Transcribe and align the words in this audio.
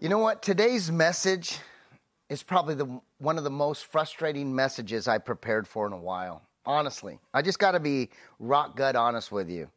You 0.00 0.08
know 0.08 0.16
what? 0.16 0.40
Today's 0.40 0.90
message 0.90 1.58
is 2.30 2.42
probably 2.42 2.74
the 2.74 3.00
one 3.18 3.36
of 3.36 3.44
the 3.44 3.50
most 3.50 3.84
frustrating 3.84 4.54
messages 4.54 5.06
I 5.06 5.18
prepared 5.18 5.68
for 5.68 5.86
in 5.86 5.92
a 5.92 5.98
while. 5.98 6.40
Honestly, 6.64 7.18
I 7.34 7.42
just 7.42 7.58
got 7.58 7.72
to 7.72 7.80
be 7.80 8.08
rock 8.38 8.76
gut 8.76 8.96
honest 8.96 9.30
with 9.30 9.50
you 9.50 9.68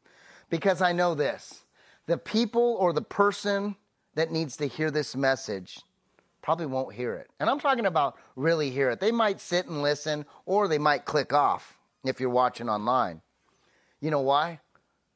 because 0.49 0.81
I 0.81 0.93
know 0.93 1.13
this. 1.13 1.65
The 2.05 2.17
people 2.17 2.77
or 2.79 2.93
the 2.93 3.01
person 3.01 3.75
that 4.15 4.31
needs 4.31 4.55
to 4.57 4.65
hear 4.65 4.89
this 4.91 5.13
message 5.13 5.81
probably 6.41 6.67
won't 6.67 6.95
hear 6.95 7.15
it. 7.15 7.29
And 7.41 7.49
I'm 7.49 7.59
talking 7.59 7.85
about 7.85 8.15
really 8.37 8.69
hear 8.69 8.91
it. 8.91 9.01
They 9.01 9.11
might 9.11 9.41
sit 9.41 9.67
and 9.67 9.81
listen 9.81 10.25
or 10.45 10.69
they 10.69 10.77
might 10.77 11.03
click 11.03 11.33
off 11.33 11.77
if 12.05 12.21
you're 12.21 12.29
watching 12.29 12.69
online. 12.69 13.21
You 13.99 14.09
know 14.09 14.21
why? 14.21 14.61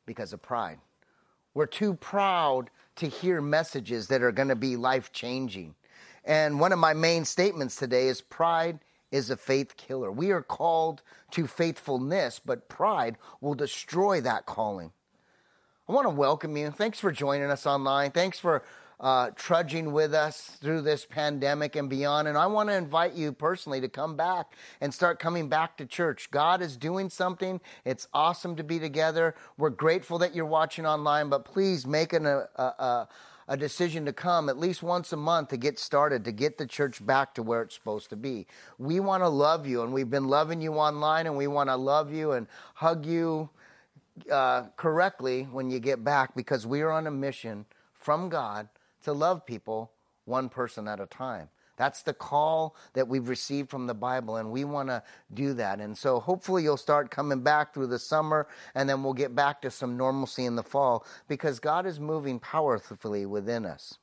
Because 0.05 0.33
of 0.33 0.41
pride. 0.41 0.80
We're 1.53 1.66
too 1.66 1.94
proud 1.94 2.69
to 2.97 3.07
hear 3.07 3.41
messages 3.41 4.07
that 4.07 4.21
are 4.21 4.31
going 4.31 4.49
to 4.49 4.55
be 4.55 4.75
life 4.75 5.11
changing. 5.11 5.75
And 6.25 6.59
one 6.59 6.71
of 6.71 6.79
my 6.79 6.93
main 6.93 7.25
statements 7.25 7.75
today 7.75 8.07
is 8.07 8.21
pride 8.21 8.79
is 9.11 9.29
a 9.29 9.38
faith 9.38 9.77
killer. 9.77 10.11
We 10.11 10.31
are 10.31 10.41
called 10.41 11.02
to 11.31 11.47
faithfulness, 11.47 12.41
but 12.43 12.67
pride 12.67 13.17
will 13.39 13.53
destroy 13.53 14.19
that 14.21 14.45
calling. 14.45 14.91
I 15.88 15.93
want 15.93 16.05
to 16.05 16.13
welcome 16.13 16.57
you. 16.57 16.69
Thanks 16.71 16.99
for 16.99 17.11
joining 17.11 17.49
us 17.49 17.65
online. 17.65 18.11
Thanks 18.11 18.39
for 18.39 18.63
uh, 18.99 19.29
trudging 19.35 19.91
with 19.91 20.13
us 20.13 20.57
through 20.59 20.81
this 20.81 21.05
pandemic 21.05 21.75
and 21.75 21.89
beyond. 21.89 22.27
And 22.27 22.38
I 22.38 22.47
want 22.47 22.69
to 22.69 22.75
invite 22.75 23.13
you 23.13 23.31
personally 23.31 23.79
to 23.81 23.89
come 23.89 24.15
back 24.15 24.53
and 24.81 24.93
start 24.93 25.19
coming 25.19 25.49
back 25.49 25.77
to 25.77 25.85
church. 25.85 26.31
God 26.31 26.61
is 26.61 26.77
doing 26.77 27.09
something. 27.09 27.61
It's 27.85 28.07
awesome 28.13 28.55
to 28.55 28.63
be 28.63 28.79
together. 28.79 29.35
We're 29.57 29.69
grateful 29.69 30.17
that 30.19 30.33
you're 30.33 30.45
watching 30.45 30.85
online, 30.85 31.30
but 31.30 31.45
please 31.45 31.85
make 31.85 32.11
an, 32.11 32.25
a, 32.25 32.47
a, 32.55 33.07
a 33.47 33.55
decision 33.55 34.05
to 34.05 34.13
come 34.13 34.49
at 34.49 34.57
least 34.57 34.81
once 34.81 35.13
a 35.13 35.17
month 35.17 35.50
to 35.50 35.57
get 35.57 35.77
started, 35.77 36.25
to 36.25 36.31
get 36.31 36.57
the 36.57 36.66
church 36.66 37.05
back 37.05 37.35
to 37.35 37.44
where 37.44 37.61
it's 37.61 37.75
supposed 37.75 38.09
to 38.09 38.16
be. 38.16 38.47
We 38.79 39.00
want 39.00 39.22
to 39.22 39.29
love 39.29 39.67
you, 39.67 39.83
and 39.83 39.94
we've 39.94 40.09
been 40.09 40.27
loving 40.27 40.59
you 40.59 40.73
online, 40.73 41.27
and 41.27 41.38
we 41.38 41.45
want 41.45 41.69
to 41.69 41.75
love 41.75 42.11
you 42.11 42.31
and 42.31 42.47
hug 42.73 43.05
you 43.05 43.50
uh, 44.31 44.63
correctly 44.75 45.44
when 45.52 45.69
you 45.69 45.79
get 45.79 46.03
back 46.03 46.35
because 46.35 46.66
we 46.66 46.81
are 46.81 46.91
on 46.91 47.05
a 47.05 47.11
mission 47.11 47.66
from 47.94 48.29
God 48.29 48.67
to 49.08 49.13
love 49.13 49.45
people 49.45 49.91
one 50.25 50.50
person 50.50 50.86
at 50.88 51.00
a 51.00 51.05
time. 51.05 51.47
That's 51.77 52.02
the 52.02 52.13
call 52.13 52.75
that 52.94 53.08
we've 53.08 53.30
received 53.30 53.69
from 53.69 53.88
the 53.88 53.94
Bible, 53.94 54.36
and 54.36 54.52
we 54.52 54.66
want 54.66 54.89
to 54.89 55.02
do 55.33 55.53
that. 55.53 55.80
And 55.80 55.97
so 55.97 56.19
hopefully 56.19 56.63
you'll 56.63 56.75
start 56.75 57.09
coming 57.09 57.41
back 57.41 57.73
through 57.73 57.88
the 57.88 58.00
summer, 58.00 58.47
and 58.75 58.89
then 58.89 59.03
we'll 59.03 59.13
get 59.13 59.33
back 59.33 59.61
to 59.61 59.72
some 59.72 59.95
normalcy 59.95 60.44
in 60.44 60.55
the 60.55 60.63
fall 60.63 61.05
because 61.28 61.59
God 61.59 61.85
is 61.85 62.00
moving 62.00 62.39
powerfully 62.39 63.25
within 63.25 63.66
us. 63.66 63.97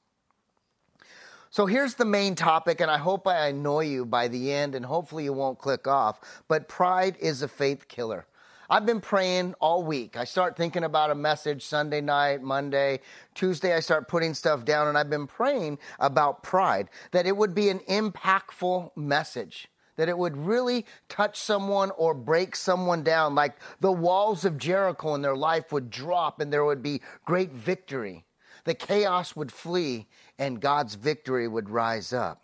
So 1.50 1.66
here's 1.66 1.94
the 1.94 2.04
main 2.04 2.34
topic, 2.34 2.80
and 2.80 2.90
I 2.90 2.98
hope 2.98 3.26
I 3.26 3.48
annoy 3.48 3.86
you 3.86 4.06
by 4.06 4.28
the 4.28 4.52
end, 4.52 4.74
and 4.74 4.86
hopefully 4.86 5.24
you 5.24 5.32
won't 5.32 5.58
click 5.58 5.86
off. 5.86 6.44
But 6.48 6.68
pride 6.68 7.16
is 7.20 7.42
a 7.42 7.48
faith 7.48 7.88
killer. 7.88 8.26
I've 8.70 8.86
been 8.86 9.00
praying 9.00 9.54
all 9.60 9.82
week. 9.82 10.16
I 10.16 10.24
start 10.24 10.56
thinking 10.56 10.84
about 10.84 11.10
a 11.10 11.14
message 11.14 11.64
Sunday 11.64 12.00
night, 12.00 12.42
Monday, 12.42 13.00
Tuesday, 13.34 13.74
I 13.74 13.80
start 13.80 14.08
putting 14.08 14.34
stuff 14.34 14.64
down, 14.64 14.88
and 14.88 14.96
I've 14.96 15.10
been 15.10 15.26
praying 15.26 15.78
about 15.98 16.42
pride, 16.42 16.88
that 17.12 17.26
it 17.26 17.36
would 17.36 17.54
be 17.54 17.68
an 17.68 17.80
impactful 17.80 18.96
message. 18.96 19.68
That 19.96 20.08
it 20.08 20.18
would 20.18 20.36
really 20.36 20.86
touch 21.08 21.38
someone 21.38 21.92
or 21.92 22.14
break 22.14 22.56
someone 22.56 23.04
down, 23.04 23.36
like 23.36 23.54
the 23.80 23.92
walls 23.92 24.44
of 24.44 24.58
Jericho 24.58 25.14
in 25.14 25.22
their 25.22 25.36
life 25.36 25.70
would 25.70 25.88
drop 25.88 26.40
and 26.40 26.52
there 26.52 26.64
would 26.64 26.82
be 26.82 27.00
great 27.24 27.52
victory. 27.52 28.24
The 28.64 28.74
chaos 28.74 29.36
would 29.36 29.52
flee 29.52 30.08
and 30.36 30.60
God's 30.60 30.96
victory 30.96 31.46
would 31.46 31.70
rise 31.70 32.12
up. 32.12 32.42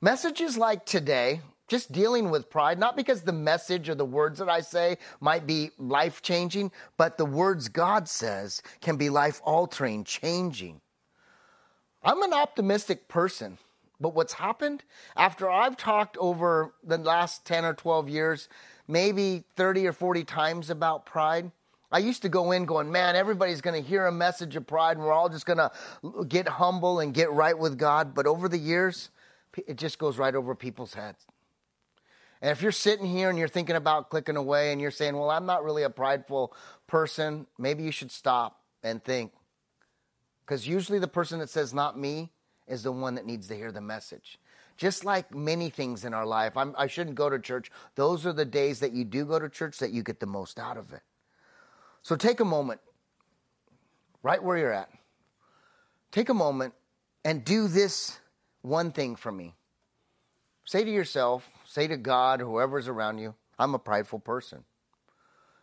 Messages 0.00 0.56
like 0.56 0.86
today 0.86 1.42
just 1.68 1.92
dealing 1.92 2.30
with 2.30 2.48
pride, 2.48 2.78
not 2.78 2.96
because 2.96 3.22
the 3.22 3.32
message 3.32 3.88
or 3.88 3.94
the 3.94 4.04
words 4.04 4.38
that 4.38 4.48
I 4.48 4.60
say 4.60 4.98
might 5.20 5.46
be 5.46 5.70
life 5.78 6.22
changing, 6.22 6.70
but 6.96 7.18
the 7.18 7.24
words 7.24 7.68
God 7.68 8.08
says 8.08 8.62
can 8.80 8.96
be 8.96 9.10
life 9.10 9.40
altering, 9.44 10.04
changing. 10.04 10.80
I'm 12.02 12.22
an 12.22 12.32
optimistic 12.32 13.08
person, 13.08 13.58
but 14.00 14.14
what's 14.14 14.34
happened 14.34 14.84
after 15.16 15.50
I've 15.50 15.76
talked 15.76 16.16
over 16.18 16.72
the 16.84 16.98
last 16.98 17.44
10 17.46 17.64
or 17.64 17.74
12 17.74 18.08
years, 18.08 18.48
maybe 18.86 19.42
30 19.56 19.88
or 19.88 19.92
40 19.92 20.22
times 20.22 20.70
about 20.70 21.04
pride, 21.04 21.50
I 21.90 21.98
used 21.98 22.22
to 22.22 22.28
go 22.28 22.52
in 22.52 22.64
going, 22.64 22.90
man, 22.90 23.16
everybody's 23.16 23.60
going 23.60 23.80
to 23.80 23.88
hear 23.88 24.06
a 24.06 24.12
message 24.12 24.54
of 24.56 24.66
pride 24.66 24.96
and 24.96 25.06
we're 25.06 25.12
all 25.12 25.28
just 25.28 25.46
going 25.46 25.58
to 25.58 25.70
get 26.28 26.46
humble 26.46 27.00
and 27.00 27.14
get 27.14 27.32
right 27.32 27.58
with 27.58 27.78
God. 27.78 28.14
But 28.14 28.26
over 28.26 28.48
the 28.48 28.58
years, 28.58 29.10
it 29.66 29.76
just 29.76 29.98
goes 29.98 30.18
right 30.18 30.34
over 30.34 30.54
people's 30.54 30.94
heads. 30.94 31.24
And 32.46 32.52
if 32.52 32.62
you're 32.62 32.70
sitting 32.70 33.06
here 33.06 33.28
and 33.28 33.36
you're 33.36 33.48
thinking 33.48 33.74
about 33.74 34.08
clicking 34.08 34.36
away 34.36 34.70
and 34.70 34.80
you're 34.80 34.92
saying, 34.92 35.16
well, 35.16 35.30
I'm 35.30 35.46
not 35.46 35.64
really 35.64 35.82
a 35.82 35.90
prideful 35.90 36.54
person, 36.86 37.48
maybe 37.58 37.82
you 37.82 37.90
should 37.90 38.12
stop 38.12 38.60
and 38.84 39.02
think. 39.02 39.32
Because 40.44 40.64
usually 40.64 41.00
the 41.00 41.08
person 41.08 41.40
that 41.40 41.50
says, 41.50 41.74
not 41.74 41.98
me, 41.98 42.30
is 42.68 42.84
the 42.84 42.92
one 42.92 43.16
that 43.16 43.26
needs 43.26 43.48
to 43.48 43.56
hear 43.56 43.72
the 43.72 43.80
message. 43.80 44.38
Just 44.76 45.04
like 45.04 45.34
many 45.34 45.70
things 45.70 46.04
in 46.04 46.14
our 46.14 46.24
life, 46.24 46.56
I'm, 46.56 46.72
I 46.78 46.86
should 46.86 47.08
not 47.08 47.16
go 47.16 47.28
to 47.28 47.40
church. 47.40 47.68
Those 47.96 48.24
are 48.24 48.32
the 48.32 48.44
days 48.44 48.78
that 48.78 48.92
you 48.92 49.04
do 49.04 49.24
go 49.24 49.40
to 49.40 49.48
church 49.48 49.78
that 49.78 49.90
you 49.90 50.04
get 50.04 50.20
the 50.20 50.26
most 50.26 50.60
out 50.60 50.76
of 50.76 50.92
it. 50.92 51.02
So 52.02 52.14
take 52.14 52.38
a 52.38 52.44
moment, 52.44 52.80
right 54.22 54.40
where 54.40 54.56
you're 54.56 54.72
at. 54.72 54.90
Take 56.12 56.28
a 56.28 56.34
moment 56.34 56.74
and 57.24 57.44
do 57.44 57.66
this 57.66 58.20
one 58.62 58.92
thing 58.92 59.16
for 59.16 59.32
me. 59.32 59.56
Say 60.64 60.84
to 60.84 60.90
yourself, 60.92 61.42
say 61.76 61.86
to 61.86 61.98
God, 61.98 62.40
whoever's 62.40 62.88
around 62.88 63.18
you, 63.18 63.34
I'm 63.58 63.74
a 63.74 63.78
prideful 63.78 64.18
person. 64.18 64.64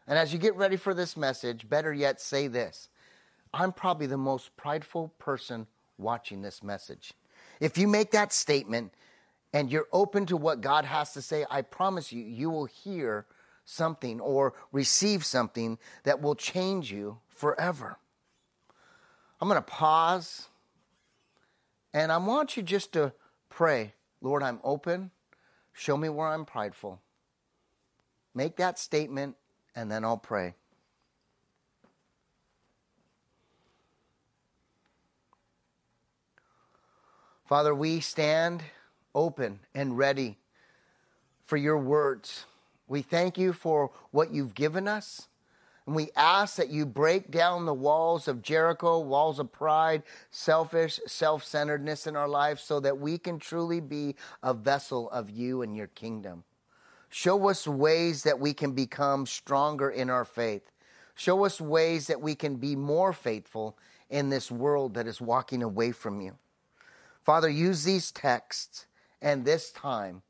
And 0.06 0.16
as 0.16 0.32
you 0.32 0.38
get 0.38 0.56
ready 0.56 0.76
for 0.76 0.94
this 0.94 1.18
message, 1.18 1.68
better 1.68 1.92
yet, 1.92 2.22
say 2.22 2.46
this 2.46 2.90
I'm 3.52 3.72
probably 3.72 4.06
the 4.06 4.16
most 4.16 4.56
prideful 4.56 5.12
person 5.18 5.66
watching 5.98 6.44
this 6.44 6.62
message. 6.62 7.14
If 7.60 7.80
you 7.80 7.88
make 7.88 8.12
that 8.12 8.32
statement 8.32 8.94
and 9.54 9.72
you're 9.72 9.88
open 9.92 10.28
to 10.28 10.38
what 10.38 10.62
God 10.62 10.86
has 10.86 11.14
to 11.14 11.22
say, 11.24 11.48
I 11.50 11.64
promise 11.64 12.12
you, 12.12 12.22
you 12.22 12.52
will 12.52 12.66
hear 12.66 13.26
something 13.66 14.20
or 14.20 14.54
receive 14.72 15.26
something 15.26 15.80
that 16.04 16.22
will 16.22 16.36
change 16.36 16.92
you 16.92 17.18
forever. 17.28 17.98
I'm 19.42 19.48
going 19.48 19.60
to 19.60 19.66
pause 19.66 20.48
and 21.92 22.12
I 22.12 22.18
want 22.18 22.56
you 22.56 22.62
just 22.62 22.94
to 22.94 23.14
pray 23.50 23.94
Lord, 24.22 24.44
I'm 24.44 24.60
open. 24.64 25.10
Show 25.74 25.98
me 25.98 26.08
where 26.08 26.28
I'm 26.28 26.46
prideful. 26.46 27.02
Make 28.34 28.56
that 28.58 28.80
statement, 28.80 29.36
and 29.76 29.92
then 29.92 30.06
I'll 30.06 30.18
pray. 30.18 30.56
Father, 37.46 37.76
we 37.76 38.00
stand 38.00 38.64
open 39.14 39.60
and 39.76 39.98
ready 39.98 40.38
for 41.46 41.58
your 41.58 41.78
words. 41.78 42.46
We 42.88 43.02
thank 43.02 43.38
you 43.38 43.54
for 43.54 43.92
what 44.12 44.34
you've 44.34 44.56
given 44.56 44.88
us. 44.88 45.28
And 45.86 45.96
we 45.96 46.10
ask 46.16 46.56
that 46.56 46.70
you 46.70 46.86
break 46.86 47.30
down 47.30 47.66
the 47.66 47.74
walls 47.74 48.28
of 48.28 48.42
Jericho, 48.42 49.00
walls 49.00 49.40
of 49.40 49.52
pride, 49.52 50.04
selfish, 50.32 51.00
self 51.08 51.44
centeredness 51.44 52.08
in 52.08 52.16
our 52.16 52.28
lives, 52.28 52.62
so 52.62 52.80
that 52.80 53.00
we 53.00 53.18
can 53.18 53.38
truly 53.38 53.82
be 53.82 54.16
a 54.42 54.54
vessel 54.54 55.10
of 55.10 55.30
you 55.30 55.62
and 55.62 55.76
your 55.76 55.88
kingdom. 55.88 56.44
Show 57.10 57.50
us 57.50 57.68
ways 57.68 58.24
that 58.24 58.40
we 58.40 58.54
can 58.54 58.72
become 58.72 59.26
stronger 59.26 59.90
in 59.90 60.10
our 60.10 60.26
faith. 60.26 60.72
Show 61.16 61.46
us 61.46 61.62
ways 61.62 62.08
that 62.08 62.22
we 62.22 62.34
can 62.34 62.56
be 62.56 62.76
more 62.76 63.14
faithful 63.14 63.78
in 64.10 64.30
this 64.30 64.50
world 64.50 64.96
that 64.96 65.08
is 65.08 65.22
walking 65.22 65.62
away 65.62 65.92
from 65.92 66.22
you. 66.22 66.38
Father, 67.24 67.50
use 67.50 67.84
these 67.84 68.12
texts 68.12 68.88
and 69.22 69.46
this 69.46 69.72
time 69.72 70.24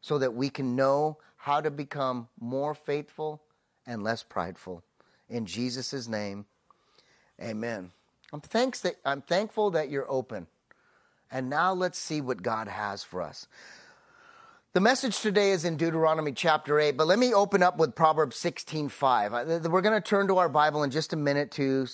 so 0.00 0.18
that 0.18 0.34
we 0.34 0.48
can 0.48 0.76
know 0.76 1.18
how 1.36 1.60
to 1.60 1.70
become 1.70 2.28
more 2.40 2.74
faithful 2.74 3.42
and 3.86 4.02
less 4.02 4.22
prideful. 4.22 4.82
In 5.28 5.46
Jesus' 5.46 6.08
name, 6.08 6.46
amen. 7.40 7.90
I'm, 8.32 8.40
thanks 8.40 8.80
that, 8.80 8.96
I'm 9.04 9.22
thankful 9.22 9.70
that 9.72 9.90
you're 9.90 10.10
open. 10.10 10.46
And 11.30 11.50
now 11.50 11.72
let's 11.72 11.98
see 11.98 12.20
what 12.20 12.42
God 12.42 12.68
has 12.68 13.02
for 13.02 13.22
us. 13.22 13.46
The 14.74 14.80
message 14.80 15.20
today 15.20 15.52
is 15.52 15.64
in 15.64 15.76
Deuteronomy 15.76 16.32
chapter 16.32 16.80
8, 16.80 16.96
but 16.96 17.06
let 17.06 17.18
me 17.18 17.32
open 17.32 17.62
up 17.62 17.78
with 17.78 17.94
Proverbs 17.94 18.36
16:5. 18.36 19.70
We're 19.70 19.80
going 19.80 19.94
to 19.94 20.06
turn 20.06 20.26
to 20.26 20.38
our 20.38 20.48
Bible 20.48 20.82
in 20.82 20.90
just 20.90 21.12
a 21.12 21.16
minute 21.16 21.52
to 21.52 21.86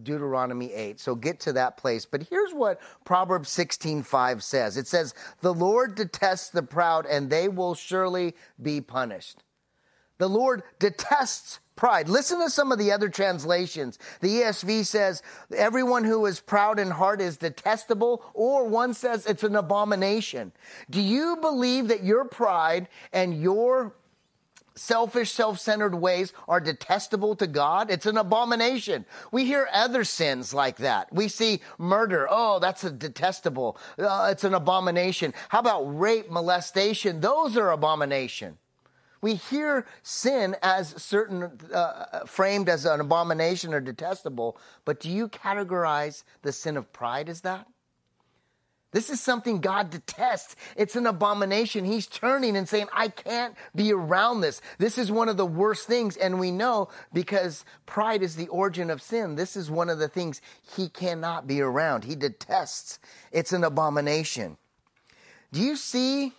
Deuteronomy 0.00 0.72
8. 0.72 1.00
So 1.00 1.16
get 1.16 1.40
to 1.40 1.52
that 1.54 1.76
place. 1.76 2.06
But 2.06 2.22
here's 2.30 2.52
what 2.52 2.80
Proverbs 3.04 3.48
16:5 3.48 4.44
says. 4.44 4.76
It 4.76 4.86
says, 4.86 5.12
"The 5.40 5.52
Lord 5.52 5.96
detests 5.96 6.50
the 6.50 6.62
proud 6.62 7.04
and 7.04 7.30
they 7.30 7.48
will 7.48 7.74
surely 7.74 8.36
be 8.62 8.80
punished." 8.80 9.42
The 10.20 10.28
Lord 10.28 10.62
detests 10.78 11.60
pride. 11.76 12.10
Listen 12.10 12.40
to 12.40 12.50
some 12.50 12.72
of 12.72 12.78
the 12.78 12.92
other 12.92 13.08
translations. 13.08 13.98
The 14.20 14.42
ESV 14.42 14.84
says, 14.84 15.22
everyone 15.56 16.04
who 16.04 16.26
is 16.26 16.40
proud 16.40 16.78
in 16.78 16.90
heart 16.90 17.22
is 17.22 17.38
detestable, 17.38 18.22
or 18.34 18.68
one 18.68 18.92
says 18.92 19.24
it's 19.24 19.44
an 19.44 19.56
abomination. 19.56 20.52
Do 20.90 21.00
you 21.00 21.38
believe 21.40 21.88
that 21.88 22.04
your 22.04 22.26
pride 22.26 22.88
and 23.14 23.40
your 23.40 23.94
selfish, 24.74 25.32
self-centered 25.32 25.94
ways 25.94 26.32
are 26.48 26.60
detestable 26.60 27.36
to 27.36 27.46
God. 27.46 27.90
It's 27.90 28.06
an 28.06 28.16
abomination. 28.16 29.04
We 29.30 29.44
hear 29.44 29.68
other 29.72 30.04
sins 30.04 30.54
like 30.54 30.78
that. 30.78 31.12
We 31.12 31.28
see 31.28 31.60
murder. 31.76 32.26
Oh, 32.30 32.60
that's 32.60 32.84
a 32.84 32.90
detestable. 32.90 33.76
Uh, 33.98 34.28
it's 34.32 34.44
an 34.44 34.54
abomination. 34.54 35.34
How 35.48 35.58
about 35.58 35.82
rape, 35.82 36.30
molestation? 36.30 37.20
Those 37.20 37.56
are 37.56 37.72
abomination. 37.72 38.56
We 39.22 39.34
hear 39.34 39.86
sin 40.02 40.56
as 40.62 40.90
certain 41.02 41.58
uh, 41.72 42.20
framed 42.26 42.68
as 42.68 42.86
an 42.86 43.00
abomination 43.00 43.74
or 43.74 43.80
detestable, 43.80 44.58
but 44.84 44.98
do 45.00 45.10
you 45.10 45.28
categorize 45.28 46.24
the 46.42 46.52
sin 46.52 46.76
of 46.76 46.92
pride 46.92 47.28
as 47.28 47.42
that? 47.42 47.66
This 48.92 49.08
is 49.08 49.20
something 49.20 49.60
God 49.60 49.90
detests. 49.90 50.56
It's 50.74 50.96
an 50.96 51.06
abomination. 51.06 51.84
He's 51.84 52.08
turning 52.08 52.56
and 52.56 52.68
saying, 52.68 52.88
I 52.92 53.08
can't 53.08 53.54
be 53.74 53.92
around 53.92 54.40
this. 54.40 54.60
This 54.78 54.98
is 54.98 55.12
one 55.12 55.28
of 55.28 55.36
the 55.36 55.46
worst 55.46 55.86
things. 55.86 56.16
And 56.16 56.40
we 56.40 56.50
know 56.50 56.88
because 57.12 57.64
pride 57.86 58.22
is 58.22 58.34
the 58.34 58.48
origin 58.48 58.90
of 58.90 59.00
sin. 59.00 59.36
This 59.36 59.54
is 59.54 59.70
one 59.70 59.90
of 59.90 60.00
the 60.00 60.08
things 60.08 60.40
he 60.76 60.88
cannot 60.88 61.46
be 61.46 61.60
around. 61.60 62.02
He 62.02 62.16
detests. 62.16 62.98
It's 63.30 63.52
an 63.52 63.62
abomination. 63.62 64.56
Do 65.52 65.60
you 65.60 65.76
see 65.76 66.32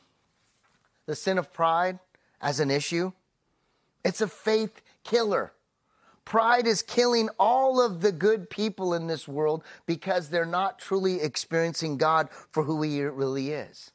the 1.06 1.16
sin 1.16 1.38
of 1.38 1.54
pride? 1.54 2.00
As 2.42 2.60
an 2.60 2.72
issue. 2.72 3.12
It's 4.04 4.22
a 4.22 4.28
faith 4.28 4.82
killer. 5.04 5.54
Pride 6.26 6.68
is 6.68 6.82
killing 6.82 7.30
all 7.40 7.82
of 7.82 8.02
the 8.02 8.12
good 8.12 8.50
people 8.50 8.94
in 8.94 9.08
this 9.08 9.28
world 9.28 9.64
because 9.86 10.30
they're 10.30 10.46
not 10.46 10.80
truly 10.80 11.22
experiencing 11.22 11.98
God 11.98 12.30
for 12.52 12.64
who 12.64 12.82
He 12.82 13.02
really 13.04 13.52
is. 13.52 13.92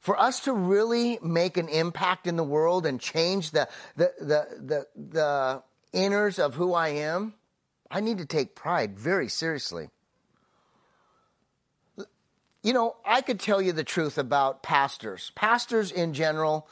For 0.00 0.18
us 0.18 0.40
to 0.40 0.52
really 0.52 1.18
make 1.22 1.56
an 1.56 1.68
impact 1.68 2.26
in 2.26 2.36
the 2.36 2.44
world 2.44 2.86
and 2.86 3.00
change 3.00 3.50
the, 3.50 3.68
the, 3.96 4.12
the, 4.20 4.46
the, 4.60 4.86
the 4.96 5.62
inners 5.92 6.38
of 6.38 6.54
who 6.54 6.74
I 6.74 6.90
am, 6.90 7.34
I 7.90 8.00
need 8.00 8.18
to 8.18 8.26
take 8.26 8.54
pride 8.54 8.98
very 8.98 9.28
seriously. 9.28 9.88
You 12.62 12.72
know, 12.72 12.96
I 13.04 13.20
could 13.20 13.40
tell 13.40 13.62
you 13.62 13.72
the 13.72 13.84
truth 13.84 14.18
about 14.18 14.62
pastors. 14.62 15.32
Pastors 15.34 15.90
in 15.90 16.14
general 16.14 16.68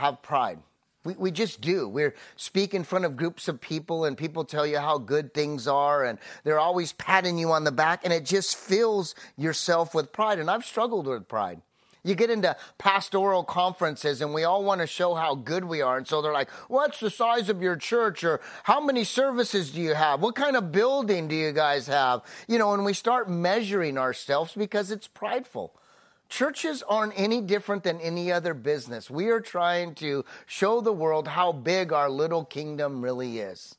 have 0.00 0.22
pride. 0.22 0.58
We, 1.04 1.14
we 1.14 1.30
just 1.30 1.60
do. 1.60 1.88
We 1.88 2.08
speak 2.36 2.74
in 2.74 2.84
front 2.84 3.04
of 3.04 3.16
groups 3.16 3.48
of 3.48 3.60
people, 3.60 4.04
and 4.04 4.16
people 4.16 4.44
tell 4.44 4.66
you 4.66 4.78
how 4.78 4.98
good 4.98 5.32
things 5.32 5.66
are, 5.66 6.04
and 6.04 6.18
they're 6.44 6.58
always 6.58 6.92
patting 6.92 7.38
you 7.38 7.52
on 7.52 7.64
the 7.64 7.72
back, 7.72 8.00
and 8.04 8.12
it 8.12 8.24
just 8.24 8.56
fills 8.56 9.14
yourself 9.36 9.94
with 9.94 10.12
pride. 10.12 10.38
And 10.38 10.50
I've 10.50 10.64
struggled 10.64 11.06
with 11.06 11.28
pride. 11.28 11.62
You 12.02 12.14
get 12.14 12.30
into 12.30 12.56
pastoral 12.78 13.44
conferences 13.44 14.22
and 14.22 14.32
we 14.32 14.44
all 14.44 14.64
want 14.64 14.80
to 14.80 14.86
show 14.86 15.14
how 15.14 15.34
good 15.34 15.64
we 15.64 15.82
are. 15.82 15.98
And 15.98 16.08
so 16.08 16.22
they're 16.22 16.32
like, 16.32 16.48
what's 16.68 16.98
the 16.98 17.10
size 17.10 17.50
of 17.50 17.60
your 17.60 17.76
church? 17.76 18.24
Or 18.24 18.40
how 18.62 18.80
many 18.80 19.04
services 19.04 19.70
do 19.70 19.80
you 19.80 19.94
have? 19.94 20.22
What 20.22 20.34
kind 20.34 20.56
of 20.56 20.72
building 20.72 21.28
do 21.28 21.34
you 21.34 21.52
guys 21.52 21.86
have? 21.88 22.22
You 22.48 22.58
know, 22.58 22.72
and 22.72 22.86
we 22.86 22.94
start 22.94 23.28
measuring 23.28 23.98
ourselves 23.98 24.54
because 24.54 24.90
it's 24.90 25.08
prideful. 25.08 25.74
Churches 26.30 26.84
aren't 26.88 27.12
any 27.16 27.40
different 27.40 27.82
than 27.82 28.00
any 28.00 28.30
other 28.30 28.54
business. 28.54 29.10
We 29.10 29.28
are 29.30 29.40
trying 29.40 29.96
to 29.96 30.24
show 30.46 30.80
the 30.80 30.92
world 30.92 31.26
how 31.26 31.50
big 31.50 31.92
our 31.92 32.08
little 32.08 32.44
kingdom 32.44 33.02
really 33.02 33.40
is. 33.40 33.76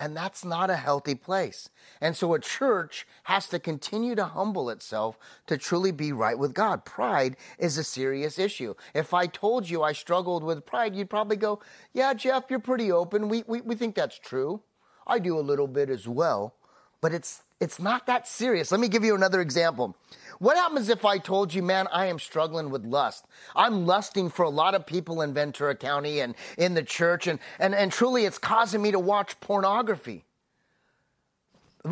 And 0.00 0.16
that's 0.16 0.44
not 0.44 0.70
a 0.70 0.76
healthy 0.76 1.14
place. 1.14 1.68
And 2.00 2.16
so 2.16 2.32
a 2.32 2.40
church 2.40 3.06
has 3.24 3.46
to 3.48 3.58
continue 3.58 4.14
to 4.14 4.24
humble 4.24 4.70
itself 4.70 5.18
to 5.46 5.58
truly 5.58 5.92
be 5.92 6.12
right 6.12 6.38
with 6.38 6.54
God. 6.54 6.84
Pride 6.86 7.36
is 7.58 7.76
a 7.76 7.84
serious 7.84 8.38
issue. 8.38 8.74
If 8.94 9.12
I 9.12 9.26
told 9.26 9.68
you 9.68 9.82
I 9.82 9.92
struggled 9.92 10.44
with 10.44 10.66
pride, 10.66 10.96
you'd 10.96 11.10
probably 11.10 11.36
go, 11.36 11.60
Yeah, 11.92 12.14
Jeff, 12.14 12.44
you're 12.48 12.58
pretty 12.58 12.90
open. 12.90 13.28
We, 13.28 13.44
we, 13.46 13.60
we 13.60 13.74
think 13.74 13.94
that's 13.94 14.18
true. 14.18 14.62
I 15.06 15.18
do 15.18 15.38
a 15.38 15.40
little 15.40 15.68
bit 15.68 15.88
as 15.88 16.08
well. 16.08 16.54
But 17.00 17.12
it's, 17.12 17.42
it's 17.60 17.78
not 17.78 18.06
that 18.06 18.26
serious. 18.26 18.72
Let 18.72 18.80
me 18.80 18.88
give 18.88 19.04
you 19.04 19.14
another 19.14 19.40
example. 19.40 19.96
What 20.38 20.56
happens 20.56 20.88
if 20.88 21.04
I 21.04 21.18
told 21.18 21.54
you, 21.54 21.62
man, 21.62 21.88
I 21.92 22.06
am 22.06 22.18
struggling 22.18 22.70
with 22.70 22.84
lust? 22.84 23.26
I'm 23.54 23.86
lusting 23.86 24.28
for 24.28 24.44
a 24.44 24.50
lot 24.50 24.74
of 24.74 24.86
people 24.86 25.22
in 25.22 25.32
Ventura 25.32 25.74
County 25.74 26.20
and 26.20 26.34
in 26.58 26.74
the 26.74 26.82
church, 26.82 27.26
and, 27.26 27.38
and, 27.58 27.74
and 27.74 27.90
truly 27.90 28.24
it's 28.24 28.38
causing 28.38 28.82
me 28.82 28.92
to 28.92 28.98
watch 28.98 29.40
pornography. 29.40 30.24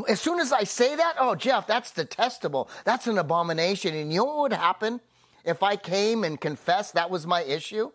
As 0.09 0.21
soon 0.21 0.41
as 0.41 0.53
I 0.53 0.65
say 0.65 0.97
that, 0.97 1.15
oh, 1.19 1.35
Jeff, 1.35 1.67
that's 1.67 1.93
detestable. 1.93 2.69
That's 2.85 3.07
an 3.07 3.17
abomination. 3.17 3.95
And 3.95 4.13
you 4.13 4.19
know 4.19 4.25
what 4.25 4.39
would 4.39 4.53
happen 4.53 5.01
if 5.45 5.63
I 5.63 5.77
came 5.77 6.25
and 6.25 6.41
confessed 6.41 6.95
that 6.95 7.11
was 7.11 7.27
my 7.27 7.43
issue? 7.43 7.93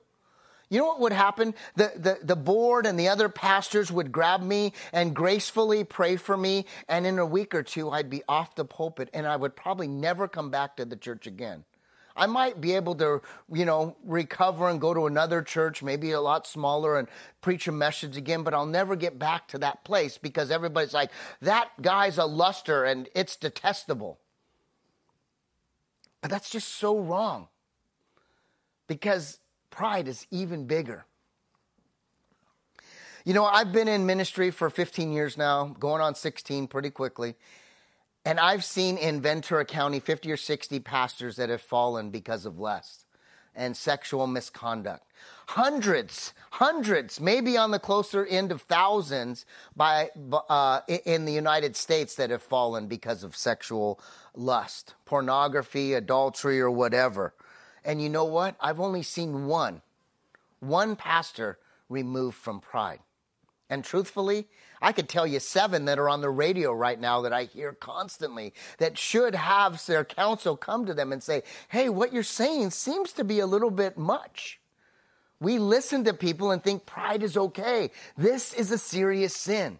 You 0.70 0.80
know 0.80 0.86
what 0.86 1.00
would 1.00 1.14
happen? 1.14 1.56
The, 1.76 1.92
the, 1.96 2.20
the 2.22 2.36
board 2.36 2.86
and 2.86 3.00
the 3.00 3.08
other 3.08 3.28
pastors 3.28 3.92
would 3.92 4.12
grab 4.12 4.42
me 4.42 4.74
and 4.94 5.16
gracefully 5.16 5.84
pray 5.84 6.16
for 6.16 6.38
me. 6.38 6.66
And 6.88 7.08
in 7.08 7.18
a 7.18 7.26
week 7.26 7.56
or 7.56 7.64
two, 7.64 7.90
I'd 7.90 8.10
be 8.10 8.22
off 8.30 8.56
the 8.56 8.66
pulpit 8.66 9.10
and 9.14 9.26
I 9.26 9.36
would 9.36 9.56
probably 9.56 9.88
never 9.88 10.28
come 10.28 10.52
back 10.52 10.78
to 10.78 10.86
the 10.86 10.96
church 10.96 11.26
again. 11.26 11.64
I 12.16 12.26
might 12.26 12.60
be 12.60 12.76
able 12.76 12.96
to, 12.96 13.22
you 13.52 13.66
know, 13.66 13.96
recover 14.04 14.70
and 14.70 14.82
go 14.82 14.94
to 14.94 15.08
another 15.08 15.42
church, 15.42 15.82
maybe 15.82 16.12
a 16.12 16.20
lot 16.20 16.46
smaller, 16.46 17.00
and 17.00 17.08
preach 17.40 17.68
a 17.68 17.72
message 17.72 18.18
again, 18.18 18.44
but 18.44 18.54
I'll 18.54 18.66
never 18.66 18.98
get 18.98 19.18
back 19.18 19.48
to 19.50 19.58
that 19.60 19.86
place 19.86 20.18
because 20.18 20.52
everybody's 20.52 20.94
like, 20.94 21.12
that 21.42 21.70
guy's 21.82 22.18
a 22.18 22.26
luster 22.26 22.84
and 22.84 23.08
it's 23.16 23.38
detestable. 23.38 24.20
But 26.22 26.30
that's 26.30 26.50
just 26.50 26.68
so 26.68 27.00
wrong. 27.00 27.48
Because 28.88 29.40
pride 29.70 30.08
is 30.08 30.26
even 30.32 30.66
bigger. 30.66 31.06
You 33.26 33.34
know, 33.34 33.46
I've 33.46 33.72
been 33.72 33.88
in 33.88 34.06
ministry 34.06 34.50
for 34.50 34.70
15 34.70 35.12
years 35.12 35.38
now, 35.38 35.76
going 35.80 36.02
on 36.02 36.16
16 36.16 36.68
pretty 36.68 36.90
quickly. 36.90 37.36
And 38.26 38.40
I've 38.40 38.64
seen 38.64 38.98
in 38.98 39.22
Ventura 39.22 39.66
County 39.66 40.00
50 40.00 40.32
or 40.32 40.38
60 40.38 40.80
pastors 40.80 41.36
that 41.38 41.50
have 41.50 41.62
fallen 41.62 42.10
because 42.10 42.46
of 42.46 42.60
lust 42.60 43.06
and 43.56 43.76
sexual 43.76 44.28
misconduct. 44.28 45.04
Hundreds, 45.48 46.34
hundreds, 46.52 47.20
maybe 47.20 47.58
on 47.58 47.72
the 47.72 47.80
closer 47.80 48.26
end 48.26 48.52
of 48.52 48.62
thousands 48.62 49.46
by, 49.76 50.10
uh, 50.50 50.82
in 51.06 51.26
the 51.26 51.34
United 51.34 51.76
States 51.76 52.16
that 52.16 52.30
have 52.30 52.42
fallen 52.42 52.88
because 52.88 53.24
of 53.24 53.36
sexual 53.36 54.00
lust, 54.34 54.94
pornography, 55.06 55.94
adultery, 55.94 56.62
or 56.62 56.72
whatever. 56.72 57.34
And 57.84 58.02
you 58.02 58.10
know 58.10 58.26
what? 58.26 58.56
I've 58.60 58.80
only 58.80 59.04
seen 59.04 59.46
one, 59.46 59.82
one 60.60 60.96
pastor 60.96 61.58
removed 61.88 62.38
from 62.38 62.60
pride. 62.60 63.00
And 63.70 63.84
truthfully, 63.84 64.48
I 64.82 64.92
could 64.92 65.08
tell 65.08 65.28
you 65.28 65.40
seven 65.40 65.86
that 65.86 66.00
are 66.00 66.10
on 66.10 66.22
the 66.22 66.30
radio 66.30 66.74
right 66.74 67.00
now 67.00 67.22
that 67.22 67.34
I 67.34 67.44
hear 67.44 67.74
constantly 67.74 68.54
that 68.80 68.98
should 68.98 69.36
have 69.36 69.86
their 69.86 70.04
counsel 70.04 70.58
come 70.58 70.86
to 70.86 70.94
them 70.94 71.12
and 71.12 71.22
say, 71.22 71.44
hey, 71.68 71.90
what 71.90 72.12
you're 72.12 72.24
saying 72.24 72.72
seems 72.72 73.14
to 73.14 73.24
be 73.24 73.40
a 73.40 73.46
little 73.46 73.70
bit 73.70 73.98
much. 73.98 74.60
We 75.40 75.60
listen 75.60 76.04
to 76.06 76.14
people 76.14 76.52
and 76.52 76.64
think 76.64 76.86
pride 76.86 77.24
is 77.24 77.38
okay. 77.38 77.92
This 78.18 78.54
is 78.54 78.72
a 78.72 78.78
serious 78.78 79.36
sin. 79.36 79.80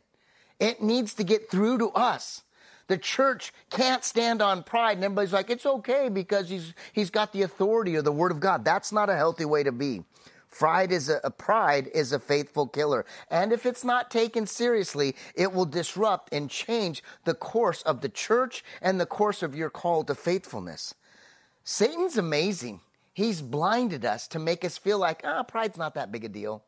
It 0.60 0.82
needs 0.82 1.16
to 1.16 1.24
get 1.24 1.50
through 1.50 1.80
to 1.80 1.90
us. 1.90 2.44
The 2.90 2.98
church 2.98 3.54
can't 3.70 4.04
stand 4.04 4.42
on 4.42 4.64
pride, 4.64 4.98
and 4.98 5.04
everybody's 5.04 5.32
like, 5.32 5.52
it's 5.52 5.68
okay 5.68 6.10
because 6.10 6.50
he's, 6.50 6.74
he's 6.92 7.12
got 7.12 7.32
the 7.32 7.44
authority 7.44 7.96
or 7.96 8.02
the 8.02 8.12
word 8.12 8.32
of 8.32 8.40
God. 8.40 8.66
That's 8.66 8.92
not 8.92 9.12
a 9.12 9.16
healthy 9.16 9.46
way 9.46 9.62
to 9.62 9.72
be. 9.72 10.04
Pride 10.50 10.92
is 10.92 11.08
a, 11.08 11.22
a, 11.24 11.30
pride 11.30 11.88
is 11.94 12.12
a 12.14 12.20
faithful 12.20 12.66
killer. 12.66 13.06
And 13.30 13.54
if 13.54 13.68
it's 13.68 13.84
not 13.84 14.10
taken 14.10 14.48
seriously, 14.48 15.16
it 15.36 15.54
will 15.54 15.68
disrupt 15.68 16.34
and 16.34 16.50
change 16.50 17.04
the 17.26 17.36
course 17.36 17.84
of 17.84 18.02
the 18.02 18.10
church 18.10 18.64
and 18.82 19.00
the 19.00 19.06
course 19.06 19.44
of 19.44 19.56
your 19.56 19.70
call 19.70 20.04
to 20.06 20.16
faithfulness. 20.16 20.96
Satan's 21.64 22.18
amazing. 22.18 22.82
He's 23.14 23.44
blinded 23.44 24.04
us 24.04 24.28
to 24.30 24.40
make 24.40 24.66
us 24.66 24.80
feel 24.80 24.98
like, 24.98 25.22
ah, 25.24 25.44
pride's 25.44 25.78
not 25.78 25.94
that 25.94 26.12
big 26.12 26.26
a 26.26 26.30
deal. 26.30 26.64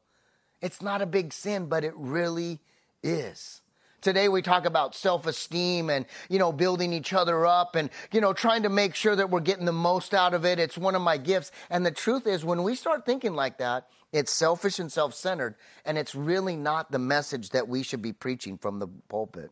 It's 0.62 0.84
not 0.84 1.02
a 1.02 1.08
big 1.08 1.34
sin, 1.34 1.66
but 1.66 1.84
it 1.84 1.94
really 1.96 2.60
is. 3.02 3.62
Today 4.02 4.30
we 4.30 4.42
talk 4.42 4.66
about 4.66 4.96
self-esteem 4.96 5.92
and, 5.92 6.08
you 6.28 6.40
know, 6.40 6.52
building 6.52 6.92
each 6.92 7.14
other 7.14 7.46
up 7.46 7.76
and, 7.76 7.92
you 8.12 8.20
know, 8.20 8.34
trying 8.34 8.64
to 8.64 8.70
make 8.70 8.96
sure 8.96 9.16
that 9.16 9.30
we're 9.30 9.42
getting 9.42 9.66
the 9.66 9.72
most 9.72 10.16
out 10.16 10.34
of 10.34 10.44
it. 10.44 10.58
It's 10.60 10.78
one 10.78 10.96
of 10.96 11.04
my 11.04 11.18
gifts. 11.18 11.52
And 11.70 11.86
the 11.86 11.92
truth 11.92 12.26
is 12.26 12.44
when 12.44 12.64
we 12.64 12.74
start 12.74 13.06
thinking 13.06 13.36
like 13.36 13.60
that, 13.60 13.88
it's 14.12 14.32
selfish 14.32 14.80
and 14.80 14.92
self-centered 14.92 15.56
and 15.86 15.98
it's 15.98 16.16
really 16.16 16.56
not 16.56 16.92
the 16.92 17.00
message 17.00 17.52
that 17.52 17.68
we 17.68 17.84
should 17.84 18.02
be 18.02 18.12
preaching 18.12 18.58
from 18.58 18.80
the 18.80 18.88
pulpit. 19.08 19.52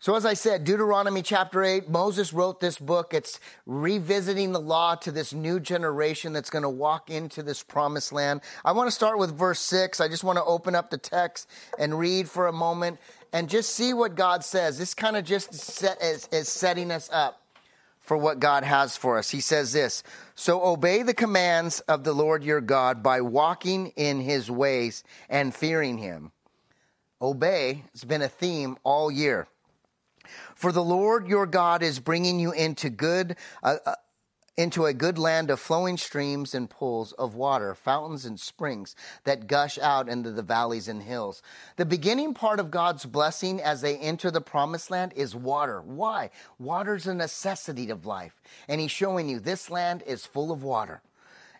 So, 0.00 0.16
as 0.16 0.26
I 0.26 0.34
said, 0.34 0.64
Deuteronomy 0.64 1.22
chapter 1.22 1.64
8, 1.64 1.88
Moses 1.88 2.34
wrote 2.34 2.60
this 2.60 2.76
book. 2.76 3.14
It's 3.14 3.40
revisiting 3.64 4.52
the 4.52 4.60
law 4.60 4.96
to 4.96 5.10
this 5.10 5.32
new 5.32 5.58
generation 5.58 6.34
that's 6.34 6.50
going 6.50 6.64
to 6.64 6.68
walk 6.68 7.08
into 7.08 7.42
this 7.42 7.62
promised 7.62 8.12
land. 8.12 8.42
I 8.66 8.72
want 8.72 8.88
to 8.88 8.94
start 8.94 9.18
with 9.18 9.34
verse 9.34 9.60
6. 9.60 10.02
I 10.02 10.08
just 10.08 10.22
want 10.22 10.36
to 10.36 10.44
open 10.44 10.74
up 10.74 10.90
the 10.90 10.98
text 10.98 11.48
and 11.78 11.98
read 11.98 12.28
for 12.28 12.48
a 12.48 12.52
moment 12.52 12.98
and 13.34 13.50
just 13.50 13.74
see 13.74 13.92
what 13.92 14.14
God 14.14 14.44
says. 14.44 14.78
This 14.78 14.94
kind 14.94 15.16
of 15.16 15.24
just 15.24 15.52
set, 15.52 16.00
is, 16.00 16.28
is 16.28 16.48
setting 16.48 16.92
us 16.92 17.10
up 17.12 17.42
for 17.98 18.16
what 18.16 18.38
God 18.38 18.62
has 18.62 18.96
for 18.96 19.18
us. 19.18 19.28
He 19.28 19.40
says 19.40 19.72
this 19.72 20.04
So 20.36 20.64
obey 20.64 21.02
the 21.02 21.12
commands 21.12 21.80
of 21.80 22.04
the 22.04 22.12
Lord 22.12 22.44
your 22.44 22.60
God 22.60 23.02
by 23.02 23.20
walking 23.20 23.88
in 23.96 24.20
his 24.20 24.50
ways 24.50 25.02
and 25.28 25.52
fearing 25.52 25.98
him. 25.98 26.30
Obey 27.20 27.82
has 27.92 28.04
been 28.04 28.22
a 28.22 28.28
theme 28.28 28.76
all 28.84 29.10
year. 29.10 29.48
For 30.54 30.70
the 30.70 30.84
Lord 30.84 31.26
your 31.26 31.46
God 31.46 31.82
is 31.82 31.98
bringing 31.98 32.38
you 32.38 32.52
into 32.52 32.88
good, 32.88 33.36
uh, 33.64 33.76
uh, 33.84 33.94
into 34.56 34.86
a 34.86 34.94
good 34.94 35.18
land 35.18 35.50
of 35.50 35.58
flowing 35.58 35.96
streams 35.96 36.54
and 36.54 36.70
pools 36.70 37.12
of 37.12 37.34
water, 37.34 37.74
fountains 37.74 38.24
and 38.24 38.38
springs 38.38 38.94
that 39.24 39.46
gush 39.46 39.78
out 39.78 40.08
into 40.08 40.30
the 40.30 40.42
valleys 40.42 40.86
and 40.86 41.02
hills. 41.02 41.42
The 41.76 41.84
beginning 41.84 42.34
part 42.34 42.60
of 42.60 42.70
God's 42.70 43.04
blessing 43.04 43.60
as 43.60 43.80
they 43.80 43.96
enter 43.96 44.30
the 44.30 44.40
promised 44.40 44.90
land 44.90 45.12
is 45.16 45.34
water. 45.34 45.80
Why? 45.80 46.30
Water's 46.58 47.06
a 47.06 47.14
necessity 47.14 47.90
of 47.90 48.06
life. 48.06 48.40
And 48.68 48.80
he's 48.80 48.92
showing 48.92 49.28
you 49.28 49.40
this 49.40 49.70
land 49.70 50.02
is 50.06 50.24
full 50.26 50.52
of 50.52 50.62
water. 50.62 51.02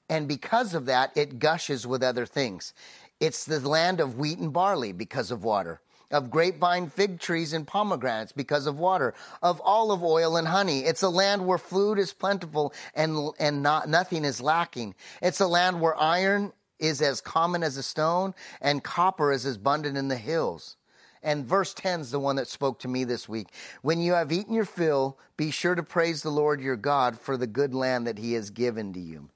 And 0.08 0.28
because 0.28 0.74
of 0.74 0.86
that, 0.86 1.16
it 1.16 1.38
gushes 1.38 1.86
with 1.86 2.02
other 2.02 2.26
things. 2.26 2.74
It's 3.18 3.44
the 3.44 3.66
land 3.66 4.00
of 4.00 4.18
wheat 4.18 4.38
and 4.38 4.52
barley 4.52 4.92
because 4.92 5.30
of 5.30 5.42
water 5.42 5.80
of 6.14 6.30
grapevine, 6.30 6.88
fig 6.88 7.18
trees, 7.18 7.52
and 7.52 7.66
pomegranates 7.66 8.32
because 8.32 8.66
of 8.66 8.78
water, 8.78 9.14
of 9.42 9.60
olive 9.64 10.02
oil 10.02 10.36
and 10.36 10.48
honey. 10.48 10.80
It's 10.80 11.02
a 11.02 11.08
land 11.08 11.46
where 11.46 11.58
food 11.58 11.98
is 11.98 12.12
plentiful 12.12 12.72
and, 12.94 13.32
and 13.38 13.62
not, 13.62 13.88
nothing 13.88 14.24
is 14.24 14.40
lacking. 14.40 14.94
It's 15.20 15.40
a 15.40 15.46
land 15.46 15.80
where 15.80 16.00
iron 16.00 16.52
is 16.78 17.02
as 17.02 17.20
common 17.20 17.62
as 17.62 17.76
a 17.76 17.82
stone 17.82 18.34
and 18.60 18.84
copper 18.84 19.32
is 19.32 19.44
as 19.44 19.56
abundant 19.56 19.96
in 19.96 20.08
the 20.08 20.16
hills. 20.16 20.76
And 21.22 21.46
verse 21.46 21.72
10 21.74 22.00
is 22.00 22.10
the 22.10 22.20
one 22.20 22.36
that 22.36 22.48
spoke 22.48 22.78
to 22.80 22.88
me 22.88 23.04
this 23.04 23.28
week. 23.28 23.48
When 23.82 23.98
you 23.98 24.12
have 24.12 24.30
eaten 24.30 24.54
your 24.54 24.66
fill, 24.66 25.18
be 25.36 25.50
sure 25.50 25.74
to 25.74 25.82
praise 25.82 26.22
the 26.22 26.30
Lord 26.30 26.60
your 26.60 26.76
God 26.76 27.18
for 27.18 27.36
the 27.36 27.46
good 27.46 27.74
land 27.74 28.06
that 28.06 28.18
he 28.18 28.34
has 28.34 28.50
given 28.50 28.92
to 28.92 29.00
you. 29.00 29.30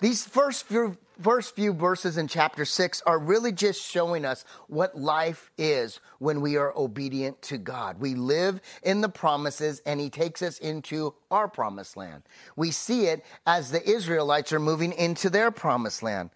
These 0.00 0.24
first 0.24 0.64
few, 0.64 0.96
first 1.20 1.54
few 1.54 1.74
verses 1.74 2.16
in 2.16 2.26
chapter 2.26 2.64
6 2.64 3.02
are 3.02 3.18
really 3.18 3.52
just 3.52 3.82
showing 3.82 4.24
us 4.24 4.46
what 4.66 4.98
life 4.98 5.50
is 5.58 6.00
when 6.18 6.40
we 6.40 6.56
are 6.56 6.72
obedient 6.74 7.42
to 7.42 7.58
God. 7.58 8.00
We 8.00 8.14
live 8.14 8.62
in 8.82 9.02
the 9.02 9.10
promises 9.10 9.82
and 9.84 10.00
He 10.00 10.08
takes 10.08 10.40
us 10.40 10.58
into 10.58 11.14
our 11.30 11.48
promised 11.48 11.98
land. 11.98 12.22
We 12.56 12.70
see 12.70 13.08
it 13.08 13.22
as 13.46 13.70
the 13.70 13.86
Israelites 13.86 14.54
are 14.54 14.58
moving 14.58 14.92
into 14.92 15.28
their 15.28 15.50
promised 15.50 16.02
land. 16.02 16.30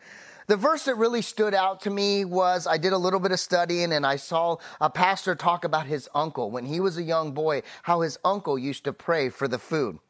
The 0.47 0.57
verse 0.59 0.85
that 0.85 0.97
really 0.97 1.23
stood 1.23 1.55
out 1.55 1.81
to 1.83 1.91
me 1.91 2.27
was 2.27 2.67
I 2.67 2.77
did 2.77 2.93
a 2.93 2.99
little 2.99 3.21
bit 3.21 3.33
of 3.33 3.41
studying 3.41 3.95
and 3.95 4.05
I 4.05 4.17
saw 4.17 4.59
a 4.79 4.91
pastor 4.91 5.35
talk 5.35 5.65
about 5.65 5.87
his 5.87 6.07
uncle 6.15 6.51
when 6.51 6.67
he 6.67 6.81
was 6.81 6.99
a 6.99 7.03
young 7.03 7.33
boy, 7.33 7.63
how 7.85 8.03
his 8.03 8.19
uncle 8.27 8.59
used 8.59 8.85
to 8.85 8.93
pray 8.93 9.31
for 9.31 9.49
the 9.49 9.59
food 9.59 10.01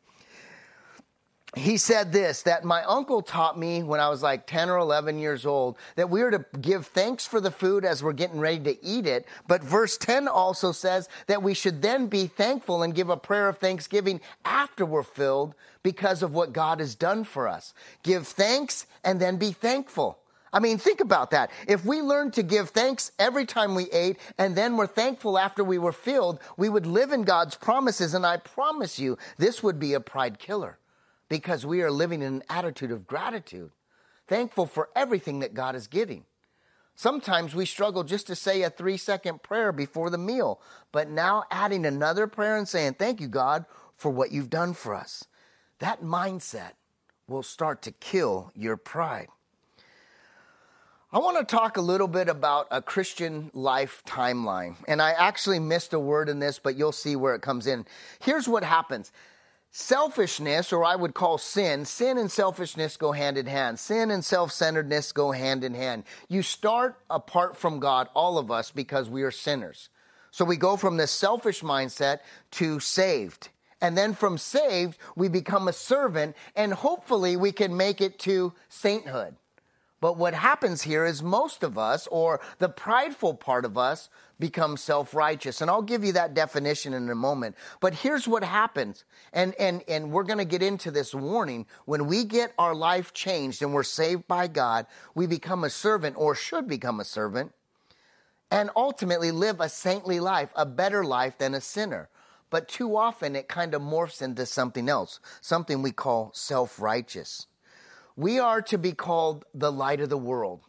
he 1.56 1.76
said 1.76 2.12
this 2.12 2.42
that 2.42 2.64
my 2.64 2.82
uncle 2.84 3.22
taught 3.22 3.58
me 3.58 3.82
when 3.82 4.00
I 4.00 4.08
was 4.08 4.22
like 4.22 4.46
10 4.46 4.70
or 4.70 4.78
11 4.78 5.18
years 5.18 5.46
old 5.46 5.76
that 5.96 6.10
we 6.10 6.22
are 6.22 6.30
to 6.30 6.44
give 6.60 6.86
thanks 6.86 7.26
for 7.26 7.40
the 7.40 7.50
food 7.50 7.84
as 7.84 8.02
we're 8.02 8.12
getting 8.12 8.40
ready 8.40 8.60
to 8.60 8.84
eat 8.84 9.06
it. 9.06 9.26
But 9.46 9.62
verse 9.62 9.96
10 9.96 10.26
also 10.28 10.72
says 10.72 11.08
that 11.26 11.42
we 11.42 11.54
should 11.54 11.82
then 11.82 12.06
be 12.06 12.26
thankful 12.26 12.82
and 12.82 12.94
give 12.94 13.08
a 13.08 13.16
prayer 13.16 13.48
of 13.48 13.58
thanksgiving 13.58 14.20
after 14.44 14.84
we're 14.84 15.02
filled 15.02 15.54
because 15.82 16.22
of 16.22 16.32
what 16.32 16.52
God 16.52 16.80
has 16.80 16.94
done 16.94 17.24
for 17.24 17.46
us. 17.46 17.74
Give 18.02 18.26
thanks 18.26 18.86
and 19.04 19.20
then 19.20 19.36
be 19.36 19.52
thankful. 19.52 20.18
I 20.52 20.60
mean, 20.60 20.78
think 20.78 21.00
about 21.00 21.32
that. 21.32 21.50
If 21.66 21.84
we 21.84 22.00
learned 22.00 22.34
to 22.34 22.42
give 22.44 22.70
thanks 22.70 23.10
every 23.18 23.44
time 23.44 23.74
we 23.74 23.90
ate 23.90 24.18
and 24.38 24.54
then 24.56 24.76
were 24.76 24.86
thankful 24.86 25.36
after 25.36 25.64
we 25.64 25.78
were 25.78 25.92
filled, 25.92 26.38
we 26.56 26.68
would 26.68 26.86
live 26.86 27.10
in 27.10 27.22
God's 27.22 27.56
promises. 27.56 28.14
And 28.14 28.24
I 28.24 28.36
promise 28.36 28.98
you, 28.98 29.18
this 29.36 29.64
would 29.64 29.80
be 29.80 29.94
a 29.94 30.00
pride 30.00 30.38
killer 30.38 30.78
because 31.38 31.66
we 31.66 31.82
are 31.82 31.90
living 31.90 32.22
in 32.22 32.34
an 32.34 32.42
attitude 32.48 32.92
of 32.92 33.08
gratitude, 33.08 33.72
thankful 34.28 34.66
for 34.66 34.88
everything 34.94 35.40
that 35.40 35.52
God 35.52 35.74
is 35.74 35.88
giving. 35.88 36.24
Sometimes 36.94 37.56
we 37.56 37.66
struggle 37.66 38.04
just 38.04 38.28
to 38.28 38.36
say 38.36 38.62
a 38.62 38.70
three 38.70 38.96
second 38.96 39.42
prayer 39.42 39.72
before 39.72 40.10
the 40.10 40.18
meal, 40.18 40.60
but 40.92 41.10
now 41.10 41.42
adding 41.50 41.86
another 41.86 42.28
prayer 42.28 42.56
and 42.56 42.68
saying, 42.68 42.94
Thank 42.94 43.20
you, 43.20 43.26
God, 43.26 43.64
for 43.96 44.12
what 44.12 44.30
you've 44.30 44.48
done 44.48 44.74
for 44.74 44.94
us. 44.94 45.24
That 45.80 46.02
mindset 46.02 46.74
will 47.26 47.42
start 47.42 47.82
to 47.82 47.90
kill 47.90 48.52
your 48.54 48.76
pride. 48.76 49.26
I 51.12 51.18
want 51.18 51.36
to 51.36 51.44
talk 51.44 51.76
a 51.76 51.80
little 51.80 52.06
bit 52.06 52.28
about 52.28 52.68
a 52.70 52.80
Christian 52.80 53.50
life 53.54 54.04
timeline. 54.06 54.76
And 54.86 55.02
I 55.02 55.10
actually 55.10 55.58
missed 55.58 55.92
a 55.94 55.98
word 55.98 56.28
in 56.28 56.38
this, 56.38 56.60
but 56.60 56.76
you'll 56.76 56.92
see 56.92 57.16
where 57.16 57.34
it 57.34 57.42
comes 57.42 57.66
in. 57.66 57.86
Here's 58.20 58.46
what 58.46 58.62
happens 58.62 59.10
Selfishness, 59.76 60.72
or 60.72 60.84
I 60.84 60.94
would 60.94 61.14
call 61.14 61.36
sin, 61.36 61.84
sin 61.84 62.16
and 62.16 62.30
selfishness 62.30 62.96
go 62.96 63.10
hand 63.10 63.36
in 63.36 63.46
hand. 63.46 63.80
Sin 63.80 64.12
and 64.12 64.24
self 64.24 64.52
centeredness 64.52 65.10
go 65.10 65.32
hand 65.32 65.64
in 65.64 65.74
hand. 65.74 66.04
You 66.28 66.42
start 66.42 66.96
apart 67.10 67.56
from 67.56 67.80
God, 67.80 68.08
all 68.14 68.38
of 68.38 68.52
us, 68.52 68.70
because 68.70 69.10
we 69.10 69.24
are 69.24 69.32
sinners. 69.32 69.88
So 70.30 70.44
we 70.44 70.56
go 70.56 70.76
from 70.76 70.96
this 70.96 71.10
selfish 71.10 71.62
mindset 71.62 72.20
to 72.52 72.78
saved. 72.78 73.48
And 73.80 73.98
then 73.98 74.14
from 74.14 74.38
saved, 74.38 74.96
we 75.16 75.26
become 75.26 75.66
a 75.66 75.72
servant, 75.72 76.36
and 76.54 76.72
hopefully 76.72 77.36
we 77.36 77.50
can 77.50 77.76
make 77.76 78.00
it 78.00 78.20
to 78.20 78.52
sainthood. 78.68 79.34
But 80.04 80.18
what 80.18 80.34
happens 80.34 80.82
here 80.82 81.06
is 81.06 81.22
most 81.22 81.62
of 81.62 81.78
us, 81.78 82.06
or 82.08 82.42
the 82.58 82.68
prideful 82.68 83.32
part 83.32 83.64
of 83.64 83.78
us, 83.78 84.10
become 84.38 84.76
self-righteous. 84.76 85.62
And 85.62 85.70
I'll 85.70 85.80
give 85.80 86.04
you 86.04 86.12
that 86.12 86.34
definition 86.34 86.92
in 86.92 87.08
a 87.08 87.14
moment. 87.14 87.56
But 87.80 87.94
here's 87.94 88.28
what 88.28 88.44
happens. 88.44 89.06
And 89.32 89.54
and 89.54 89.82
and 89.88 90.12
we're 90.12 90.24
going 90.24 90.40
to 90.40 90.44
get 90.44 90.62
into 90.62 90.90
this 90.90 91.14
warning. 91.14 91.64
When 91.86 92.06
we 92.06 92.24
get 92.24 92.52
our 92.58 92.74
life 92.74 93.14
changed 93.14 93.62
and 93.62 93.72
we're 93.72 93.82
saved 93.82 94.28
by 94.28 94.46
God, 94.46 94.84
we 95.14 95.26
become 95.26 95.64
a 95.64 95.70
servant 95.70 96.16
or 96.18 96.34
should 96.34 96.68
become 96.68 97.00
a 97.00 97.04
servant 97.06 97.52
and 98.50 98.68
ultimately 98.76 99.30
live 99.30 99.58
a 99.58 99.70
saintly 99.70 100.20
life, 100.20 100.50
a 100.54 100.66
better 100.66 101.02
life 101.02 101.38
than 101.38 101.54
a 101.54 101.62
sinner. 101.62 102.10
But 102.50 102.68
too 102.68 102.94
often 102.94 103.34
it 103.34 103.48
kind 103.48 103.72
of 103.72 103.80
morphs 103.80 104.20
into 104.20 104.44
something 104.44 104.90
else, 104.90 105.18
something 105.40 105.80
we 105.80 105.92
call 105.92 106.30
self-righteous. 106.34 107.46
We 108.16 108.38
are 108.38 108.62
to 108.62 108.78
be 108.78 108.92
called 108.92 109.44
the 109.54 109.72
light 109.72 110.00
of 110.00 110.08
the 110.08 110.18
world 110.18 110.60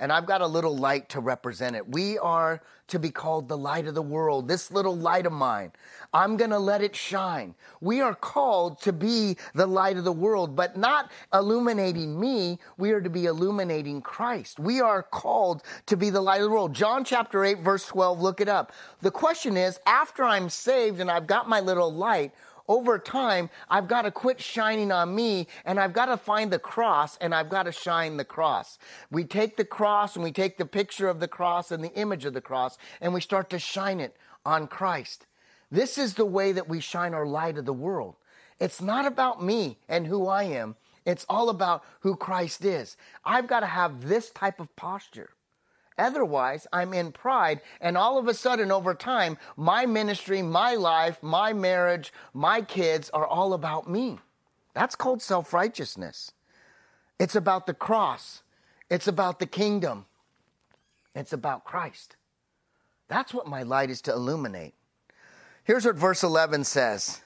and 0.00 0.10
I've 0.10 0.24
got 0.24 0.40
a 0.40 0.46
little 0.46 0.76
light 0.76 1.10
to 1.10 1.20
represent 1.20 1.76
it. 1.76 1.86
We 1.86 2.16
are 2.18 2.62
to 2.88 2.98
be 2.98 3.10
called 3.10 3.48
the 3.48 3.58
light 3.58 3.86
of 3.86 3.94
the 3.94 4.02
world. 4.02 4.48
This 4.48 4.70
little 4.70 4.96
light 4.96 5.26
of 5.26 5.32
mine, 5.32 5.72
I'm 6.14 6.38
going 6.38 6.50
to 6.50 6.58
let 6.58 6.82
it 6.82 6.96
shine. 6.96 7.54
We 7.82 8.00
are 8.00 8.14
called 8.14 8.80
to 8.80 8.94
be 8.94 9.36
the 9.54 9.66
light 9.66 9.98
of 9.98 10.04
the 10.04 10.12
world, 10.12 10.56
but 10.56 10.76
not 10.76 11.10
illuminating 11.34 12.18
me. 12.18 12.58
We 12.78 12.92
are 12.92 13.02
to 13.02 13.10
be 13.10 13.26
illuminating 13.26 14.00
Christ. 14.00 14.58
We 14.58 14.80
are 14.80 15.02
called 15.02 15.62
to 15.86 15.96
be 15.96 16.08
the 16.08 16.22
light 16.22 16.40
of 16.40 16.44
the 16.44 16.50
world. 16.50 16.72
John 16.72 17.04
chapter 17.04 17.44
8, 17.44 17.58
verse 17.58 17.86
12, 17.86 18.20
look 18.20 18.40
it 18.40 18.48
up. 18.48 18.72
The 19.02 19.10
question 19.10 19.56
is 19.58 19.78
after 19.84 20.24
I'm 20.24 20.48
saved 20.48 20.98
and 20.98 21.10
I've 21.10 21.26
got 21.26 21.46
my 21.46 21.60
little 21.60 21.92
light, 21.92 22.32
over 22.70 23.00
time, 23.00 23.50
I've 23.68 23.88
got 23.88 24.02
to 24.02 24.12
quit 24.12 24.40
shining 24.40 24.92
on 24.92 25.12
me 25.12 25.48
and 25.64 25.80
I've 25.80 25.92
got 25.92 26.06
to 26.06 26.16
find 26.16 26.52
the 26.52 26.58
cross 26.60 27.16
and 27.16 27.34
I've 27.34 27.48
got 27.48 27.64
to 27.64 27.72
shine 27.72 28.16
the 28.16 28.24
cross. 28.24 28.78
We 29.10 29.24
take 29.24 29.56
the 29.56 29.64
cross 29.64 30.14
and 30.14 30.22
we 30.22 30.30
take 30.30 30.56
the 30.56 30.64
picture 30.64 31.08
of 31.08 31.18
the 31.18 31.26
cross 31.26 31.72
and 31.72 31.82
the 31.82 31.92
image 31.94 32.24
of 32.24 32.32
the 32.32 32.40
cross 32.40 32.78
and 33.00 33.12
we 33.12 33.20
start 33.20 33.50
to 33.50 33.58
shine 33.58 33.98
it 33.98 34.16
on 34.46 34.68
Christ. 34.68 35.26
This 35.68 35.98
is 35.98 36.14
the 36.14 36.24
way 36.24 36.52
that 36.52 36.68
we 36.68 36.78
shine 36.78 37.12
our 37.12 37.26
light 37.26 37.58
of 37.58 37.64
the 37.64 37.72
world. 37.72 38.14
It's 38.60 38.80
not 38.80 39.04
about 39.04 39.42
me 39.42 39.78
and 39.88 40.06
who 40.06 40.28
I 40.28 40.44
am. 40.44 40.76
It's 41.04 41.26
all 41.28 41.48
about 41.48 41.82
who 42.00 42.14
Christ 42.14 42.64
is. 42.64 42.96
I've 43.24 43.48
got 43.48 43.60
to 43.60 43.66
have 43.66 44.06
this 44.06 44.30
type 44.30 44.60
of 44.60 44.76
posture. 44.76 45.30
Otherwise, 46.00 46.66
I'm 46.72 46.94
in 46.94 47.12
pride. 47.12 47.60
And 47.80 47.96
all 47.96 48.16
of 48.18 48.26
a 48.26 48.34
sudden, 48.34 48.72
over 48.72 48.94
time, 48.94 49.36
my 49.56 49.84
ministry, 49.84 50.40
my 50.40 50.74
life, 50.74 51.22
my 51.22 51.52
marriage, 51.52 52.12
my 52.32 52.62
kids 52.62 53.10
are 53.10 53.26
all 53.26 53.52
about 53.52 53.88
me. 53.88 54.18
That's 54.74 54.96
called 54.96 55.20
self 55.20 55.52
righteousness. 55.52 56.32
It's 57.18 57.36
about 57.36 57.66
the 57.66 57.74
cross, 57.74 58.42
it's 58.88 59.06
about 59.06 59.40
the 59.40 59.46
kingdom, 59.46 60.06
it's 61.14 61.34
about 61.34 61.64
Christ. 61.64 62.16
That's 63.08 63.34
what 63.34 63.46
my 63.46 63.62
light 63.62 63.90
is 63.90 64.00
to 64.02 64.12
illuminate. 64.12 64.72
Here's 65.64 65.84
what 65.84 65.96
verse 65.96 66.22
11 66.22 66.64
says 66.64 67.20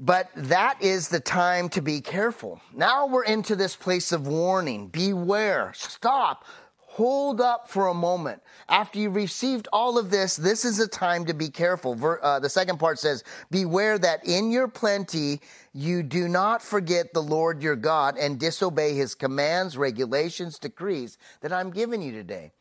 but 0.00 0.30
that 0.34 0.80
is 0.82 1.08
the 1.08 1.20
time 1.20 1.68
to 1.68 1.82
be 1.82 2.00
careful. 2.00 2.60
Now 2.74 3.06
we're 3.06 3.24
into 3.24 3.54
this 3.54 3.76
place 3.76 4.12
of 4.12 4.26
warning. 4.26 4.88
Beware. 4.88 5.72
Stop. 5.76 6.44
hold 6.92 7.40
up 7.40 7.68
for 7.68 7.86
a 7.88 7.94
moment. 7.94 8.42
After 8.68 8.98
you've 8.98 9.14
received 9.14 9.68
all 9.72 9.96
of 9.98 10.10
this, 10.10 10.36
this 10.36 10.64
is 10.64 10.80
a 10.80 10.88
time 10.88 11.24
to 11.26 11.34
be 11.34 11.48
careful. 11.48 11.96
Uh, 12.20 12.40
the 12.40 12.48
second 12.48 12.78
part 12.78 12.98
says, 12.98 13.22
Beware 13.50 13.98
that 13.98 14.26
in 14.26 14.50
your 14.50 14.68
plenty 14.68 15.40
you 15.72 16.02
do 16.02 16.28
not 16.28 16.62
forget 16.62 17.12
the 17.14 17.22
Lord 17.22 17.62
your 17.62 17.76
God 17.76 18.16
and 18.18 18.40
disobey 18.40 18.94
his 18.94 19.14
commands, 19.14 19.76
regulations, 19.78 20.58
decrees 20.58 21.16
that 21.42 21.52
I'm 21.52 21.70
giving 21.70 22.02
you 22.02 22.12
today. 22.12 22.52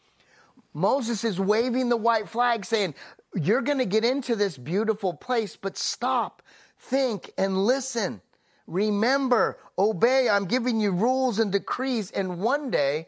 Moses 0.73 1.23
is 1.23 1.39
waving 1.39 1.89
the 1.89 1.97
white 1.97 2.29
flag 2.29 2.65
saying, 2.65 2.95
You're 3.33 3.61
going 3.61 3.79
to 3.79 3.85
get 3.85 4.05
into 4.05 4.35
this 4.35 4.57
beautiful 4.57 5.13
place, 5.13 5.55
but 5.55 5.77
stop, 5.77 6.43
think, 6.79 7.31
and 7.37 7.65
listen. 7.65 8.21
Remember, 8.67 9.57
obey. 9.77 10.29
I'm 10.29 10.45
giving 10.45 10.79
you 10.79 10.91
rules 10.91 11.39
and 11.39 11.51
decrees, 11.51 12.11
and 12.11 12.39
one 12.39 12.69
day 12.69 13.07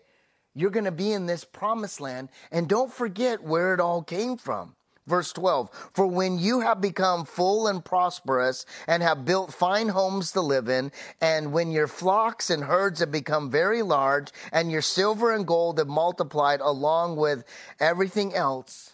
you're 0.54 0.72
going 0.72 0.86
to 0.86 0.92
be 0.92 1.12
in 1.12 1.26
this 1.26 1.44
promised 1.44 2.02
land, 2.02 2.30
and 2.52 2.68
don't 2.68 2.92
forget 2.92 3.44
where 3.44 3.74
it 3.74 3.80
all 3.80 4.04
came 4.04 4.38
from. 4.38 4.76
Verse 5.08 5.34
12, 5.34 5.90
for 5.94 6.06
when 6.06 6.38
you 6.38 6.60
have 6.60 6.80
become 6.80 7.26
full 7.26 7.68
and 7.68 7.84
prosperous 7.84 8.68
and 8.88 9.02
have 9.02 9.26
built 9.26 9.52
fine 9.52 9.90
homes 9.90 10.32
to 10.34 10.42
live 10.42 10.70
in, 10.70 10.92
and 11.20 11.52
when 11.52 11.72
your 11.72 11.88
flocks 11.88 12.52
and 12.52 12.64
herds 12.64 13.00
have 13.00 13.12
become 13.12 13.50
very 13.50 13.82
large, 13.82 14.32
and 14.52 14.72
your 14.72 14.84
silver 14.84 15.34
and 15.34 15.48
gold 15.48 15.80
have 15.80 15.88
multiplied 15.88 16.62
along 16.62 17.16
with 17.16 17.44
everything 17.80 18.36
else, 18.36 18.94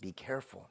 be 0.00 0.10
careful. 0.10 0.70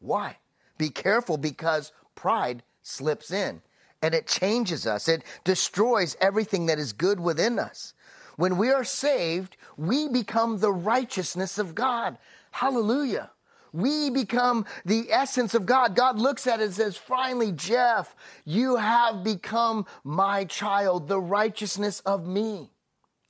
Why? 0.00 0.36
Be 0.76 0.90
careful 0.90 1.38
because 1.38 1.90
pride 2.18 2.64
slips 2.82 3.30
in 3.30 3.62
and 4.02 4.12
it 4.12 4.26
changes 4.26 4.88
us. 4.88 5.06
It 5.08 5.22
destroys 5.44 6.16
everything 6.20 6.66
that 6.66 6.78
is 6.78 6.92
good 6.92 7.20
within 7.20 7.60
us. 7.60 7.94
When 8.36 8.58
we 8.58 8.70
are 8.70 8.84
saved, 8.84 9.56
we 9.76 10.08
become 10.08 10.58
the 10.58 10.72
righteousness 10.72 11.58
of 11.58 11.76
God. 11.76 12.18
Hallelujah. 12.50 13.30
We 13.72 14.10
become 14.10 14.66
the 14.84 15.12
essence 15.12 15.54
of 15.54 15.64
God. 15.64 15.94
God 15.94 16.18
looks 16.18 16.48
at 16.48 16.60
it 16.60 16.64
and 16.64 16.74
says, 16.74 16.96
finally, 16.96 17.52
Jeff, 17.52 18.16
you 18.44 18.76
have 18.76 19.22
become 19.22 19.86
my 20.02 20.44
child, 20.44 21.06
the 21.06 21.20
righteousness 21.20 22.00
of 22.00 22.26
me. 22.26 22.70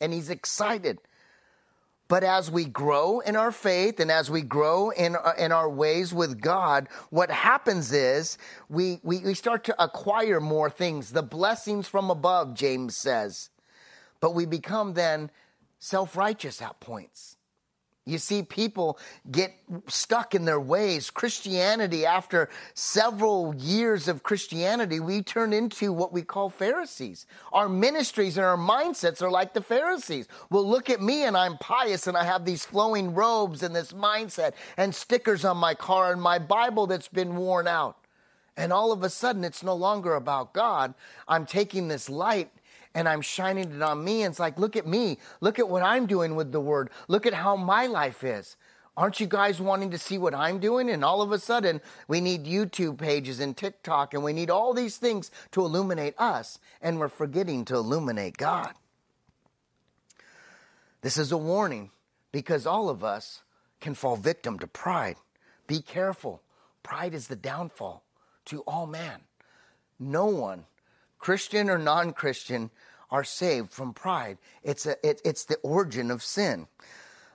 And 0.00 0.14
he's 0.14 0.30
excited. 0.30 0.98
But 2.08 2.24
as 2.24 2.50
we 2.50 2.64
grow 2.64 3.20
in 3.20 3.36
our 3.36 3.52
faith 3.52 4.00
and 4.00 4.10
as 4.10 4.30
we 4.30 4.42
grow 4.42 4.90
in, 4.90 5.14
uh, 5.14 5.34
in 5.38 5.52
our 5.52 5.68
ways 5.68 6.14
with 6.14 6.40
God, 6.40 6.88
what 7.10 7.30
happens 7.30 7.92
is 7.92 8.38
we, 8.68 8.98
we, 9.02 9.18
we 9.18 9.34
start 9.34 9.64
to 9.64 9.82
acquire 9.82 10.40
more 10.40 10.70
things, 10.70 11.10
the 11.10 11.22
blessings 11.22 11.86
from 11.86 12.10
above, 12.10 12.54
James 12.54 12.96
says 12.96 13.50
but 14.20 14.34
we 14.34 14.46
become 14.46 14.94
then 14.94 15.30
self 15.78 16.16
righteous 16.16 16.60
at 16.62 16.80
points. 16.80 17.36
You 18.08 18.16
see, 18.16 18.42
people 18.42 18.98
get 19.30 19.54
stuck 19.86 20.34
in 20.34 20.46
their 20.46 20.58
ways. 20.58 21.10
Christianity, 21.10 22.06
after 22.06 22.48
several 22.72 23.54
years 23.54 24.08
of 24.08 24.22
Christianity, 24.22 24.98
we 24.98 25.22
turn 25.22 25.52
into 25.52 25.92
what 25.92 26.10
we 26.10 26.22
call 26.22 26.48
Pharisees. 26.48 27.26
Our 27.52 27.68
ministries 27.68 28.38
and 28.38 28.46
our 28.46 28.56
mindsets 28.56 29.20
are 29.20 29.30
like 29.30 29.52
the 29.52 29.60
Pharisees. 29.60 30.26
Well, 30.48 30.66
look 30.66 30.88
at 30.88 31.02
me 31.02 31.24
and 31.24 31.36
I'm 31.36 31.58
pious 31.58 32.06
and 32.06 32.16
I 32.16 32.24
have 32.24 32.46
these 32.46 32.64
flowing 32.64 33.14
robes 33.14 33.62
and 33.62 33.76
this 33.76 33.92
mindset 33.92 34.54
and 34.78 34.94
stickers 34.94 35.44
on 35.44 35.58
my 35.58 35.74
car 35.74 36.10
and 36.10 36.22
my 36.22 36.38
Bible 36.38 36.86
that's 36.86 37.08
been 37.08 37.36
worn 37.36 37.68
out. 37.68 37.98
And 38.56 38.72
all 38.72 38.90
of 38.90 39.02
a 39.02 39.10
sudden, 39.10 39.44
it's 39.44 39.62
no 39.62 39.74
longer 39.74 40.14
about 40.14 40.54
God. 40.54 40.94
I'm 41.28 41.46
taking 41.46 41.88
this 41.88 42.08
light 42.08 42.50
and 42.94 43.08
I'm 43.08 43.20
shining 43.20 43.72
it 43.72 43.82
on 43.82 44.04
me. 44.04 44.22
And 44.22 44.32
it's 44.32 44.40
like, 44.40 44.58
look 44.58 44.76
at 44.76 44.86
me. 44.86 45.18
Look 45.40 45.58
at 45.58 45.68
what 45.68 45.82
I'm 45.82 46.06
doing 46.06 46.34
with 46.34 46.52
the 46.52 46.60
word. 46.60 46.90
Look 47.08 47.26
at 47.26 47.34
how 47.34 47.56
my 47.56 47.86
life 47.86 48.24
is. 48.24 48.56
Aren't 48.96 49.20
you 49.20 49.28
guys 49.28 49.60
wanting 49.60 49.92
to 49.92 49.98
see 49.98 50.18
what 50.18 50.34
I'm 50.34 50.58
doing? 50.58 50.90
And 50.90 51.04
all 51.04 51.22
of 51.22 51.30
a 51.30 51.38
sudden, 51.38 51.80
we 52.08 52.20
need 52.20 52.46
YouTube 52.46 52.98
pages 52.98 53.38
and 53.38 53.56
TikTok, 53.56 54.12
and 54.12 54.24
we 54.24 54.32
need 54.32 54.50
all 54.50 54.74
these 54.74 54.96
things 54.96 55.30
to 55.52 55.60
illuminate 55.60 56.14
us, 56.18 56.58
and 56.82 56.98
we're 56.98 57.08
forgetting 57.08 57.64
to 57.66 57.76
illuminate 57.76 58.36
God. 58.36 58.72
This 61.00 61.16
is 61.16 61.30
a 61.30 61.36
warning 61.36 61.90
because 62.32 62.66
all 62.66 62.88
of 62.88 63.04
us 63.04 63.42
can 63.80 63.94
fall 63.94 64.16
victim 64.16 64.58
to 64.58 64.66
pride. 64.66 65.14
Be 65.68 65.80
careful. 65.80 66.42
Pride 66.82 67.14
is 67.14 67.28
the 67.28 67.36
downfall 67.36 68.02
to 68.46 68.62
all 68.62 68.88
man. 68.88 69.20
No 70.00 70.26
one 70.26 70.64
Christian 71.18 71.68
or 71.70 71.78
non 71.78 72.12
Christian, 72.12 72.70
are 73.10 73.24
saved 73.24 73.72
from 73.72 73.94
pride. 73.94 74.38
It's, 74.62 74.86
a, 74.86 74.96
it, 75.06 75.20
it's 75.24 75.44
the 75.44 75.56
origin 75.62 76.10
of 76.10 76.22
sin. 76.22 76.66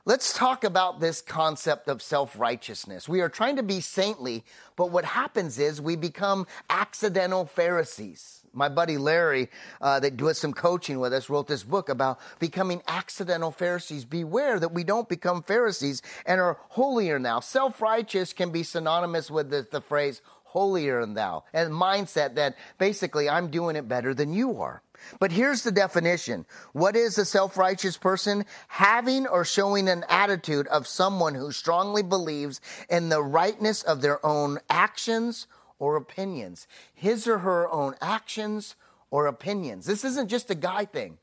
Let's 0.06 0.34
talk 0.34 0.65
about 0.65 1.00
this 1.00 1.22
concept 1.22 1.88
of 1.88 2.02
self 2.02 2.38
righteousness. 2.38 3.08
We 3.08 3.22
are 3.22 3.30
trying 3.30 3.56
to 3.56 3.63
be 3.63 3.80
saintly, 3.80 4.43
but 4.76 4.91
what 4.91 5.06
happens 5.06 5.58
is 5.60 5.80
we 5.80 5.96
become 5.96 6.46
accidental 6.69 7.46
Pharisees. 7.46 8.41
My 8.56 8.67
buddy 8.67 8.98
Larry, 8.98 9.50
uh, 9.82 10.00
that 10.02 10.17
does 10.17 10.38
some 10.38 10.54
coaching 10.54 11.00
with 11.00 11.13
us, 11.13 11.30
wrote 11.30 11.48
this 11.48 11.63
book 11.63 11.88
about 11.88 12.19
becoming 12.38 12.84
accidental 12.88 13.50
Pharisees. 13.50 14.04
Beware 14.04 14.60
that 14.60 14.74
we 14.74 14.84
don't 14.84 15.08
become 15.08 15.41
Pharisees 15.41 16.02
and 16.26 16.41
are 16.41 16.58
holier 16.69 17.17
now. 17.17 17.39
Self 17.39 17.82
righteous 17.82 18.34
can 18.34 18.52
be 18.52 18.62
synonymous 18.62 19.32
with 19.32 19.50
the, 19.50 19.65
the 19.72 19.82
phrase 19.82 20.22
holier 20.54 21.02
than 21.02 21.16
thou, 21.16 21.44
and 21.52 21.72
mindset 21.72 22.36
that 22.36 22.56
basically 22.78 23.28
I'm 23.28 23.50
doing 23.50 23.76
it 23.76 23.88
better 23.88 24.13
than 24.13 24.34
you 24.34 24.62
are. 24.62 24.84
But 25.20 25.32
here's 25.32 25.63
the 25.63 25.72
definition. 25.72 26.46
What 26.74 26.96
is 26.96 27.18
a 27.18 27.26
self-righteous 27.26 27.98
person? 27.98 28.46
Having 28.68 29.26
or 29.26 29.44
showing 29.44 29.89
an 29.89 30.06
attitude 30.08 30.68
of 30.68 30.86
someone 30.86 31.34
who 31.34 31.52
strongly 31.52 32.04
believes 32.04 32.62
in 32.88 33.10
the 33.10 33.24
rightness 33.24 33.82
of 33.82 34.02
their 34.02 34.24
own 34.24 34.60
actions 34.70 35.48
or 35.80 35.96
opinions. 35.96 36.68
His 36.94 37.28
or 37.28 37.39
her 37.39 37.68
own 37.70 37.96
actions 38.00 38.76
or 39.10 39.26
opinions. 39.26 39.88
This 39.88 40.06
isn't 40.06 40.30
just 40.30 40.52
a 40.52 40.56
guy 40.56 40.86
thing. 40.86 41.18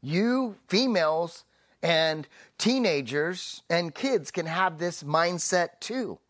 You 0.00 0.54
females 0.68 1.44
and 1.82 2.28
teenagers 2.58 3.62
and 3.68 3.92
kids 3.92 4.30
can 4.30 4.46
have 4.46 4.78
this 4.78 5.02
mindset 5.02 5.80
too 5.80 6.20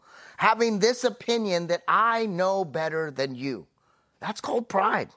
having 0.41 0.79
this 0.79 1.05
opinion 1.05 1.67
that 1.67 1.83
I 1.87 2.25
know 2.25 2.65
better 2.65 3.11
than 3.11 3.35
you. 3.35 3.67
That's 4.21 4.41
called 4.41 4.71
pride. 4.71 5.11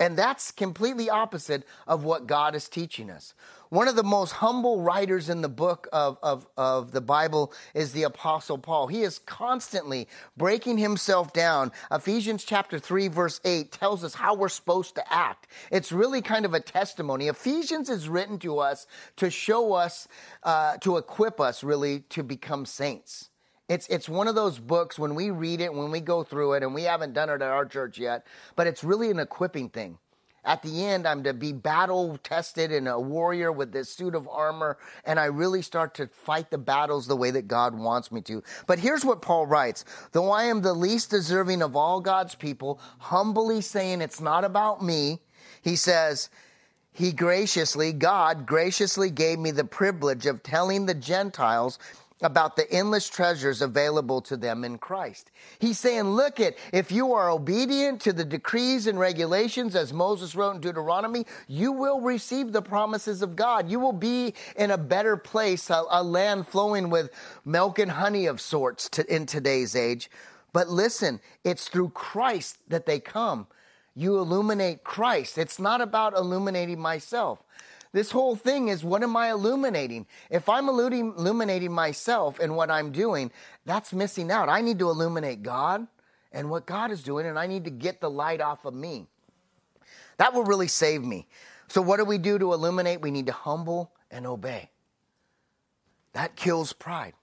And 0.00 0.18
that's 0.18 0.50
completely 0.50 1.08
opposite 1.08 1.62
of 1.86 2.02
what 2.02 2.26
God 2.26 2.56
is 2.56 2.68
teaching 2.68 3.10
us. 3.10 3.32
One 3.68 3.86
of 3.86 3.94
the 3.94 4.02
most 4.02 4.32
humble 4.32 4.80
writers 4.80 5.28
in 5.28 5.40
the 5.40 5.48
book 5.48 5.86
of, 5.92 6.18
of, 6.20 6.48
of 6.56 6.90
the 6.90 7.00
Bible 7.00 7.52
is 7.74 7.92
the 7.92 8.02
Apostle 8.02 8.58
Paul. 8.58 8.88
He 8.88 9.02
is 9.02 9.20
constantly 9.20 10.08
breaking 10.36 10.78
himself 10.78 11.32
down. 11.32 11.70
Ephesians 11.92 12.42
chapter 12.42 12.80
3, 12.80 13.06
verse 13.06 13.40
8 13.44 13.70
tells 13.70 14.02
us 14.02 14.14
how 14.14 14.34
we're 14.34 14.48
supposed 14.48 14.96
to 14.96 15.12
act. 15.12 15.46
It's 15.70 15.92
really 15.92 16.22
kind 16.22 16.44
of 16.44 16.54
a 16.54 16.60
testimony. 16.60 17.28
Ephesians 17.28 17.88
is 17.88 18.08
written 18.08 18.40
to 18.40 18.58
us 18.58 18.88
to 19.14 19.30
show 19.30 19.74
us, 19.74 20.08
uh, 20.42 20.78
to 20.78 20.96
equip 20.96 21.40
us 21.40 21.62
really 21.62 22.00
to 22.08 22.24
become 22.24 22.66
saints. 22.66 23.27
It's, 23.68 23.86
it's 23.88 24.08
one 24.08 24.28
of 24.28 24.34
those 24.34 24.58
books 24.58 24.98
when 24.98 25.14
we 25.14 25.30
read 25.30 25.60
it, 25.60 25.72
when 25.72 25.90
we 25.90 26.00
go 26.00 26.24
through 26.24 26.54
it, 26.54 26.62
and 26.62 26.74
we 26.74 26.84
haven't 26.84 27.12
done 27.12 27.28
it 27.28 27.34
at 27.34 27.42
our 27.42 27.66
church 27.66 27.98
yet, 27.98 28.26
but 28.56 28.66
it's 28.66 28.82
really 28.82 29.10
an 29.10 29.18
equipping 29.18 29.68
thing. 29.68 29.98
At 30.44 30.62
the 30.62 30.86
end, 30.86 31.06
I'm 31.06 31.24
to 31.24 31.34
be 31.34 31.52
battle 31.52 32.16
tested 32.22 32.72
and 32.72 32.88
a 32.88 32.98
warrior 32.98 33.52
with 33.52 33.70
this 33.72 33.90
suit 33.90 34.14
of 34.14 34.26
armor, 34.26 34.78
and 35.04 35.20
I 35.20 35.26
really 35.26 35.60
start 35.60 35.94
to 35.96 36.06
fight 36.06 36.50
the 36.50 36.56
battles 36.56 37.06
the 37.06 37.16
way 37.16 37.30
that 37.32 37.48
God 37.48 37.78
wants 37.78 38.10
me 38.10 38.22
to. 38.22 38.42
But 38.66 38.78
here's 38.78 39.04
what 39.04 39.20
Paul 39.20 39.46
writes 39.46 39.84
Though 40.12 40.30
I 40.30 40.44
am 40.44 40.62
the 40.62 40.72
least 40.72 41.10
deserving 41.10 41.60
of 41.60 41.76
all 41.76 42.00
God's 42.00 42.34
people, 42.34 42.80
humbly 42.98 43.60
saying 43.60 44.00
it's 44.00 44.22
not 44.22 44.44
about 44.44 44.82
me, 44.82 45.20
he 45.60 45.76
says, 45.76 46.30
He 46.92 47.12
graciously, 47.12 47.92
God 47.92 48.46
graciously 48.46 49.10
gave 49.10 49.38
me 49.38 49.50
the 49.50 49.64
privilege 49.64 50.24
of 50.24 50.42
telling 50.42 50.86
the 50.86 50.94
Gentiles 50.94 51.78
about 52.20 52.56
the 52.56 52.70
endless 52.70 53.08
treasures 53.08 53.62
available 53.62 54.20
to 54.22 54.36
them 54.36 54.64
in 54.64 54.78
Christ. 54.78 55.30
He's 55.58 55.78
saying, 55.78 56.04
look 56.04 56.40
at, 56.40 56.56
if 56.72 56.90
you 56.90 57.12
are 57.12 57.30
obedient 57.30 58.00
to 58.02 58.12
the 58.12 58.24
decrees 58.24 58.86
and 58.86 58.98
regulations 58.98 59.76
as 59.76 59.92
Moses 59.92 60.34
wrote 60.34 60.56
in 60.56 60.60
Deuteronomy, 60.60 61.26
you 61.46 61.72
will 61.72 62.00
receive 62.00 62.52
the 62.52 62.62
promises 62.62 63.22
of 63.22 63.36
God. 63.36 63.70
You 63.70 63.78
will 63.78 63.92
be 63.92 64.34
in 64.56 64.70
a 64.70 64.78
better 64.78 65.16
place, 65.16 65.70
a, 65.70 65.84
a 65.90 66.02
land 66.02 66.48
flowing 66.48 66.90
with 66.90 67.10
milk 67.44 67.78
and 67.78 67.92
honey 67.92 68.26
of 68.26 68.40
sorts 68.40 68.88
to, 68.90 69.14
in 69.14 69.26
today's 69.26 69.76
age. 69.76 70.10
But 70.52 70.68
listen, 70.68 71.20
it's 71.44 71.68
through 71.68 71.90
Christ 71.90 72.58
that 72.68 72.86
they 72.86 72.98
come. 72.98 73.46
You 73.94 74.18
illuminate 74.18 74.84
Christ. 74.84 75.38
It's 75.38 75.58
not 75.58 75.80
about 75.80 76.16
illuminating 76.16 76.80
myself. 76.80 77.42
This 77.92 78.10
whole 78.10 78.36
thing 78.36 78.68
is 78.68 78.84
what 78.84 79.02
am 79.02 79.16
I 79.16 79.30
illuminating? 79.30 80.06
If 80.30 80.48
I'm 80.48 80.68
illuminating 80.68 81.72
myself 81.72 82.38
and 82.38 82.56
what 82.56 82.70
I'm 82.70 82.92
doing, 82.92 83.30
that's 83.64 83.92
missing 83.92 84.30
out. 84.30 84.48
I 84.48 84.60
need 84.60 84.78
to 84.80 84.90
illuminate 84.90 85.42
God 85.42 85.86
and 86.32 86.50
what 86.50 86.66
God 86.66 86.90
is 86.90 87.02
doing, 87.02 87.26
and 87.26 87.38
I 87.38 87.46
need 87.46 87.64
to 87.64 87.70
get 87.70 88.00
the 88.00 88.10
light 88.10 88.40
off 88.40 88.64
of 88.64 88.74
me. 88.74 89.06
That 90.18 90.34
will 90.34 90.44
really 90.44 90.68
save 90.68 91.02
me. 91.02 91.26
So, 91.68 91.80
what 91.80 91.98
do 91.98 92.04
we 92.04 92.18
do 92.18 92.38
to 92.38 92.52
illuminate? 92.52 93.00
We 93.00 93.10
need 93.10 93.26
to 93.26 93.32
humble 93.32 93.92
and 94.10 94.26
obey. 94.26 94.70
That 96.12 96.36
kills 96.36 96.72
pride. 96.72 97.14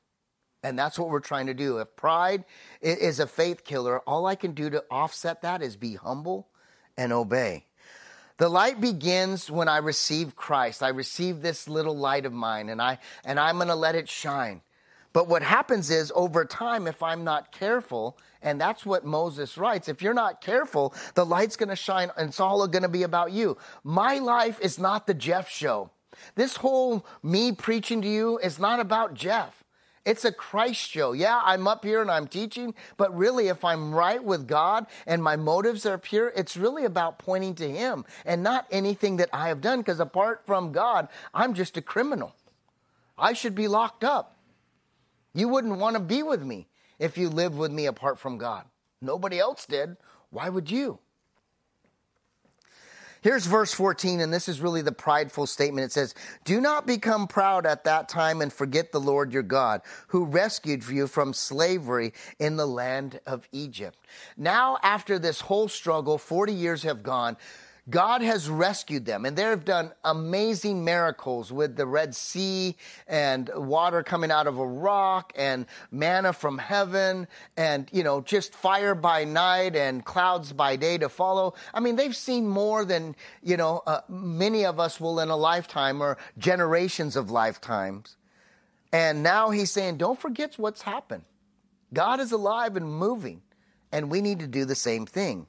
And 0.63 0.79
that's 0.79 0.97
what 0.97 1.09
we're 1.09 1.19
trying 1.19 1.45
to 1.45 1.53
do. 1.53 1.77
If 1.77 1.95
pride 1.95 2.43
is 2.81 3.19
a 3.19 3.27
faith 3.27 3.63
killer, 3.63 3.99
all 3.99 4.25
I 4.25 4.33
can 4.33 4.53
do 4.53 4.69
to 4.71 4.83
offset 4.89 5.43
that 5.43 5.61
is 5.61 5.75
be 5.75 5.93
humble 5.93 6.47
and 6.97 7.13
obey. 7.13 7.64
The 8.37 8.49
light 8.49 8.81
begins 8.81 9.49
when 9.49 9.69
I 9.69 9.77
receive 9.77 10.35
Christ. 10.35 10.83
I 10.83 10.89
receive 10.89 11.41
this 11.41 11.69
little 11.69 11.95
light 11.95 12.25
of 12.25 12.33
mine 12.33 12.69
and 12.69 12.81
I 12.81 12.99
and 13.23 13.39
I'm 13.39 13.55
going 13.55 13.69
to 13.69 13.75
let 13.75 13.95
it 13.95 14.09
shine. 14.09 14.61
But 15.13 15.29
what 15.29 15.43
happens 15.43 15.89
is 15.89 16.11
over 16.13 16.43
time 16.43 16.87
if 16.87 17.01
I'm 17.01 17.23
not 17.23 17.53
careful, 17.53 18.17
and 18.41 18.59
that's 18.59 18.85
what 18.85 19.05
Moses 19.05 19.57
writes, 19.57 19.87
if 19.87 20.01
you're 20.01 20.13
not 20.13 20.41
careful, 20.41 20.93
the 21.13 21.25
light's 21.25 21.55
going 21.55 21.69
to 21.69 21.75
shine 21.77 22.11
and 22.17 22.27
it's 22.27 22.41
all 22.41 22.67
going 22.67 22.83
to 22.83 22.89
be 22.89 23.03
about 23.03 23.31
you. 23.31 23.57
My 23.85 24.19
life 24.19 24.59
is 24.59 24.77
not 24.77 25.07
the 25.07 25.13
Jeff 25.13 25.49
show. 25.49 25.89
This 26.35 26.57
whole 26.57 27.05
me 27.23 27.53
preaching 27.53 28.01
to 28.01 28.07
you 28.09 28.37
is 28.39 28.59
not 28.59 28.81
about 28.81 29.13
Jeff. 29.13 29.64
It's 30.05 30.23
a 30.23 30.31
Christ 30.31 30.79
show. 30.79 31.13
Yeah, 31.13 31.41
I'm 31.43 31.67
up 31.67 31.83
here 31.83 32.01
and 32.01 32.11
I'm 32.11 32.27
teaching, 32.27 32.75
but 32.95 33.15
really, 33.17 33.47
if 33.47 33.65
I'm 33.65 33.93
right 33.93 34.23
with 34.23 34.47
God 34.47 34.85
and 35.07 35.23
my 35.23 35.35
motives 35.35 35.85
are 35.85 35.97
pure, 35.97 36.31
it's 36.35 36.55
really 36.55 36.85
about 36.85 37.17
pointing 37.17 37.55
to 37.55 37.69
Him 37.69 38.05
and 38.23 38.43
not 38.43 38.67
anything 38.69 39.17
that 39.17 39.29
I 39.33 39.47
have 39.47 39.61
done, 39.61 39.79
because 39.79 39.99
apart 39.99 40.43
from 40.45 40.71
God, 40.71 41.07
I'm 41.33 41.55
just 41.55 41.75
a 41.75 41.81
criminal. 41.81 42.35
I 43.17 43.33
should 43.33 43.55
be 43.55 43.67
locked 43.67 44.03
up. 44.03 44.37
You 45.33 45.47
wouldn't 45.47 45.79
want 45.79 45.95
to 45.95 46.01
be 46.01 46.21
with 46.21 46.43
me 46.43 46.67
if 46.99 47.17
you 47.17 47.27
lived 47.27 47.57
with 47.57 47.71
me 47.71 47.87
apart 47.87 48.19
from 48.19 48.37
God. 48.37 48.65
Nobody 49.01 49.39
else 49.39 49.65
did. 49.65 49.97
Why 50.29 50.49
would 50.49 50.69
you? 50.69 50.99
Here's 53.25 53.47
verse 53.47 53.73
14, 53.73 54.19
and 54.21 54.31
this 54.31 54.47
is 54.47 54.61
really 54.61 54.83
the 54.83 54.91
prideful 54.91 55.47
statement. 55.47 55.85
It 55.85 55.91
says, 55.91 56.13
Do 56.43 56.61
not 56.61 56.85
become 56.85 57.25
proud 57.25 57.65
at 57.65 57.83
that 57.85 58.07
time 58.07 58.39
and 58.39 58.53
forget 58.53 58.91
the 58.91 58.99
Lord 58.99 59.33
your 59.33 59.41
God, 59.41 59.81
who 60.09 60.25
rescued 60.25 60.87
you 60.87 61.07
from 61.07 61.33
slavery 61.33 62.13
in 62.37 62.55
the 62.55 62.67
land 62.67 63.19
of 63.25 63.47
Egypt. 63.51 63.97
Now, 64.37 64.77
after 64.83 65.17
this 65.17 65.41
whole 65.41 65.67
struggle, 65.67 66.19
40 66.19 66.53
years 66.53 66.83
have 66.83 67.01
gone. 67.01 67.35
God 67.87 68.23
has 68.23 68.49
rescued 68.49 69.05
them, 69.05 69.25
and 69.25 69.37
they've 69.37 69.63
done 69.63 69.91
amazing 70.03 70.83
miracles 70.83 71.51
with 71.51 71.75
the 71.75 71.85
Red 71.85 72.15
Sea 72.15 72.75
and 73.07 73.47
water 73.53 74.01
coming 74.01 74.31
out 74.31 74.47
of 74.47 74.57
a 74.57 74.65
rock 74.65 75.31
and 75.35 75.67
manna 75.91 76.33
from 76.33 76.57
heaven 76.57 77.27
and, 77.55 77.87
you 77.91 78.01
know, 78.01 78.21
just 78.21 78.55
fire 78.55 78.95
by 78.95 79.23
night 79.23 79.75
and 79.75 80.03
clouds 80.03 80.51
by 80.51 80.75
day 80.75 80.97
to 80.97 81.09
follow. 81.09 81.53
I 81.75 81.79
mean, 81.79 81.95
they've 81.95 82.15
seen 82.15 82.47
more 82.47 82.85
than, 82.85 83.15
you 83.43 83.55
know, 83.55 83.83
uh, 83.85 84.01
many 84.09 84.65
of 84.65 84.79
us 84.79 84.99
will 84.99 85.19
in 85.19 85.29
a 85.29 85.37
lifetime 85.37 86.01
or 86.01 86.17
generations 86.39 87.15
of 87.15 87.29
lifetimes. 87.29 88.17
And 88.91 89.21
now 89.21 89.51
he's 89.51 89.71
saying, 89.71 89.97
don't 89.97 90.19
forget 90.19 90.57
what's 90.57 90.81
happened. 90.81 91.25
God 91.93 92.19
is 92.19 92.31
alive 92.31 92.75
and 92.77 92.91
moving, 92.91 93.43
and 93.91 94.09
we 94.09 94.21
need 94.21 94.39
to 94.39 94.47
do 94.47 94.65
the 94.65 94.73
same 94.73 95.05
thing. 95.05 95.45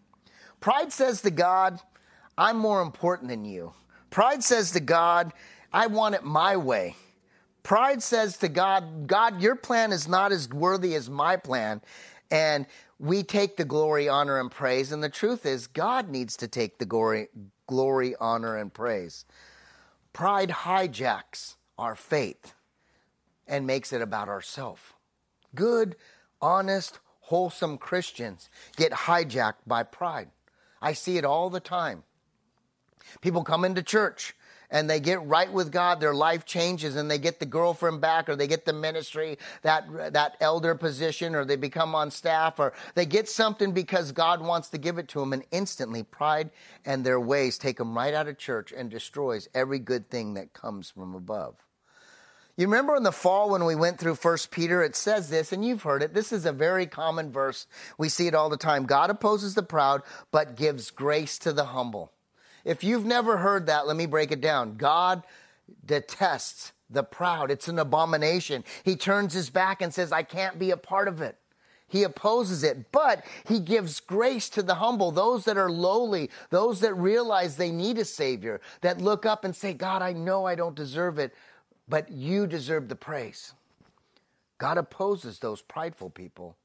Pride 0.61 0.93
says 0.93 1.23
to 1.23 1.31
God, 1.31 1.81
I'm 2.39 2.59
more 2.59 2.83
important 2.83 3.31
than 3.31 3.45
you. 3.45 3.73
Pride 4.11 4.45
says 4.45 4.73
to 4.73 4.81
God, 4.81 5.33
I 5.73 5.87
want 5.87 6.15
it 6.15 6.25
my 6.25 6.57
way. 6.57 6.97
Pride 7.63 8.03
says 8.03 8.37
to 8.39 8.49
God, 8.49 9.07
God, 9.07 9.43
your 9.43 9.57
plan 9.57 9.93
is 9.93 10.07
not 10.07 10.33
as 10.33 10.49
worthy 10.49 10.95
as 10.95 11.11
my 11.11 11.37
plan. 11.37 11.81
And 12.31 12.67
we 12.99 13.23
take 13.23 13.57
the 13.57 13.65
glory, 13.65 14.09
honor, 14.09 14.39
and 14.39 14.51
praise. 14.51 14.93
And 14.93 15.03
the 15.03 15.09
truth 15.09 15.45
is, 15.45 15.67
God 15.67 16.09
needs 16.09 16.37
to 16.39 16.49
take 16.49 16.79
the 16.79 16.87
glory, 16.87 17.29
glory 17.67 18.15
honor, 18.21 18.57
and 18.57 18.73
praise. 18.73 19.25
Pride 20.13 20.51
hijacks 20.51 21.57
our 21.79 21.95
faith 21.95 22.55
and 23.47 23.67
makes 23.67 23.93
it 23.93 24.01
about 24.01 24.29
ourselves. 24.29 24.81
Good, 25.55 25.97
honest, 26.41 27.01
wholesome 27.21 27.79
Christians 27.79 28.49
get 28.77 28.93
hijacked 28.93 29.67
by 29.67 29.83
pride. 29.83 30.31
I 30.81 30.93
see 30.93 31.19
it 31.19 31.25
all 31.25 31.51
the 31.51 31.61
time. 31.61 32.05
People 33.21 33.45
come 33.45 33.65
into 33.65 33.83
church 33.83 34.35
and 34.71 34.91
they 34.91 35.01
get 35.01 35.25
right 35.25 35.53
with 35.53 35.71
God, 35.71 36.01
their 36.01 36.15
life 36.15 36.45
changes 36.45 36.97
and 36.97 37.11
they 37.11 37.19
get 37.19 37.39
the 37.39 37.47
girlfriend 37.47 38.01
back 38.01 38.29
or 38.29 38.37
they 38.37 38.47
get 38.47 38.65
the 38.65 38.73
ministry, 38.73 39.39
that, 39.63 40.13
that 40.13 40.37
elder 40.41 40.75
position 40.75 41.35
or 41.35 41.45
they 41.45 41.57
become 41.57 41.95
on 41.95 42.11
staff 42.11 42.59
or 42.59 42.73
they 42.95 43.07
get 43.07 43.29
something 43.29 43.73
because 43.73 44.13
God 44.13 44.41
wants 44.41 44.69
to 44.71 44.79
give 44.79 44.99
it 44.99 45.09
to 45.09 45.21
them 45.21 45.33
and 45.33 45.45
instantly 45.51 46.03
pride 46.03 46.51
and 46.85 47.05
their 47.05 47.21
ways 47.21 47.59
take 47.59 47.79
them 47.79 47.97
right 47.97 48.15
out 48.15 48.29
of 48.29 48.39
church 48.39 48.73
and 48.73 48.91
destroys 48.91 49.49
every 49.55 49.79
good 49.79 50.11
thing 50.11 50.35
that 50.35 50.53
comes 50.53 50.91
from 50.91 51.15
above. 51.15 51.57
You 52.59 52.67
remember 52.67 52.97
in 52.97 53.03
the 53.03 53.13
fall 53.13 53.51
when 53.51 53.67
we 53.67 53.75
went 53.75 53.99
through 53.99 54.15
First 54.15 54.51
Peter, 54.51 54.83
it 54.83 54.97
says 54.97 55.29
this, 55.29 55.53
and 55.53 55.63
you've 55.63 55.83
heard 55.83 56.03
it. 56.03 56.15
This 56.15 56.33
is 56.33 56.47
a 56.47 56.53
very 56.53 56.87
common 56.87 57.31
verse. 57.31 57.67
We 57.99 58.09
see 58.09 58.29
it 58.29 58.35
all 58.35 58.49
the 58.49 58.57
time. 58.57 58.87
God 58.87 59.11
opposes 59.11 59.55
the 59.55 59.63
proud, 59.63 60.01
but 60.31 60.57
gives 60.57 60.91
grace 60.91 61.39
to 61.41 61.53
the 61.53 61.67
humble. 61.67 62.13
If 62.67 62.83
you've 62.83 63.07
never 63.07 63.39
heard 63.39 63.67
that, 63.67 63.87
let 63.87 63.97
me 63.97 64.07
break 64.07 64.33
it 64.33 64.41
down. 64.41 64.77
God 64.77 65.23
detests 65.87 66.73
the 66.91 67.05
proud. 67.05 67.51
It's 67.51 67.69
an 67.69 67.79
abomination. 67.79 68.65
He 68.83 68.97
turns 68.97 69.33
his 69.33 69.51
back 69.51 69.81
and 69.81 69.95
says, 69.95 70.11
I 70.11 70.25
can't 70.25 70.59
be 70.59 70.73
a 70.73 70.77
part 70.77 71.07
of 71.07 71.23
it. 71.23 71.39
He 71.89 72.03
opposes 72.03 72.65
it, 72.65 72.91
but 72.91 73.25
he 73.47 73.61
gives 73.61 74.01
grace 74.01 74.49
to 74.51 74.63
the 74.63 74.75
humble, 74.75 75.13
those 75.13 75.45
that 75.45 75.57
are 75.57 75.71
lowly, 75.71 76.31
those 76.51 76.81
that 76.81 76.95
realize 76.95 77.57
they 77.57 77.71
need 77.71 77.99
a 77.99 78.05
savior, 78.05 78.61
that 78.81 79.01
look 79.01 79.25
up 79.25 79.45
and 79.45 79.55
say, 79.55 79.73
God, 79.73 80.03
I 80.03 80.13
know 80.13 80.45
I 80.45 80.57
don't 80.57 80.75
deserve 80.75 81.21
it, 81.21 81.33
but 81.89 82.11
you 82.11 82.49
deserve 82.49 82.89
the 82.89 82.97
praise. 82.97 83.53
God 84.59 84.77
opposes 84.77 85.39
those 85.39 85.63
prideful 85.63 86.11
people 86.11 86.57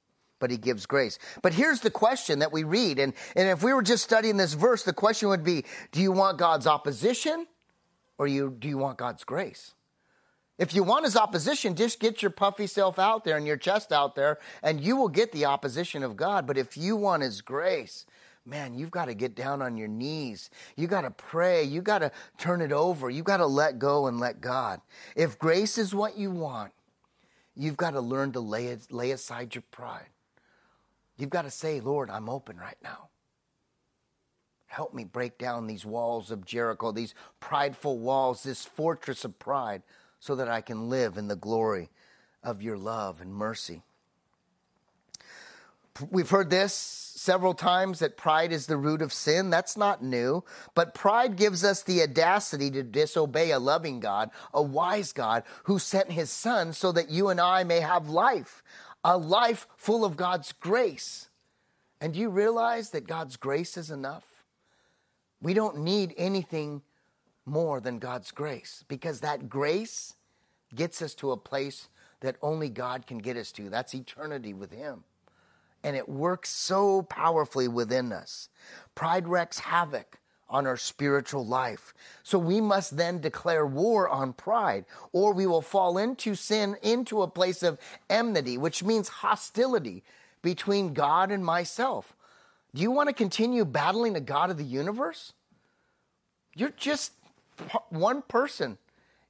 but 0.42 0.52
he 0.52 0.58
gives 0.58 0.86
grace. 0.86 1.18
But 1.42 1.54
here's 1.54 1.80
the 1.80 1.90
question 1.90 2.40
that 2.40 2.52
we 2.52 2.66
read. 2.66 3.00
And, 3.00 3.14
and 3.38 3.48
if 3.48 3.64
we 3.64 3.72
were 3.72 3.82
just 3.82 4.04
studying 4.04 4.36
this 4.36 4.54
verse, 4.54 4.84
the 4.84 4.92
question 4.92 5.30
would 5.30 5.46
be 5.46 5.64
do 5.94 6.02
you 6.02 6.12
want 6.12 6.38
God's 6.38 6.68
opposition 6.68 7.48
or 8.18 8.28
you, 8.28 8.54
do 8.60 8.68
you 8.68 8.78
want 8.78 8.98
God's 8.98 9.24
grace? 9.24 9.74
If 10.58 10.76
you 10.76 10.84
want 10.84 11.06
his 11.06 11.16
opposition, 11.16 11.76
just 11.76 12.00
get 12.00 12.22
your 12.22 12.30
puffy 12.30 12.68
self 12.68 13.00
out 13.00 13.24
there 13.24 13.38
and 13.38 13.48
your 13.48 13.58
chest 13.58 13.92
out 13.92 14.14
there, 14.16 14.38
and 14.62 14.80
you 14.80 14.96
will 14.96 15.10
get 15.10 15.32
the 15.32 15.46
opposition 15.46 16.04
of 16.04 16.16
God. 16.16 16.46
But 16.46 16.56
if 16.56 16.78
you 16.78 16.96
want 16.96 17.24
his 17.24 17.42
grace, 17.42 18.06
man, 18.46 18.76
you've 18.76 18.92
got 18.92 19.06
to 19.06 19.16
get 19.16 19.34
down 19.36 19.64
on 19.64 19.76
your 19.76 19.88
knees. 19.88 20.52
You 20.76 20.86
got 20.86 21.02
to 21.02 21.10
pray. 21.10 21.64
You 21.64 21.82
got 21.82 22.00
to 22.00 22.12
turn 22.38 22.62
it 22.62 22.72
over. 22.72 23.10
You 23.10 23.24
got 23.24 23.38
to 23.38 23.48
let 23.48 23.80
go 23.80 24.06
and 24.06 24.20
let 24.20 24.40
God. 24.40 24.82
If 25.16 25.40
grace 25.40 25.80
is 25.80 25.96
what 25.96 26.16
you 26.16 26.30
want, 26.30 26.74
you've 27.56 27.78
got 27.78 27.92
to 27.92 28.02
learn 28.02 28.32
to 28.34 28.40
lay, 28.40 28.68
it, 28.68 28.92
lay 28.92 29.12
aside 29.12 29.56
your 29.56 29.64
pride. 29.72 30.10
You've 31.18 31.30
got 31.30 31.44
to 31.44 31.52
say, 31.52 31.80
Lord, 31.80 32.10
I'm 32.10 32.30
open 32.30 32.58
right 32.58 32.78
now. 32.84 33.10
Help 34.68 34.94
me 34.94 35.04
break 35.04 35.38
down 35.38 35.68
these 35.68 35.86
walls 35.86 36.32
of 36.32 36.46
Jericho, 36.46 36.92
these 36.92 37.14
prideful 37.40 38.00
walls, 38.00 38.44
this 38.44 38.64
fortress 38.64 39.26
of 39.26 39.38
pride, 39.38 39.84
so 40.20 40.36
that 40.36 40.48
I 40.48 40.62
can 40.62 40.90
live 40.90 41.18
in 41.18 41.28
the 41.28 41.36
glory 41.36 41.90
of 42.44 42.62
your 42.62 42.78
love 42.78 43.20
and 43.22 43.34
mercy. 43.34 43.82
We've 46.10 46.30
heard 46.30 46.50
this 46.50 46.74
several 46.74 47.54
times 47.54 48.00
that 48.00 48.18
pride 48.18 48.52
is 48.52 48.66
the 48.66 48.78
root 48.78 49.02
of 49.02 49.14
sin. 49.14 49.50
That's 49.50 49.78
not 49.78 50.04
new. 50.04 50.44
But 50.74 50.96
pride 50.96 51.36
gives 51.36 51.64
us 51.64 51.84
the 51.84 52.02
audacity 52.02 52.72
to 52.72 52.82
disobey 52.82 53.52
a 53.52 53.60
loving 53.60 54.00
God, 54.00 54.32
a 54.54 54.62
wise 54.62 55.14
God 55.14 55.44
who 55.66 55.78
sent 55.78 56.12
his 56.12 56.32
son 56.32 56.74
so 56.74 56.92
that 56.94 57.10
you 57.10 57.30
and 57.30 57.40
I 57.40 57.64
may 57.64 57.82
have 57.82 58.10
life, 58.10 58.64
a 59.04 59.18
life 59.18 59.68
full 59.78 60.06
of 60.06 60.16
God's 60.16 60.52
grace. 60.52 61.30
And 62.00 62.14
do 62.14 62.20
you 62.20 62.30
realize 62.30 62.90
that 62.92 63.08
God's 63.08 63.38
grace 63.38 63.78
is 63.78 63.92
enough? 63.92 64.44
We 65.42 65.54
don't 65.54 65.80
need 65.80 66.14
anything 66.18 66.82
more 67.46 67.80
than 67.80 68.00
God's 68.00 68.32
grace 68.32 68.86
because 68.88 69.22
that 69.22 69.50
grace 69.50 70.16
gets 70.74 71.02
us 71.02 71.14
to 71.16 71.32
a 71.32 71.38
place 71.38 71.90
that 72.22 72.38
only 72.42 72.70
God 72.70 73.08
can 73.08 73.18
get 73.18 73.38
us 73.38 73.52
to. 73.54 73.70
That's 73.70 73.96
eternity 73.96 74.54
with 74.54 74.72
Him. 74.72 75.04
And 75.84 75.96
it 75.96 76.08
works 76.08 76.50
so 76.50 77.02
powerfully 77.02 77.68
within 77.68 78.14
us. 78.14 78.50
Pride 78.94 79.28
wreaks 79.28 79.60
havoc 79.60 80.20
on 80.52 80.68
our 80.68 80.78
spiritual 80.78 81.46
life. 81.46 81.94
So 82.22 82.38
we 82.38 82.62
must 82.62 82.98
then 82.98 83.22
declare 83.22 83.66
war 83.66 84.08
on 84.08 84.34
pride, 84.34 84.86
or 85.12 85.34
we 85.34 85.48
will 85.48 85.62
fall 85.62 85.98
into 85.98 86.36
sin, 86.36 86.76
into 86.84 87.24
a 87.24 87.28
place 87.28 87.64
of 87.64 87.80
enmity, 88.10 88.58
which 88.58 88.84
means 88.84 89.08
hostility 89.08 90.04
between 90.42 90.94
God 90.94 91.32
and 91.32 91.44
myself. 91.44 92.14
Do 92.76 92.82
you 92.82 92.92
want 92.92 93.10
to 93.10 93.14
continue 93.14 93.66
battling 93.66 94.14
the 94.14 94.22
God 94.22 94.50
of 94.50 94.58
the 94.58 94.64
universe? 94.64 95.34
You're 96.56 96.70
just 96.70 97.14
one 97.90 98.22
person 98.22 98.78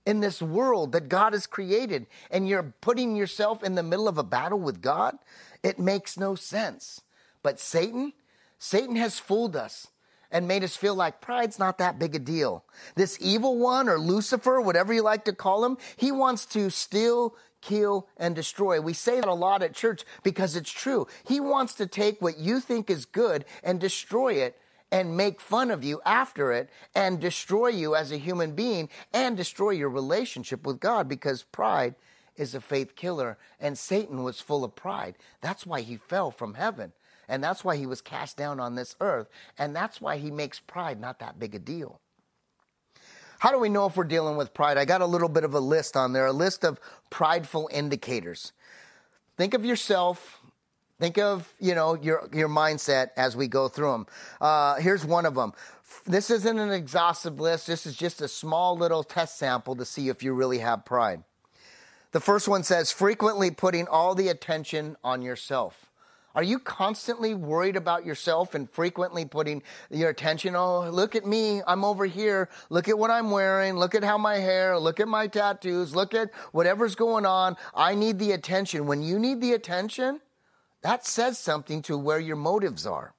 in 0.06 0.20
this 0.20 0.42
world 0.42 0.92
that 0.94 1.10
God 1.10 1.34
has 1.34 1.46
created, 1.46 2.08
and 2.32 2.50
you're 2.50 2.74
putting 2.82 3.16
yourself 3.16 3.64
in 3.64 3.76
the 3.76 3.84
middle 3.84 4.08
of 4.08 4.18
a 4.18 4.24
battle 4.24 4.60
with 4.60 4.82
God? 4.82 5.18
It 5.62 5.78
makes 5.78 6.18
no 6.18 6.34
sense. 6.34 7.02
But 7.44 7.60
Satan, 7.60 8.14
Satan 8.58 8.96
has 8.96 9.20
fooled 9.20 9.56
us 9.56 9.88
and 10.32 10.48
made 10.48 10.64
us 10.64 10.76
feel 10.76 10.96
like 10.96 11.22
pride's 11.22 11.60
not 11.60 11.78
that 11.78 12.00
big 12.00 12.16
a 12.16 12.20
deal. 12.20 12.64
This 12.96 13.18
evil 13.20 13.58
one 13.58 13.90
or 13.90 14.00
Lucifer, 14.00 14.62
whatever 14.62 14.94
you 14.94 15.02
like 15.02 15.26
to 15.26 15.34
call 15.34 15.66
him, 15.66 15.78
he 15.98 16.12
wants 16.12 16.46
to 16.48 16.70
steal, 16.70 17.36
kill, 17.62 18.08
and 18.18 18.36
destroy. 18.36 18.80
We 18.80 18.94
say 18.94 19.20
that 19.20 19.28
a 19.28 19.34
lot 19.34 19.64
at 19.64 19.74
church 19.74 20.04
because 20.24 20.56
it's 20.56 20.72
true. 20.72 21.08
He 21.28 21.40
wants 21.40 21.74
to 21.76 21.88
take 21.88 22.22
what 22.22 22.38
you 22.38 22.60
think 22.60 22.90
is 22.90 23.06
good 23.06 23.46
and 23.64 23.80
destroy 23.80 24.34
it 24.34 24.58
and 24.92 25.16
make 25.16 25.40
fun 25.40 25.72
of 25.72 25.84
you 25.84 26.02
after 26.06 26.52
it 26.52 26.70
and 26.94 27.20
destroy 27.20 27.70
you 27.70 27.96
as 27.96 28.12
a 28.12 28.18
human 28.18 28.54
being 28.54 28.90
and 29.14 29.38
destroy 29.38 29.72
your 29.72 29.90
relationship 29.90 30.66
with 30.66 30.80
God 30.80 31.08
because 31.08 31.44
pride 31.44 31.96
is 32.36 32.56
a 32.56 32.62
faith 32.62 32.96
killer 32.96 33.38
and 33.60 33.78
Satan 33.78 34.24
was 34.24 34.42
full 34.42 34.64
of 34.64 34.76
pride. 34.76 35.16
That's 35.42 35.66
why 35.66 35.82
he 35.82 35.98
fell 35.98 36.32
from 36.32 36.56
heaven. 36.56 36.92
And 37.32 37.42
that's 37.42 37.64
why 37.64 37.78
he 37.78 37.86
was 37.86 38.02
cast 38.02 38.36
down 38.36 38.60
on 38.60 38.76
this 38.76 38.94
earth. 39.00 39.30
And 39.58 39.74
that's 39.74 40.02
why 40.02 40.18
he 40.18 40.30
makes 40.30 40.60
pride 40.60 41.00
not 41.00 41.20
that 41.20 41.40
big 41.40 41.56
a 41.56 41.60
deal. 41.60 42.02
How 43.40 43.52
do 43.52 43.58
we 43.58 43.70
know 43.70 43.86
if 43.86 43.96
we're 43.96 44.04
dealing 44.04 44.36
with 44.36 44.54
pride? 44.54 44.78
I 44.78 44.84
got 44.84 45.00
a 45.00 45.06
little 45.06 45.30
bit 45.30 45.46
of 45.46 45.54
a 45.54 45.60
list 45.62 45.96
on 45.96 46.12
there, 46.12 46.26
a 46.26 46.34
list 46.34 46.66
of 46.66 46.78
prideful 47.10 47.70
indicators. 47.72 48.52
Think 49.38 49.54
of 49.54 49.64
yourself. 49.64 50.42
Think 51.00 51.18
of 51.18 51.52
you 51.58 51.74
know 51.74 51.96
your 51.96 52.30
your 52.34 52.50
mindset 52.50 53.12
as 53.16 53.36
we 53.36 53.48
go 53.48 53.70
through 53.70 53.92
them. 53.94 54.08
Uh, 54.42 54.76
here's 54.76 55.06
one 55.06 55.26
of 55.26 55.34
them. 55.34 55.54
This 56.06 56.30
isn't 56.30 56.60
an 56.60 56.72
exhaustive 56.72 57.40
list. 57.40 57.66
This 57.66 57.86
is 57.86 57.96
just 57.96 58.22
a 58.22 58.28
small 58.28 58.78
little 58.78 59.04
test 59.04 59.40
sample 59.40 59.78
to 59.78 59.86
see 59.86 60.10
if 60.10 60.22
you 60.22 60.34
really 60.34 60.60
have 60.60 60.84
pride. 60.84 61.24
The 62.12 62.20
first 62.20 62.50
one 62.50 62.64
says 62.64 62.92
frequently 62.92 63.52
putting 63.52 63.88
all 63.88 64.16
the 64.16 64.28
attention 64.28 64.98
on 65.02 65.22
yourself. 65.22 65.91
Are 66.34 66.44
you 66.44 66.60
constantly 66.60 67.34
worried 67.34 67.76
about 67.76 68.06
yourself 68.06 68.56
and 68.56 68.70
frequently 68.70 69.26
putting 69.26 69.64
your 69.90 70.10
attention? 70.10 70.56
Oh, 70.56 70.90
look 70.90 71.16
at 71.16 71.26
me. 71.26 71.62
I'm 71.68 71.84
over 71.84 72.06
here. 72.06 72.50
Look 72.70 72.88
at 72.88 72.98
what 72.98 73.12
I'm 73.12 73.32
wearing. 73.32 73.76
Look 73.76 73.96
at 73.96 74.04
how 74.04 74.18
my 74.18 74.38
hair. 74.38 74.80
Look 74.80 75.00
at 75.00 75.08
my 75.08 75.28
tattoos. 75.28 75.94
Look 75.94 76.14
at 76.14 76.32
whatever's 76.52 76.96
going 76.96 77.26
on. 77.26 77.58
I 77.74 77.96
need 77.96 78.20
the 78.20 78.32
attention. 78.32 78.88
When 78.88 79.02
you 79.02 79.20
need 79.20 79.42
the 79.42 79.54
attention, 79.54 80.22
that 80.82 81.06
says 81.06 81.38
something 81.38 81.82
to 81.84 81.98
where 81.98 82.20
your 82.20 82.38
motives 82.38 82.88
are. 82.88 83.14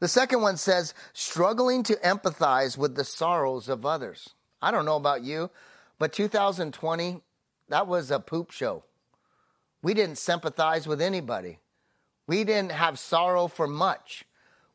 The 0.00 0.08
second 0.08 0.40
one 0.40 0.56
says 0.56 0.94
struggling 1.12 1.82
to 1.84 1.94
empathize 1.96 2.76
with 2.76 2.96
the 2.96 3.04
sorrows 3.04 3.68
of 3.68 3.86
others. 3.86 4.30
I 4.60 4.70
don't 4.70 4.84
know 4.84 4.96
about 4.96 5.22
you, 5.22 5.50
but 5.98 6.12
2020, 6.12 7.20
that 7.68 7.86
was 7.86 8.10
a 8.10 8.18
poop 8.18 8.50
show. 8.50 8.84
We 9.82 9.94
didn't 9.94 10.18
sympathize 10.18 10.86
with 10.86 11.00
anybody. 11.00 11.58
We 12.26 12.44
didn't 12.44 12.72
have 12.72 12.98
sorrow 12.98 13.48
for 13.48 13.66
much. 13.66 14.24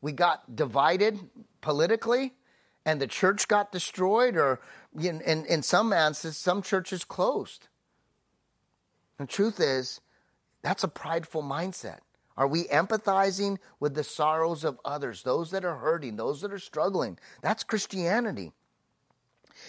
We 0.00 0.12
got 0.12 0.54
divided 0.54 1.18
politically, 1.60 2.34
and 2.84 3.00
the 3.00 3.06
church 3.06 3.48
got 3.48 3.72
destroyed, 3.72 4.36
or 4.36 4.60
in, 4.98 5.20
in, 5.22 5.44
in 5.46 5.62
some 5.62 5.92
answers, 5.92 6.36
some 6.36 6.62
churches 6.62 7.04
closed. 7.04 7.68
The 9.18 9.26
truth 9.26 9.60
is, 9.60 10.00
that's 10.62 10.84
a 10.84 10.88
prideful 10.88 11.42
mindset. 11.42 11.98
Are 12.36 12.46
we 12.46 12.64
empathizing 12.64 13.58
with 13.80 13.94
the 13.94 14.04
sorrows 14.04 14.62
of 14.62 14.78
others, 14.84 15.24
those 15.24 15.50
that 15.50 15.64
are 15.64 15.76
hurting, 15.76 16.16
those 16.16 16.40
that 16.42 16.52
are 16.52 16.58
struggling? 16.60 17.18
That's 17.42 17.64
Christianity. 17.64 18.52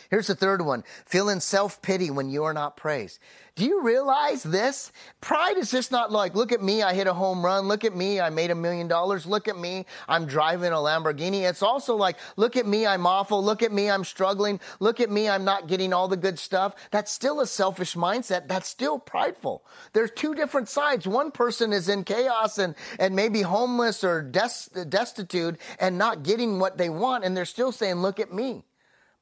Here's 0.09 0.27
the 0.27 0.35
third 0.35 0.61
one 0.61 0.83
feeling 1.05 1.39
self 1.39 1.81
pity 1.81 2.11
when 2.11 2.29
you 2.29 2.43
are 2.43 2.53
not 2.53 2.77
praised. 2.77 3.19
Do 3.59 3.65
you 3.65 3.81
realize 3.81 4.41
this? 4.41 4.89
Pride 5.19 5.57
is 5.57 5.69
just 5.69 5.91
not 5.91 6.13
like, 6.13 6.33
look 6.33 6.53
at 6.53 6.61
me, 6.63 6.81
I 6.81 6.93
hit 6.93 7.07
a 7.07 7.13
home 7.13 7.43
run. 7.43 7.67
Look 7.67 7.83
at 7.83 7.93
me, 7.93 8.21
I 8.21 8.29
made 8.29 8.51
a 8.51 8.55
million 8.55 8.87
dollars. 8.87 9.25
Look 9.25 9.49
at 9.49 9.57
me, 9.57 9.85
I'm 10.07 10.27
driving 10.27 10.71
a 10.71 10.77
Lamborghini. 10.77 11.41
It's 11.41 11.61
also 11.61 11.97
like, 11.97 12.15
look 12.37 12.55
at 12.55 12.65
me, 12.65 12.87
I'm 12.87 13.05
awful. 13.05 13.43
Look 13.43 13.61
at 13.61 13.73
me, 13.73 13.89
I'm 13.89 14.05
struggling. 14.05 14.61
Look 14.79 15.01
at 15.01 15.11
me, 15.11 15.27
I'm 15.27 15.43
not 15.43 15.67
getting 15.67 15.91
all 15.91 16.07
the 16.07 16.15
good 16.15 16.39
stuff. 16.39 16.73
That's 16.91 17.11
still 17.11 17.41
a 17.41 17.45
selfish 17.45 17.95
mindset. 17.95 18.47
That's 18.47 18.69
still 18.69 18.97
prideful. 18.97 19.65
There's 19.91 20.11
two 20.11 20.35
different 20.35 20.69
sides. 20.69 21.05
One 21.05 21.29
person 21.29 21.73
is 21.73 21.89
in 21.89 22.05
chaos 22.05 22.59
and, 22.59 22.75
and 22.97 23.13
maybe 23.13 23.41
homeless 23.41 24.05
or 24.05 24.21
des- 24.21 24.85
destitute 24.87 25.59
and 25.81 25.97
not 25.97 26.23
getting 26.23 26.59
what 26.59 26.77
they 26.77 26.89
want. 26.89 27.25
And 27.25 27.35
they're 27.35 27.43
still 27.43 27.73
saying, 27.73 27.95
look 27.95 28.21
at 28.21 28.33
me. 28.33 28.63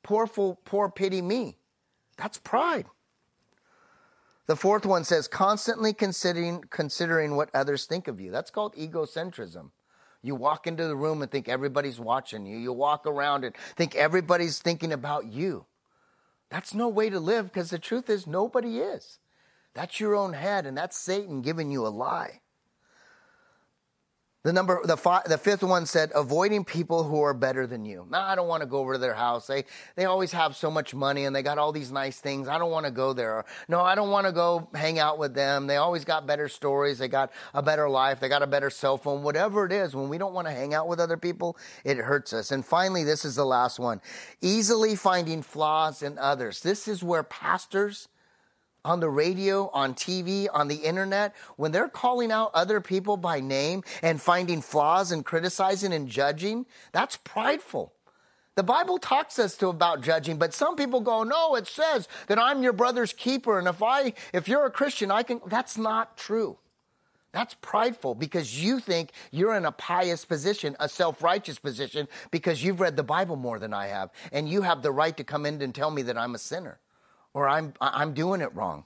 Poor, 0.07 0.25
poor 0.25 0.89
pity 0.89 1.21
me. 1.21 1.57
That's 2.15 2.37
pride. 2.37 2.85
The 4.45 4.55
fourth 4.55 4.85
one 4.85 5.03
says 5.03 5.27
constantly 5.27 5.91
considering 5.91 6.63
considering 6.69 7.35
what 7.35 7.49
others 7.53 7.83
think 7.83 8.07
of 8.07 8.21
you. 8.21 8.31
That's 8.31 8.49
called 8.49 8.73
egocentrism. 8.77 9.71
You 10.23 10.35
walk 10.35 10.65
into 10.65 10.87
the 10.87 10.95
room 10.95 11.21
and 11.21 11.29
think 11.29 11.49
everybody's 11.49 11.99
watching 11.99 12.45
you. 12.45 12.57
You 12.57 12.71
walk 12.71 13.05
around 13.05 13.43
and 13.43 13.53
think 13.75 13.95
everybody's 13.95 14.59
thinking 14.59 14.93
about 14.93 15.25
you. 15.25 15.65
That's 16.49 16.73
no 16.73 16.87
way 16.87 17.09
to 17.09 17.19
live 17.19 17.47
because 17.47 17.69
the 17.69 17.77
truth 17.77 18.09
is 18.09 18.25
nobody 18.25 18.79
is. 18.79 19.19
That's 19.73 19.99
your 19.99 20.15
own 20.15 20.31
head 20.31 20.65
and 20.65 20.77
that's 20.77 20.97
Satan 20.97 21.41
giving 21.41 21.69
you 21.69 21.85
a 21.85 21.89
lie. 21.89 22.39
The 24.47 24.53
number, 24.53 24.79
the, 24.81 24.95
five, 24.95 25.25
the 25.25 25.37
fifth 25.37 25.61
one 25.61 25.85
said, 25.85 26.09
avoiding 26.15 26.63
people 26.63 27.03
who 27.03 27.21
are 27.21 27.33
better 27.33 27.67
than 27.67 27.83
you. 27.83 28.07
Now, 28.09 28.23
I 28.23 28.33
don't 28.33 28.47
want 28.47 28.61
to 28.61 28.65
go 28.65 28.77
over 28.77 28.93
to 28.93 28.97
their 28.97 29.13
house. 29.13 29.45
They, 29.45 29.65
they 29.97 30.05
always 30.05 30.31
have 30.31 30.55
so 30.55 30.71
much 30.71 30.95
money 30.95 31.25
and 31.25 31.35
they 31.35 31.43
got 31.43 31.57
all 31.57 31.73
these 31.73 31.91
nice 31.91 32.21
things. 32.21 32.47
I 32.47 32.57
don't 32.57 32.71
want 32.71 32.85
to 32.85 32.91
go 32.93 33.11
there. 33.11 33.43
No, 33.67 33.81
I 33.81 33.93
don't 33.93 34.09
want 34.09 34.25
to 34.25 34.31
go 34.31 34.69
hang 34.73 34.99
out 34.99 35.19
with 35.19 35.33
them. 35.33 35.67
They 35.67 35.75
always 35.75 36.05
got 36.05 36.25
better 36.25 36.47
stories. 36.47 36.97
They 36.97 37.09
got 37.09 37.33
a 37.53 37.61
better 37.61 37.89
life. 37.89 38.21
They 38.21 38.29
got 38.29 38.41
a 38.41 38.47
better 38.47 38.69
cell 38.69 38.97
phone. 38.97 39.21
Whatever 39.21 39.65
it 39.65 39.73
is, 39.73 39.93
when 39.93 40.07
we 40.07 40.17
don't 40.17 40.33
want 40.33 40.47
to 40.47 40.53
hang 40.53 40.73
out 40.73 40.87
with 40.87 41.01
other 41.01 41.17
people, 41.17 41.57
it 41.83 41.97
hurts 41.97 42.31
us. 42.31 42.49
And 42.49 42.65
finally, 42.65 43.03
this 43.03 43.25
is 43.25 43.35
the 43.35 43.45
last 43.45 43.79
one. 43.79 43.99
Easily 44.39 44.95
finding 44.95 45.41
flaws 45.41 46.01
in 46.01 46.17
others. 46.17 46.61
This 46.61 46.87
is 46.87 47.03
where 47.03 47.23
pastors, 47.23 48.07
on 48.87 49.01
the 49.01 49.09
radio, 49.09 49.69
on 49.73 49.93
TV, 49.93 50.47
on 50.53 50.67
the 50.67 50.75
internet, 50.75 51.35
when 51.57 51.71
they're 51.71 51.89
calling 51.89 52.31
out 52.31 52.51
other 52.53 52.79
people 52.79 53.17
by 53.17 53.39
name 53.39 53.83
and 54.01 54.21
finding 54.21 54.61
flaws 54.61 55.11
and 55.11 55.25
criticizing 55.25 55.93
and 55.93 56.07
judging, 56.07 56.65
that's 56.93 57.17
prideful. 57.17 57.93
The 58.55 58.63
Bible 58.63 58.97
talks 58.97 59.37
us 59.37 59.55
to 59.57 59.67
about 59.67 60.01
judging, 60.01 60.37
but 60.37 60.53
some 60.53 60.75
people 60.75 61.01
go, 61.01 61.23
no, 61.23 61.55
it 61.55 61.67
says 61.67 62.07
that 62.27 62.39
I'm 62.39 62.63
your 62.63 62.73
brother's 62.73 63.13
keeper. 63.13 63.59
And 63.59 63.67
if 63.67 63.83
I, 63.83 64.13
if 64.33 64.47
you're 64.47 64.65
a 64.65 64.71
Christian, 64.71 65.11
I 65.11 65.21
can, 65.21 65.41
that's 65.45 65.77
not 65.77 66.17
true. 66.17 66.57
That's 67.33 67.55
prideful 67.61 68.15
because 68.15 68.63
you 68.63 68.79
think 68.79 69.11
you're 69.31 69.53
in 69.55 69.65
a 69.65 69.71
pious 69.71 70.25
position, 70.25 70.75
a 70.79 70.89
self 70.89 71.21
righteous 71.21 71.59
position, 71.59 72.07
because 72.31 72.63
you've 72.63 72.79
read 72.79 72.95
the 72.95 73.03
Bible 73.03 73.35
more 73.35 73.59
than 73.59 73.73
I 73.73 73.87
have. 73.87 74.09
And 74.31 74.49
you 74.49 74.63
have 74.63 74.81
the 74.81 74.91
right 74.91 75.15
to 75.17 75.23
come 75.23 75.45
in 75.45 75.61
and 75.61 75.75
tell 75.75 75.91
me 75.91 76.01
that 76.03 76.17
I'm 76.17 76.33
a 76.33 76.39
sinner 76.39 76.79
or 77.37 77.47
I'm, 77.47 77.73
I'm 77.79 78.15
doing 78.15 78.41
it 78.41 78.53
wrong. 78.55 78.83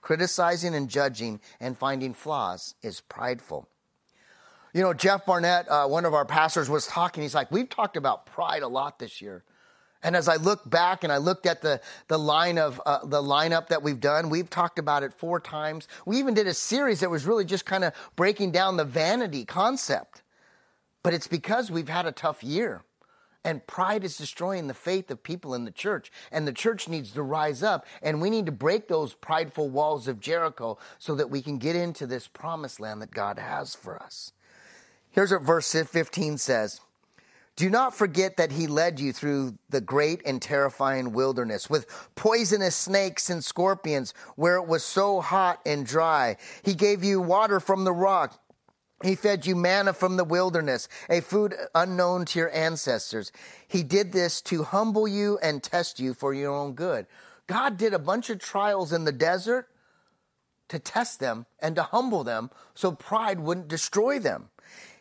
Criticizing 0.00 0.74
and 0.74 0.88
judging 0.88 1.38
and 1.60 1.76
finding 1.76 2.14
flaws 2.14 2.74
is 2.82 3.02
prideful. 3.02 3.68
You 4.72 4.80
know, 4.80 4.94
Jeff 4.94 5.26
Barnett, 5.26 5.68
uh, 5.68 5.86
one 5.86 6.06
of 6.06 6.14
our 6.14 6.24
pastors, 6.24 6.70
was 6.70 6.86
talking. 6.86 7.22
He's 7.22 7.34
like, 7.34 7.50
We've 7.50 7.68
talked 7.68 7.98
about 7.98 8.24
pride 8.24 8.62
a 8.62 8.68
lot 8.68 8.98
this 8.98 9.20
year. 9.20 9.44
And 10.02 10.16
as 10.16 10.28
I 10.28 10.36
look 10.36 10.68
back 10.68 11.04
and 11.04 11.12
I 11.12 11.18
looked 11.18 11.44
at 11.44 11.60
the, 11.60 11.82
the 12.08 12.18
line 12.18 12.56
of 12.56 12.80
uh, 12.86 13.04
the 13.04 13.20
lineup 13.20 13.68
that 13.68 13.82
we've 13.82 14.00
done, 14.00 14.30
we've 14.30 14.48
talked 14.48 14.78
about 14.78 15.02
it 15.02 15.12
four 15.12 15.38
times. 15.38 15.86
We 16.06 16.18
even 16.18 16.32
did 16.32 16.46
a 16.46 16.54
series 16.54 17.00
that 17.00 17.10
was 17.10 17.26
really 17.26 17.44
just 17.44 17.66
kind 17.66 17.84
of 17.84 17.92
breaking 18.16 18.52
down 18.52 18.78
the 18.78 18.84
vanity 18.86 19.44
concept. 19.44 20.22
But 21.02 21.12
it's 21.12 21.26
because 21.26 21.70
we've 21.70 21.90
had 21.90 22.06
a 22.06 22.12
tough 22.12 22.42
year. 22.42 22.82
And 23.44 23.66
pride 23.66 24.04
is 24.04 24.18
destroying 24.18 24.66
the 24.66 24.74
faith 24.74 25.10
of 25.10 25.22
people 25.22 25.54
in 25.54 25.64
the 25.64 25.70
church. 25.70 26.12
And 26.30 26.46
the 26.46 26.52
church 26.52 26.88
needs 26.88 27.12
to 27.12 27.22
rise 27.22 27.62
up. 27.62 27.86
And 28.02 28.20
we 28.20 28.28
need 28.28 28.46
to 28.46 28.52
break 28.52 28.88
those 28.88 29.14
prideful 29.14 29.70
walls 29.70 30.08
of 30.08 30.20
Jericho 30.20 30.78
so 30.98 31.14
that 31.14 31.30
we 31.30 31.40
can 31.40 31.58
get 31.58 31.74
into 31.74 32.06
this 32.06 32.28
promised 32.28 32.80
land 32.80 33.00
that 33.00 33.12
God 33.12 33.38
has 33.38 33.74
for 33.74 34.00
us. 34.00 34.32
Here's 35.10 35.32
what 35.32 35.42
verse 35.42 35.72
15 35.72 36.38
says 36.38 36.80
Do 37.56 37.70
not 37.70 37.94
forget 37.94 38.36
that 38.36 38.52
he 38.52 38.66
led 38.66 39.00
you 39.00 39.12
through 39.12 39.58
the 39.70 39.80
great 39.80 40.20
and 40.24 40.40
terrifying 40.40 41.12
wilderness 41.12 41.70
with 41.70 41.86
poisonous 42.14 42.76
snakes 42.76 43.30
and 43.30 43.42
scorpions 43.42 44.14
where 44.36 44.56
it 44.56 44.66
was 44.66 44.84
so 44.84 45.20
hot 45.20 45.60
and 45.64 45.84
dry. 45.86 46.36
He 46.62 46.74
gave 46.74 47.02
you 47.02 47.20
water 47.20 47.58
from 47.58 47.84
the 47.84 47.92
rock 47.92 48.38
he 49.02 49.14
fed 49.14 49.46
you 49.46 49.56
manna 49.56 49.92
from 49.92 50.16
the 50.16 50.24
wilderness, 50.24 50.88
a 51.08 51.20
food 51.20 51.54
unknown 51.74 52.26
to 52.26 52.38
your 52.38 52.54
ancestors. 52.54 53.32
He 53.66 53.82
did 53.82 54.12
this 54.12 54.42
to 54.42 54.62
humble 54.62 55.08
you 55.08 55.38
and 55.42 55.62
test 55.62 55.98
you 56.00 56.12
for 56.12 56.34
your 56.34 56.52
own 56.52 56.74
good. 56.74 57.06
God 57.46 57.78
did 57.78 57.94
a 57.94 57.98
bunch 57.98 58.30
of 58.30 58.38
trials 58.38 58.92
in 58.92 59.04
the 59.04 59.12
desert 59.12 59.68
to 60.68 60.78
test 60.78 61.18
them 61.18 61.46
and 61.58 61.74
to 61.76 61.82
humble 61.82 62.24
them 62.24 62.50
so 62.74 62.92
pride 62.92 63.40
wouldn't 63.40 63.68
destroy 63.68 64.18
them. 64.18 64.50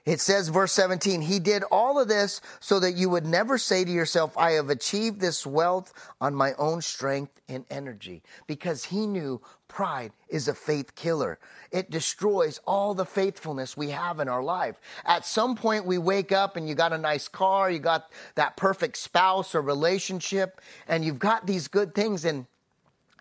It 0.05 0.19
says, 0.19 0.49
verse 0.49 0.71
17, 0.71 1.21
He 1.21 1.39
did 1.39 1.63
all 1.63 1.99
of 1.99 2.07
this 2.07 2.41
so 2.59 2.79
that 2.79 2.93
you 2.93 3.09
would 3.09 3.25
never 3.25 3.57
say 3.57 3.83
to 3.83 3.91
yourself, 3.91 4.35
I 4.37 4.53
have 4.53 4.69
achieved 4.69 5.19
this 5.19 5.45
wealth 5.45 5.93
on 6.19 6.33
my 6.33 6.53
own 6.53 6.81
strength 6.81 7.39
and 7.47 7.65
energy. 7.69 8.23
Because 8.47 8.85
He 8.85 9.05
knew 9.05 9.41
pride 9.69 10.11
is 10.27 10.49
a 10.49 10.53
faith 10.53 10.95
killer. 10.95 11.39
It 11.71 11.89
destroys 11.89 12.59
all 12.67 12.93
the 12.93 13.05
faithfulness 13.05 13.77
we 13.77 13.91
have 13.91 14.19
in 14.19 14.27
our 14.27 14.43
life. 14.43 14.75
At 15.05 15.25
some 15.25 15.55
point, 15.55 15.85
we 15.85 15.97
wake 15.97 16.33
up 16.33 16.57
and 16.57 16.67
you 16.67 16.75
got 16.75 16.91
a 16.91 16.97
nice 16.97 17.29
car, 17.29 17.71
you 17.71 17.79
got 17.79 18.11
that 18.35 18.57
perfect 18.57 18.97
spouse 18.97 19.55
or 19.55 19.61
relationship, 19.61 20.59
and 20.87 21.05
you've 21.05 21.19
got 21.19 21.47
these 21.47 21.69
good 21.69 21.95
things. 21.95 22.25
And 22.25 22.45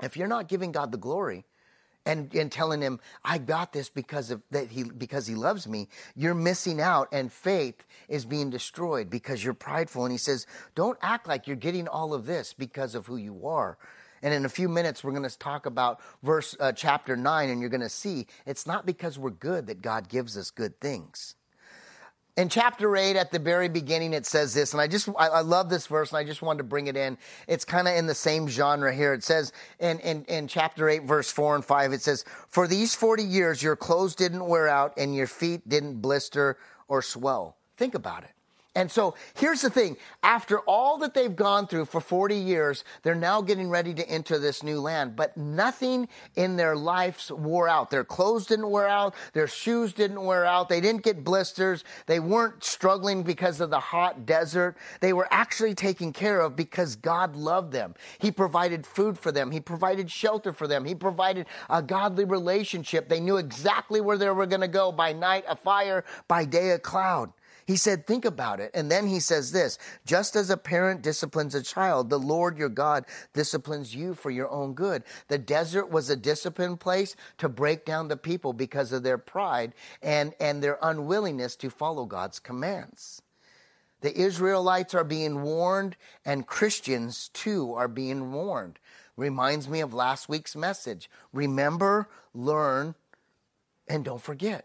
if 0.03 0.17
you're 0.17 0.27
not 0.27 0.49
giving 0.49 0.73
God 0.73 0.91
the 0.91 0.99
glory, 0.99 1.45
and, 2.07 2.35
and 2.35 2.51
telling 2.51 2.81
him, 2.81 3.01
I 3.23 3.37
got 3.37 3.75
this 3.75 3.91
because 3.91 4.31
of 4.31 4.41
that 4.51 4.69
he 4.69 4.85
because 4.85 5.27
he 5.27 5.35
loves 5.35 5.69
me, 5.69 5.89
you're 6.17 6.35
missing 6.35 6.81
out 6.81 7.09
and 7.13 7.31
faith 7.31 7.85
is 8.09 8.25
being 8.25 8.49
destroyed 8.49 9.11
because 9.11 9.45
you're 9.45 9.53
prideful. 9.53 10.05
And 10.05 10.13
he 10.13 10.19
says, 10.19 10.47
Don't 10.75 10.99
act 11.03 11.29
like 11.29 11.47
you're 11.47 11.57
getting 11.57 11.87
all 11.87 12.15
of 12.15 12.25
this 12.25 12.55
because 12.55 12.95
of 12.95 13.07
who 13.07 13.17
you 13.17 13.47
are. 13.47 13.77
And 14.23 14.35
in 14.35 14.45
a 14.45 14.49
few 14.49 14.69
minutes, 14.69 15.03
we're 15.03 15.13
going 15.13 15.29
to 15.29 15.39
talk 15.39 15.67
about 15.67 16.01
verse 16.23 16.57
uh, 16.59 16.73
chapter 16.73 17.17
nine, 17.17 17.51
and 17.51 17.61
you're 17.61 17.71
going 17.71 17.81
to 17.81 17.89
see 17.89 18.27
it's 18.47 18.67
not 18.67 18.87
because 18.87 19.19
we're 19.19 19.31
good 19.31 19.67
that 19.67 19.83
God 19.83 20.09
gives 20.09 20.37
us 20.37 20.51
good 20.51 20.81
things. 20.81 21.35
In 22.37 22.49
chapter 22.49 22.97
8 22.97 23.17
at 23.17 23.33
the 23.33 23.41
very 23.41 23.69
beginning 23.69 24.13
it 24.13 24.25
says 24.25 24.55
this 24.55 24.73
and 24.73 24.81
i 24.81 24.87
just 24.87 25.09
i, 25.19 25.27
I 25.27 25.41
love 25.41 25.69
this 25.69 25.89
verse 25.89 26.13
and 26.13 26.19
i 26.19 26.23
just 26.23 26.41
wanted 26.41 26.59
to 26.59 26.65
bring 26.65 26.87
it 26.87 26.97
in. 26.97 27.19
It's 27.49 27.65
kind 27.65 27.89
of 27.89 27.97
in 27.97 28.07
the 28.07 28.15
same 28.15 28.47
genre 28.47 28.95
here. 28.95 29.13
It 29.13 29.25
says 29.25 29.53
in, 29.81 29.99
in, 29.99 30.25
in 30.27 30.47
chapter 30.47 30.89
8 30.89 31.03
verse 31.03 31.33
4 31.33 31.57
and 31.57 31.65
5 31.65 31.93
it 31.93 32.01
says 32.01 32.25
for 32.47 32.69
these 32.69 32.95
40 32.95 33.25
years 33.25 33.61
your 33.61 33.75
clothes 33.75 34.15
didn't 34.15 34.47
wear 34.47 34.69
out 34.69 34.95
and 34.97 35.17
your 35.17 35.27
feet 35.27 35.69
didn't 35.69 36.01
blister 36.01 36.57
or 36.87 37.03
swell. 37.03 37.57
Think 37.77 37.97
about 37.97 38.23
it 38.23 38.31
and 38.79 38.89
so 38.89 39.17
here's 39.35 39.63
the 39.63 39.71
thing 39.71 39.97
after 40.23 40.61
all 40.61 40.99
that 40.99 41.13
they've 41.13 41.35
gone 41.35 41.67
through 41.67 41.87
for 41.87 42.01
40 42.01 42.37
years, 42.37 42.85
they're 43.03 43.17
now 43.17 43.43
getting 43.43 43.69
ready 43.69 43.93
to 43.93 44.09
enter 44.09 44.39
this 44.39 44.63
new 44.63 44.81
land. 44.81 45.17
But 45.17 45.37
nothing 45.37 46.07
in 46.37 46.55
their 46.55 46.77
lives 46.77 47.33
wore 47.33 47.69
out. 47.69 47.91
Their 47.91 48.05
clothes 48.05 48.47
didn't 48.47 48.71
wear 48.71 48.87
out, 48.87 49.17
their 49.33 49.49
shoes 49.49 49.93
didn't 49.93 50.25
wear 50.25 50.45
out, 50.45 50.69
they 50.69 50.81
didn't 50.81 51.03
get 51.03 51.25
blisters, 51.25 51.83
they 52.07 52.21
weren't 52.21 52.63
struggling 52.63 53.25
because 53.25 53.61
of 53.61 53.71
the 53.71 53.81
hot 53.81 54.25
desert. 54.27 54.77
They 55.01 55.13
were 55.13 55.27
actually 55.33 55.75
taken 55.75 56.13
care 56.13 56.41
of 56.41 56.55
because 56.55 56.95
God 56.95 57.35
loved 57.35 57.73
them. 57.73 57.95
He 58.21 58.31
provided 58.31 58.87
food 58.87 59.19
for 59.19 59.33
them, 59.33 59.51
He 59.51 59.59
provided 59.59 60.09
shelter 60.09 60.53
for 60.53 60.69
them, 60.69 60.85
He 60.85 60.95
provided 60.95 61.47
a 61.69 61.83
godly 61.83 62.27
relationship. 62.27 63.09
They 63.09 63.19
knew 63.19 63.39
exactly 63.39 64.01
where 64.01 64.17
they 64.17 64.31
were 64.31 64.47
going 64.47 64.61
to 64.61 64.69
go 64.69 64.93
by 64.93 65.13
night, 65.13 65.47
a 65.49 65.57
fire, 65.57 66.05
by 66.29 66.45
day, 66.45 66.71
a 66.71 66.79
cloud. 66.79 67.33
He 67.69 67.77
said, 67.77 68.07
Think 68.07 68.25
about 68.25 68.61
it. 68.61 68.71
And 68.73 68.91
then 68.91 69.07
he 69.07 69.21
says 69.21 69.53
this 69.53 69.79
just 70.07 70.37
as 70.37 70.49
a 70.49 70.57
parent 70.57 71.03
disciplines 71.03 71.55
a 71.55 71.63
child, 71.63 72.09
the 72.09 72.19
Lord 72.19 72.57
your 72.57 72.71
God 72.71 73.05
disciplines 73.35 73.95
you 73.95 74.15
for 74.15 74.31
your 74.31 74.49
own 74.49 74.73
good. 74.73 75.03
The 75.29 75.37
desert 75.37 75.91
was 75.91 76.09
a 76.09 76.17
disciplined 76.17 76.81
place 76.81 77.15
to 77.37 77.49
break 77.51 77.85
down 77.85 78.09
the 78.09 78.17
people 78.17 78.55
because 78.55 78.91
of 78.91 79.03
their 79.03 79.19
pride 79.19 79.75
and, 80.03 80.33
and 80.41 80.63
their 80.63 80.79
unwillingness 80.81 81.57
to 81.57 81.69
follow 81.69 82.07
God's 82.07 82.39
commands. 82.39 83.21
The 84.01 84.19
Israelites 84.19 84.95
are 84.95 85.05
being 85.05 85.43
warned, 85.43 85.99
and 86.25 86.47
Christians 86.47 87.29
too 87.35 87.75
are 87.75 87.89
being 87.89 88.33
warned. 88.33 88.79
Reminds 89.15 89.69
me 89.69 89.81
of 89.81 89.93
last 89.93 90.27
week's 90.27 90.57
message. 90.57 91.11
Remember, 91.35 92.09
learn, 92.33 92.95
and 93.87 94.07
don't 94.07 94.23
forget. 94.23 94.65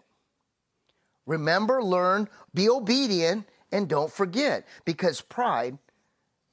Remember, 1.25 1.81
learn, 1.81 2.27
be 2.53 2.69
obedient, 2.69 3.47
and 3.71 3.87
don't 3.87 4.11
forget, 4.11 4.67
because 4.85 5.21
pride 5.21 5.77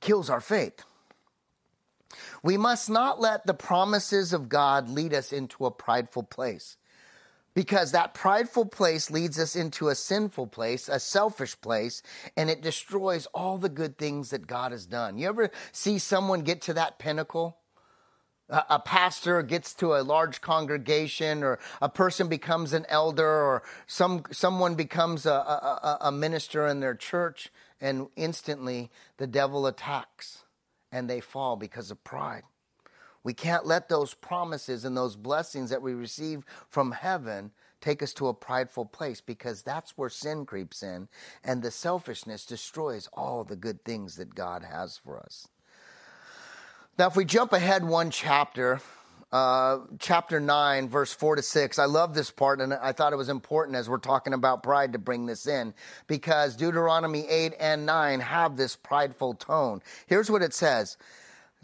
kills 0.01 0.31
our 0.31 0.41
faith. 0.41 0.83
We 2.43 2.57
must 2.57 2.89
not 2.89 3.21
let 3.21 3.47
the 3.47 3.55
promises 3.55 4.33
of 4.33 4.49
God 4.49 4.89
lead 4.89 5.13
us 5.13 5.33
into 5.33 5.67
a 5.67 5.71
prideful 5.71 6.23
place. 6.23 6.77
Because 7.53 7.93
that 7.93 8.15
prideful 8.15 8.67
place 8.67 9.11
leads 9.11 9.39
us 9.39 9.57
into 9.57 9.89
a 9.89 9.95
sinful 9.95 10.47
place, 10.47 10.89
a 10.89 11.01
selfish 11.01 11.61
place, 11.61 12.01
and 12.37 12.49
it 12.49 12.63
destroys 12.63 13.27
all 13.27 13.59
the 13.59 13.69
good 13.69 13.99
things 13.99 14.31
that 14.31 14.47
God 14.47 14.71
has 14.73 14.87
done. 14.87 15.19
You 15.19 15.29
ever 15.29 15.51
see 15.73 15.99
someone 15.99 16.43
get 16.43 16.63
to 16.63 16.75
that 16.75 16.99
pinnacle? 16.99 17.60
A 18.51 18.79
pastor 18.79 19.43
gets 19.43 19.75
to 19.75 19.95
a 19.95 20.03
large 20.03 20.41
congregation 20.41 21.43
or 21.43 21.59
a 21.81 21.89
person 21.89 22.29
becomes 22.29 22.73
an 22.73 22.85
elder 22.89 23.27
or 23.27 23.63
some 23.87 24.25
someone 24.31 24.75
becomes 24.75 25.27
a, 25.27 25.31
a, 25.31 25.99
a, 26.03 26.13
minister 26.13 26.67
in 26.67 26.81
their 26.81 26.95
church 26.95 27.51
and 27.81 28.09
instantly 28.17 28.91
the 29.19 29.27
devil 29.27 29.67
attacks 29.67 30.45
and 30.91 31.09
they 31.09 31.21
fall 31.21 31.57
because 31.57 31.91
of 31.91 32.03
pride. 32.03 32.43
We 33.23 33.35
can't 33.35 33.67
let 33.67 33.89
those 33.89 34.15
promises 34.15 34.85
and 34.85 34.97
those 34.97 35.15
blessings 35.15 35.71
that 35.71 35.83
we 35.83 35.93
receive 35.93 36.43
from 36.69 36.93
heaven 36.93 37.53
take 37.81 38.03
us 38.03 38.13
to 38.15 38.29
a 38.29 38.35
prideful 38.35 38.87
place 38.87 39.21
because 39.21 39.63
that's 39.63 39.97
where 39.97 40.11
sin 40.11 40.45
creeps 40.45 40.83
in 40.83 41.09
and 41.45 41.63
the 41.63 41.71
selfishness 41.71 42.45
destroys 42.45 43.09
all 43.13 43.45
the 43.45 43.57
good 43.57 43.85
things 43.85 44.17
that 44.17 44.35
god 44.35 44.63
has 44.63 44.99
for 44.99 45.19
us 45.19 45.49
now, 47.01 47.07
if 47.07 47.17
we 47.17 47.25
jump 47.25 47.55
ahead 47.55 47.83
one 47.83 48.11
chapter, 48.11 48.79
uh, 49.33 49.79
chapter 49.99 50.39
9, 50.39 50.91
verse 50.91 51.15
4 51.15 51.37
to 51.37 51.43
6. 51.43 51.79
I 51.79 51.87
love 51.87 52.13
this 52.13 52.31
part, 52.31 52.61
and 52.61 52.75
I 52.75 52.93
thought 52.93 53.15
it 53.15 53.17
was 53.17 53.31
important 53.31 53.79
as 53.79 53.89
we're 53.89 53.97
talking 53.97 54.35
about 54.35 54.63
pride 54.63 54.93
to 54.93 54.99
bring 54.99 55.25
this 55.25 55.47
in 55.47 55.73
because 56.09 56.57
Deuteronomy 56.57 57.27
8 57.27 57.55
and 57.59 57.87
9 57.87 58.21
have 58.21 58.59
this 58.59 58.77
prideful 58.77 59.33
tone. 59.33 59.81
Here's 60.09 60.31
what 60.31 60.43
it 60.43 60.53
says 60.53 60.99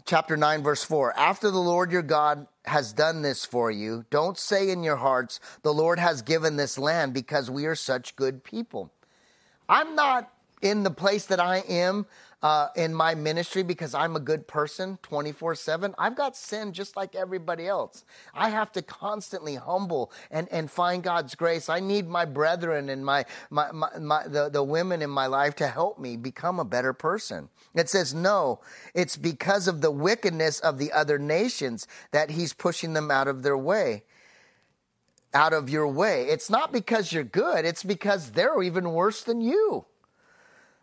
chapter 0.05 0.35
9, 0.35 0.63
verse 0.63 0.83
4 0.83 1.15
After 1.15 1.51
the 1.51 1.59
Lord 1.59 1.91
your 1.91 2.01
God 2.01 2.47
has 2.65 2.91
done 2.91 3.21
this 3.21 3.45
for 3.45 3.69
you, 3.69 4.05
don't 4.09 4.39
say 4.39 4.71
in 4.71 4.81
your 4.81 4.95
hearts, 4.95 5.39
The 5.61 5.71
Lord 5.71 5.99
has 5.99 6.23
given 6.23 6.55
this 6.55 6.79
land 6.79 7.13
because 7.13 7.47
we 7.47 7.67
are 7.67 7.75
such 7.75 8.15
good 8.15 8.43
people. 8.43 8.91
I'm 9.69 9.93
not 9.93 10.31
in 10.63 10.81
the 10.81 10.89
place 10.89 11.27
that 11.27 11.39
I 11.39 11.57
am 11.59 12.07
uh, 12.43 12.67
in 12.75 12.93
my 12.93 13.15
ministry 13.15 13.63
because 13.63 13.93
I'm 13.93 14.15
a 14.15 14.19
good 14.19 14.47
person 14.47 14.99
24 15.01 15.55
7. 15.55 15.95
I've 15.97 16.15
got 16.15 16.35
sin 16.35 16.71
just 16.71 16.95
like 16.95 17.15
everybody 17.15 17.67
else. 17.67 18.05
I 18.33 18.49
have 18.49 18.71
to 18.73 18.81
constantly 18.81 19.55
humble 19.55 20.11
and, 20.29 20.47
and 20.51 20.69
find 20.69 21.01
God's 21.01 21.33
grace. 21.33 21.67
I 21.67 21.79
need 21.79 22.07
my 22.07 22.25
brethren 22.25 22.89
and 22.89 23.03
my, 23.03 23.25
my, 23.49 23.71
my, 23.71 23.97
my 23.97 24.27
the, 24.27 24.49
the 24.49 24.63
women 24.63 25.01
in 25.01 25.09
my 25.09 25.25
life 25.25 25.55
to 25.55 25.67
help 25.67 25.99
me 25.99 26.15
become 26.15 26.59
a 26.59 26.65
better 26.65 26.93
person. 26.93 27.49
It 27.73 27.89
says, 27.89 28.13
no, 28.13 28.59
it's 28.93 29.17
because 29.17 29.67
of 29.67 29.81
the 29.81 29.91
wickedness 29.91 30.59
of 30.59 30.77
the 30.77 30.91
other 30.91 31.17
nations 31.17 31.87
that 32.11 32.31
he's 32.31 32.53
pushing 32.53 32.93
them 32.93 33.09
out 33.09 33.27
of 33.27 33.43
their 33.43 33.57
way 33.57 34.03
out 35.33 35.53
of 35.53 35.69
your 35.69 35.87
way. 35.87 36.23
It's 36.29 36.49
not 36.49 36.71
because 36.71 37.11
you're 37.11 37.23
good, 37.23 37.65
it's 37.65 37.83
because 37.83 38.31
they're 38.31 38.63
even 38.63 38.93
worse 38.93 39.23
than 39.23 39.41
you. 39.41 39.85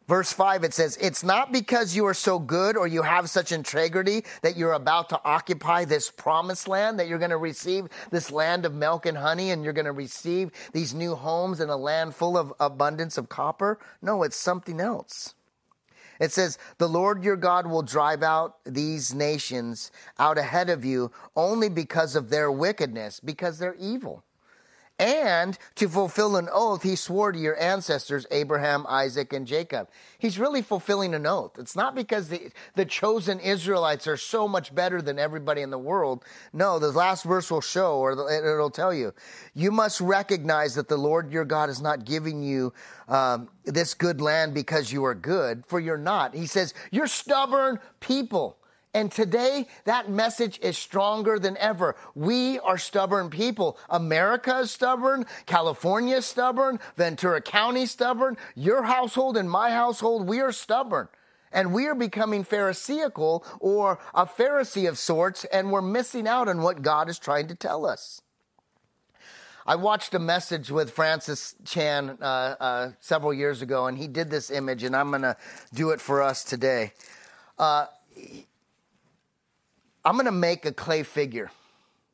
Verse 0.07 0.33
5, 0.35 0.65
it 0.65 0.75
says, 0.75 0.99
It's 1.01 1.25
not 1.25 1.51
because 1.51 1.97
you 1.97 2.07
are 2.07 2.15
so 2.15 2.39
good 2.39 2.77
or 2.77 2.87
you 2.87 3.01
have 3.01 3.31
such 3.31 3.53
integrity 3.53 4.25
that 4.43 4.57
you're 4.57 4.75
about 4.75 5.09
to 5.09 5.21
occupy 5.25 5.87
this 5.87 6.11
promised 6.11 6.69
land, 6.69 6.99
that 6.99 7.09
you're 7.09 7.19
going 7.19 7.31
to 7.31 7.39
receive 7.39 7.89
this 8.11 8.31
land 8.31 8.67
of 8.67 8.75
milk 8.75 9.07
and 9.07 9.17
honey 9.17 9.51
and 9.51 9.65
you're 9.65 9.73
going 9.73 9.87
to 9.87 9.93
receive 9.93 10.51
these 10.73 10.93
new 10.93 11.15
homes 11.15 11.61
and 11.61 11.71
a 11.71 11.77
land 11.77 12.15
full 12.15 12.37
of 12.37 12.53
abundance 12.61 13.17
of 13.17 13.31
copper. 13.31 13.79
No, 14.03 14.23
it's 14.25 14.37
something 14.37 14.79
else. 14.79 15.35
It 16.21 16.33
says, 16.33 16.59
The 16.77 16.89
Lord 16.89 17.25
your 17.25 17.37
God 17.37 17.67
will 17.67 17.83
drive 17.83 18.23
out 18.23 18.57
these 18.65 19.15
nations 19.15 19.91
out 20.19 20.37
ahead 20.37 20.69
of 20.69 20.85
you 20.85 21.13
only 21.35 21.71
because 21.71 22.15
of 22.15 22.29
their 22.29 22.53
wickedness, 22.53 23.21
because 23.21 23.59
they're 23.59 23.77
evil. 23.77 24.23
And 24.99 25.59
to 25.75 25.89
fulfill 25.89 26.37
an 26.37 26.49
oath 26.53 26.85
he 26.85 26.95
swore 26.95 27.33
to 27.33 27.39
your 27.39 27.61
ancestors, 27.61 28.27
Abraham, 28.31 28.87
Isaac, 28.89 29.33
and 29.33 29.45
Jacob. 29.45 29.89
He's 30.19 30.39
really 30.39 30.63
fulfilling 30.63 31.15
an 31.15 31.27
oath. 31.27 31.59
It's 31.59 31.75
not 31.75 31.97
because 31.97 32.29
the, 32.29 32.53
the 32.77 32.85
chosen 32.85 33.41
Israelites 33.41 34.07
are 34.07 34.17
so 34.17 34.47
much 34.47 34.73
better 34.73 35.03
than 35.03 35.19
everybody 35.19 35.63
in 35.63 35.71
the 35.71 35.79
world. 35.79 36.25
No, 36.53 36.79
the 36.79 36.93
last 36.93 37.25
verse 37.25 37.51
will 37.51 37.61
show, 37.61 37.99
or 37.99 38.13
it'll 38.13 38.71
tell 38.71 38.95
you. 38.95 39.13
You 39.53 39.73
must 39.73 40.01
recognize 40.01 40.77
that 40.77 40.87
the 40.87 40.97
Lord 40.97 41.33
your 41.33 41.45
God 41.45 41.71
is 41.71 41.83
not 41.83 42.05
giving 42.05 42.41
you 42.45 42.73
um, 43.09 43.49
this 43.65 43.95
good 43.95 44.21
land 44.21 44.55
because 44.55 44.93
you 44.93 45.05
are 45.05 45.15
good, 45.15 45.65
for 45.67 45.81
you're 45.81 45.99
not. 45.99 46.35
He 46.35 46.47
says, 46.47 46.73
You're 46.93 47.09
stubborn 47.09 47.81
people. 47.99 48.59
And 48.95 49.11
today, 49.11 49.67
that 49.87 50.09
message 50.09 50.61
is 50.63 50.79
stronger 50.79 51.41
than 51.41 51.57
ever. 51.57 51.97
We 52.15 52.61
are 52.61 52.79
stubborn 52.79 53.29
people. 53.29 53.77
America 53.91 54.61
is 54.61 54.71
stubborn. 54.71 55.27
California 55.47 56.19
is 56.19 56.27
stubborn. 56.27 56.79
Ventura 56.97 57.41
County 57.41 57.83
is 57.83 57.91
stubborn. 57.91 58.37
Your 58.55 58.85
household 58.85 59.37
and 59.37 59.51
my 59.51 59.71
household, 59.71 60.29
we 60.29 60.41
are 60.41 60.53
stubborn. 60.53 61.09
And 61.51 61.75
we 61.75 61.87
are 61.87 61.95
becoming 61.97 62.45
Pharisaical 62.45 63.45
or 63.59 63.99
a 64.15 64.27
Pharisee 64.27 64.89
of 64.89 64.97
sorts, 64.97 65.45
and 65.47 65.73
we're 65.73 65.83
missing 65.83 66.29
out 66.29 66.49
on 66.49 66.63
what 66.63 66.83
God 66.83 67.09
is 67.09 67.19
trying 67.19 67.49
to 67.49 67.55
tell 67.57 67.87
us. 67.87 68.21
I 69.67 69.77
watched 69.77 70.15
a 70.15 70.19
message 70.19 70.71
with 70.71 70.91
Francis 70.91 71.55
Chan 71.65 72.19
uh, 72.21 72.25
uh, 72.25 72.93
several 73.01 73.33
years 73.33 73.63
ago, 73.63 73.87
and 73.87 73.97
he 73.97 74.07
did 74.07 74.31
this 74.31 74.51
image, 74.51 74.85
and 74.85 74.95
I'm 74.95 75.11
going 75.11 75.23
to 75.23 75.37
do 75.73 75.91
it 75.91 76.01
for 76.01 76.23
us 76.23 76.45
today. 76.45 76.93
Uh, 77.59 77.87
I'm 80.05 80.15
going 80.15 80.27
to 80.27 80.33
make 80.33 80.67
a 80.67 80.73
clay 80.73 81.03
figure. 81.03 81.51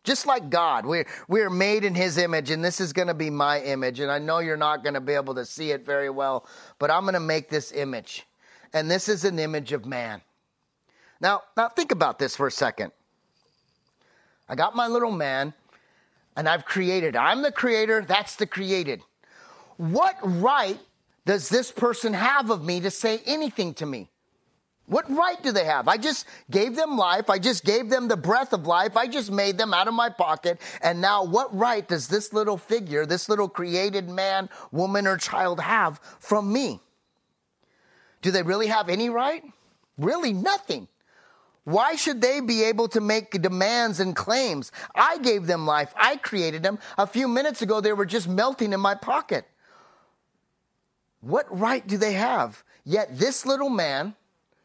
Just 0.03 0.27
like 0.27 0.49
God, 0.49 0.87
we're, 0.87 1.07
we're 1.29 1.51
made 1.51 1.85
in 1.85 1.95
His 1.95 2.17
image, 2.17 2.51
and 2.51 2.65
this 2.65 2.81
is 2.81 2.93
going 2.93 3.09
to 3.09 3.15
be 3.15 3.29
my 3.29 3.61
image. 3.61 4.01
And 4.01 4.11
I 4.11 4.19
know 4.19 4.39
you're 4.39 4.57
not 4.57 4.83
going 4.83 4.95
to 4.95 5.01
be 5.01 5.13
able 5.13 5.35
to 5.35 5.45
see 5.45 5.73
it 5.73 5.85
very 5.85 6.09
well, 6.09 6.47
but 6.79 6.91
I'm 6.91 7.03
going 7.03 7.15
to 7.15 7.21
make 7.21 7.51
this 7.51 7.71
image. 7.73 8.27
And 8.73 8.91
this 8.91 9.09
is 9.09 9.25
an 9.25 9.39
image 9.39 9.73
of 9.73 9.85
man. 9.85 10.23
Now, 11.21 11.43
now 11.57 11.69
think 11.69 11.93
about 11.93 12.19
this 12.19 12.35
for 12.35 12.47
a 12.47 12.51
second. 12.51 12.93
I 14.49 14.55
got 14.55 14.75
my 14.75 14.87
little 14.87 15.13
man, 15.13 15.53
and 16.35 16.49
I've 16.49 16.65
created. 16.65 17.15
I'm 17.15 17.43
the 17.43 17.53
creator, 17.53 18.05
that's 18.07 18.37
the 18.37 18.47
created. 18.47 19.03
What 19.77 20.17
right 20.23 20.81
does 21.27 21.49
this 21.49 21.71
person 21.71 22.15
have 22.15 22.51
of 22.51 22.65
me 22.65 22.81
to 22.81 22.91
say 22.91 23.21
anything 23.27 23.75
to 23.75 23.87
me? 23.87 24.11
What 24.91 25.09
right 25.09 25.41
do 25.41 25.53
they 25.53 25.67
have? 25.67 25.87
I 25.87 25.99
just 25.99 26.27
gave 26.51 26.75
them 26.75 26.99
life. 26.99 27.31
I 27.31 27.39
just 27.39 27.65
gave 27.65 27.91
them 27.91 28.09
the 28.09 28.17
breath 28.17 28.53
of 28.53 28.67
life. 28.67 28.97
I 28.97 29.07
just 29.07 29.31
made 29.31 29.57
them 29.57 29.73
out 29.73 29.87
of 29.87 29.95
my 29.95 30.09
pocket. 30.11 30.61
And 30.83 31.01
now, 31.01 31.23
what 31.23 31.57
right 31.57 31.87
does 31.87 32.09
this 32.09 32.33
little 32.33 32.59
figure, 32.59 33.07
this 33.07 33.29
little 33.29 33.49
created 33.49 34.09
man, 34.09 34.49
woman, 34.73 35.07
or 35.07 35.17
child 35.17 35.61
have 35.61 36.01
from 36.19 36.53
me? 36.53 36.81
Do 38.21 38.33
they 38.33 38.43
really 38.43 38.67
have 38.67 38.89
any 38.89 39.11
right? 39.11 39.45
Really, 39.97 40.33
nothing. 40.33 40.89
Why 41.63 41.95
should 41.95 42.21
they 42.21 42.41
be 42.41 42.65
able 42.65 42.89
to 42.89 43.01
make 43.01 43.31
demands 43.41 44.01
and 44.01 44.17
claims? 44.17 44.73
I 44.93 45.19
gave 45.19 45.47
them 45.47 45.69
life. 45.69 45.95
I 45.95 46.17
created 46.17 46.65
them. 46.65 46.81
A 46.99 47.07
few 47.07 47.29
minutes 47.29 47.63
ago, 47.63 47.81
they 47.81 47.93
were 47.93 48.07
just 48.07 48.27
melting 48.27 48.73
in 48.73 48.81
my 48.81 48.97
pocket. 48.97 49.45
What 51.21 51.47
right 51.57 51.87
do 51.87 51.97
they 51.97 52.15
have? 52.15 52.65
Yet 52.85 53.17
this 53.17 53.47
little 53.47 53.71
man, 53.71 54.17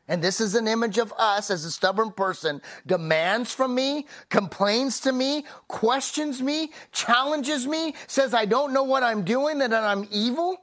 and 0.08 0.22
this 0.22 0.40
is 0.40 0.54
an 0.54 0.68
image 0.68 0.98
of 0.98 1.12
us 1.18 1.50
as 1.50 1.66
a 1.66 1.72
stubborn 1.72 2.12
person, 2.12 2.62
demands 2.86 3.54
from 3.54 3.74
me, 3.74 4.06
complains 4.30 5.00
to 5.02 5.12
me, 5.12 5.46
questions 5.68 6.42
me, 6.42 6.72
challenges 6.92 7.66
me, 7.66 7.96
says 8.06 8.34
I 8.34 8.46
don't 8.46 8.74
know 8.74 8.84
what 8.84 9.02
I'm 9.02 9.24
doing, 9.24 9.62
and 9.62 9.74
that 9.74 9.84
I'm 9.84 10.08
evil. 10.12 10.62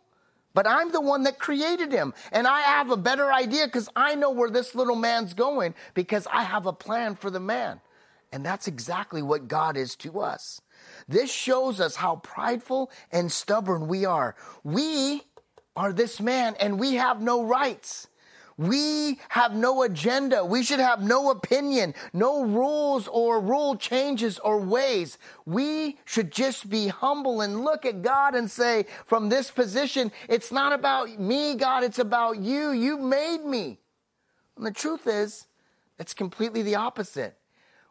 But 0.55 0.66
I'm 0.66 0.93
the 0.93 1.01
one 1.01 1.22
that 1.22 1.38
created 1.38 1.93
him. 1.93 2.12
And 2.30 2.47
I 2.47 2.61
have 2.61 2.90
a 2.90 2.97
better 2.97 3.32
idea 3.32 3.66
because 3.66 3.88
I 3.97 4.14
know 4.14 4.30
where 4.30 4.51
this 4.51 4.74
little 4.74 4.97
man's 4.97 5.32
going 5.32 5.74
because 5.95 6.26
I 6.30 6.43
have 6.43 6.66
a 6.66 6.74
plan 6.74 7.16
for 7.16 7.30
the 7.30 7.40
man. 7.40 7.80
And 8.32 8.45
that's 8.45 8.66
exactly 8.66 9.22
what 9.22 9.49
God 9.49 9.78
is 9.78 9.97
to 9.97 10.20
us. 10.20 10.61
This 11.09 11.32
shows 11.32 11.80
us 11.80 11.97
how 11.97 12.16
prideful 12.16 12.90
and 13.11 13.32
stubborn 13.32 13.88
we 13.88 14.05
are. 14.05 14.34
We 14.62 15.22
are 15.74 15.93
this 15.93 16.20
man 16.20 16.55
and 16.61 16.78
we 16.78 16.95
have 16.95 17.22
no 17.22 17.43
rights. 17.43 18.09
We 18.57 19.18
have 19.30 19.55
no 19.55 19.82
agenda. 19.82 20.44
We 20.44 20.62
should 20.62 20.78
have 20.78 21.03
no 21.03 21.30
opinion, 21.30 21.94
no 22.12 22.44
rules 22.44 23.09
or 23.09 23.40
rule 23.40 23.76
changes 23.76 24.38
or 24.38 24.59
ways. 24.59 25.18
We 25.46 25.98
should 26.05 26.30
just 26.30 26.68
be 26.68 26.88
humble 26.88 27.40
and 27.40 27.64
look 27.64 27.84
at 27.84 28.03
God 28.03 28.34
and 28.34 28.50
say, 28.50 28.86
from 29.07 29.28
this 29.28 29.50
position, 29.50 30.12
it's 30.28 30.53
not 30.53 30.72
about 30.72 31.18
me, 31.18 31.55
God, 31.55 31.84
it's 31.84 31.98
about 31.98 32.38
you. 32.38 32.72
You 32.72 32.98
made 32.98 33.44
me. 33.44 33.78
And 34.57 34.66
the 34.66 34.70
truth 34.70 35.07
is, 35.07 35.46
it's 35.98 36.14
completely 36.14 36.62
the 36.62 36.74
opposite. 36.74 37.36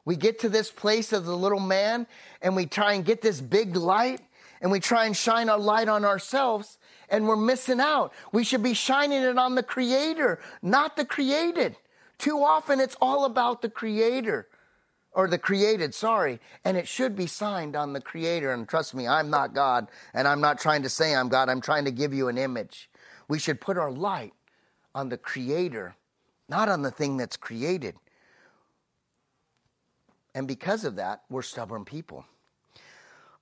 We 0.06 0.16
get 0.16 0.40
to 0.40 0.50
this 0.50 0.72
place 0.72 1.14
of 1.14 1.26
the 1.26 1.38
little 1.38 1.60
man 1.60 2.08
and 2.42 2.56
we 2.56 2.66
try 2.66 2.94
and 2.94 3.06
get 3.06 3.22
this 3.22 3.40
big 3.40 3.76
light 3.76 4.22
and 4.62 4.72
we 4.72 4.80
try 4.80 5.06
and 5.06 5.16
shine 5.16 5.50
our 5.50 5.60
light 5.60 5.90
on 5.90 6.06
ourselves 6.06 6.78
and 7.12 7.28
we're 7.28 7.36
missing 7.36 7.80
out. 7.80 8.14
We 8.32 8.44
should 8.44 8.64
be 8.64 8.74
shining 8.74 9.22
it 9.22 9.38
on 9.38 9.54
the 9.54 9.64
creator, 9.64 10.40
not 10.64 10.96
the 10.96 11.06
created. 11.06 11.76
Too 12.18 12.42
often 12.42 12.80
it's 12.80 12.96
all 13.02 13.26
about 13.26 13.62
the 13.62 13.70
creator 13.70 14.48
or 15.12 15.28
the 15.28 15.38
created, 15.38 15.94
sorry, 15.94 16.40
and 16.64 16.78
it 16.78 16.88
should 16.88 17.16
be 17.16 17.28
signed 17.28 17.76
on 17.76 17.92
the 17.92 18.00
creator. 18.00 18.54
And 18.54 18.68
trust 18.68 18.96
me, 18.96 19.08
I'm 19.08 19.30
not 19.30 19.54
God, 19.54 19.90
and 20.14 20.28
I'm 20.28 20.40
not 20.40 20.58
trying 20.58 20.84
to 20.84 20.90
say 20.90 21.14
I'm 21.14 21.28
God. 21.28 21.50
I'm 21.50 21.62
trying 21.62 21.86
to 21.86 21.92
give 21.92 22.14
you 22.14 22.30
an 22.30 22.38
image. 22.38 22.90
We 23.28 23.38
should 23.38 23.60
put 23.60 23.78
our 23.78 23.92
light 23.92 24.34
on 24.96 25.10
the 25.10 25.18
creator, 25.18 25.96
not 26.48 26.70
on 26.70 26.82
the 26.82 26.92
thing 26.92 27.18
that's 27.18 27.36
created. 27.36 27.96
And 30.34 30.48
because 30.48 30.86
of 30.86 30.96
that, 30.96 31.24
we're 31.30 31.42
stubborn 31.42 31.84
people. 31.84 32.26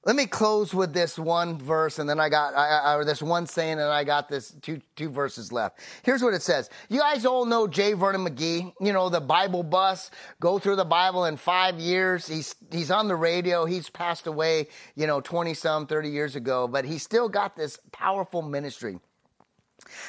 Let 0.05 0.15
me 0.15 0.27
close 0.27 0.73
with 0.73 0.93
this 0.93 1.19
one 1.19 1.57
verse, 1.57 1.99
and 1.99 2.09
then 2.09 2.21
I 2.21 2.29
got 2.29 2.55
I, 2.55 2.95
I, 2.95 3.03
this 3.03 3.21
one 3.21 3.45
saying, 3.45 3.73
and 3.73 3.81
I 3.81 4.05
got 4.05 4.29
this 4.29 4.51
two 4.61 4.79
two 4.95 5.09
verses 5.09 5.51
left. 5.51 5.81
Here's 6.03 6.23
what 6.23 6.33
it 6.33 6.41
says. 6.41 6.69
You 6.87 6.99
guys 6.99 7.25
all 7.25 7.45
know 7.45 7.67
J. 7.67 7.93
Vernon 7.93 8.25
McGee, 8.25 8.71
you 8.79 8.93
know 8.93 9.09
the 9.09 9.19
Bible 9.19 9.61
bus. 9.61 10.09
Go 10.39 10.57
through 10.57 10.77
the 10.77 10.85
Bible 10.85 11.25
in 11.25 11.35
five 11.35 11.79
years. 11.79 12.25
He's 12.27 12.55
he's 12.71 12.91
on 12.91 13.09
the 13.09 13.15
radio. 13.17 13.65
He's 13.65 13.89
passed 13.89 14.25
away, 14.25 14.69
you 14.95 15.05
know, 15.05 15.19
twenty 15.19 15.53
some, 15.53 15.85
thirty 15.85 16.09
years 16.09 16.37
ago, 16.37 16.69
but 16.69 16.85
he's 16.85 17.03
still 17.03 17.27
got 17.27 17.57
this 17.57 17.77
powerful 17.91 18.41
ministry. 18.41 18.99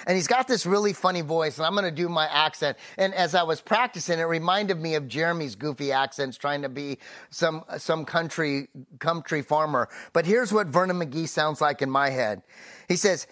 And 0.06 0.16
he's 0.16 0.26
got 0.26 0.48
this 0.48 0.66
really 0.66 0.92
funny 0.92 1.20
voice, 1.20 1.58
and 1.58 1.66
I'm 1.66 1.72
going 1.72 1.84
to 1.84 1.90
do 1.90 2.08
my 2.08 2.26
accent. 2.26 2.78
And 2.96 3.14
as 3.14 3.34
I 3.34 3.42
was 3.42 3.60
practicing, 3.60 4.18
it 4.18 4.24
reminded 4.24 4.80
me 4.80 4.94
of 4.94 5.08
Jeremy's 5.08 5.54
goofy 5.54 5.92
accents, 5.92 6.36
trying 6.36 6.62
to 6.62 6.68
be 6.68 6.98
some 7.30 7.64
some 7.78 8.04
country 8.04 8.68
country 8.98 9.42
farmer. 9.42 9.88
But 10.12 10.26
here's 10.26 10.52
what 10.52 10.68
Vernon 10.68 10.98
McGee 10.98 11.28
sounds 11.28 11.60
like 11.60 11.82
in 11.82 11.90
my 11.90 12.10
head. 12.10 12.42
He 12.88 12.96
says, 12.96 13.26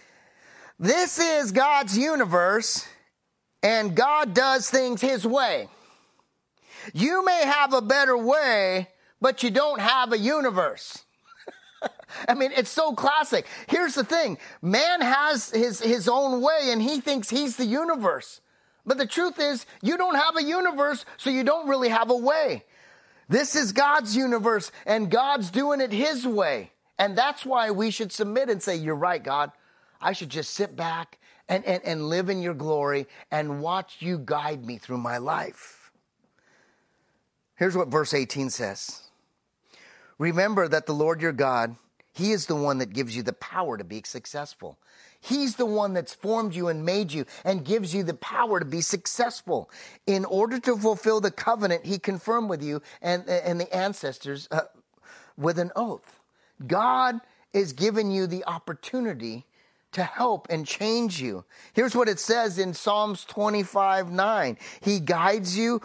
"This 0.78 1.18
is 1.18 1.52
God's 1.52 1.96
universe, 1.96 2.86
and 3.62 3.94
God 3.94 4.34
does 4.34 4.70
things 4.70 5.00
His 5.00 5.26
way. 5.26 5.68
You 6.92 7.24
may 7.24 7.42
have 7.44 7.72
a 7.72 7.82
better 7.82 8.16
way, 8.16 8.88
but 9.20 9.42
you 9.42 9.50
don't 9.50 9.80
have 9.80 10.12
a 10.12 10.18
universe." 10.18 11.04
I 12.28 12.34
mean, 12.34 12.52
it's 12.56 12.70
so 12.70 12.92
classic. 12.92 13.46
Here's 13.68 13.94
the 13.94 14.04
thing. 14.04 14.38
Man 14.62 15.00
has 15.00 15.50
his, 15.50 15.80
his 15.80 16.08
own 16.08 16.40
way 16.40 16.70
and 16.70 16.82
he 16.82 17.00
thinks 17.00 17.30
he's 17.30 17.56
the 17.56 17.66
universe. 17.66 18.40
But 18.86 18.98
the 18.98 19.06
truth 19.06 19.38
is, 19.38 19.66
you 19.82 19.98
don't 19.98 20.14
have 20.14 20.36
a 20.36 20.42
universe, 20.42 21.04
so 21.18 21.28
you 21.28 21.44
don't 21.44 21.68
really 21.68 21.90
have 21.90 22.10
a 22.10 22.16
way. 22.16 22.64
This 23.28 23.54
is 23.54 23.72
God's 23.72 24.16
universe 24.16 24.72
and 24.86 25.10
God's 25.10 25.50
doing 25.50 25.80
it 25.80 25.92
his 25.92 26.26
way. 26.26 26.72
And 26.98 27.16
that's 27.16 27.44
why 27.44 27.70
we 27.70 27.90
should 27.90 28.10
submit 28.10 28.48
and 28.48 28.62
say, 28.62 28.76
You're 28.76 28.94
right, 28.94 29.22
God. 29.22 29.52
I 30.00 30.12
should 30.12 30.30
just 30.30 30.54
sit 30.54 30.74
back 30.74 31.18
and, 31.48 31.64
and, 31.64 31.82
and 31.84 32.08
live 32.08 32.28
in 32.30 32.40
your 32.40 32.54
glory 32.54 33.06
and 33.30 33.60
watch 33.60 33.96
you 34.00 34.18
guide 34.18 34.64
me 34.64 34.78
through 34.78 34.98
my 34.98 35.18
life. 35.18 35.90
Here's 37.56 37.76
what 37.76 37.88
verse 37.88 38.14
18 38.14 38.50
says 38.50 39.07
Remember 40.18 40.66
that 40.68 40.86
the 40.86 40.94
Lord 40.94 41.22
your 41.22 41.32
God, 41.32 41.76
He 42.12 42.32
is 42.32 42.46
the 42.46 42.56
one 42.56 42.78
that 42.78 42.92
gives 42.92 43.16
you 43.16 43.22
the 43.22 43.32
power 43.32 43.78
to 43.78 43.84
be 43.84 44.02
successful. 44.04 44.78
He's 45.20 45.56
the 45.56 45.66
one 45.66 45.94
that's 45.94 46.14
formed 46.14 46.54
you 46.54 46.68
and 46.68 46.84
made 46.84 47.12
you 47.12 47.24
and 47.44 47.64
gives 47.64 47.94
you 47.94 48.02
the 48.02 48.14
power 48.14 48.60
to 48.60 48.66
be 48.66 48.80
successful. 48.80 49.70
In 50.06 50.24
order 50.24 50.60
to 50.60 50.76
fulfill 50.76 51.20
the 51.20 51.30
covenant 51.30 51.86
He 51.86 51.98
confirmed 51.98 52.50
with 52.50 52.62
you 52.62 52.82
and, 53.02 53.28
and 53.28 53.60
the 53.60 53.74
ancestors 53.74 54.48
uh, 54.50 54.62
with 55.36 55.58
an 55.58 55.72
oath. 55.76 56.20
God 56.66 57.20
is 57.52 57.72
giving 57.72 58.10
you 58.10 58.26
the 58.26 58.44
opportunity 58.44 59.44
to 59.98 60.04
help 60.04 60.46
and 60.48 60.66
change 60.66 61.20
you. 61.20 61.44
Here's 61.72 61.94
what 61.94 62.08
it 62.08 62.20
says 62.20 62.58
in 62.58 62.72
Psalms 62.72 63.24
25 63.24 64.10
9. 64.10 64.58
He 64.80 65.00
guides 65.00 65.58
you, 65.58 65.82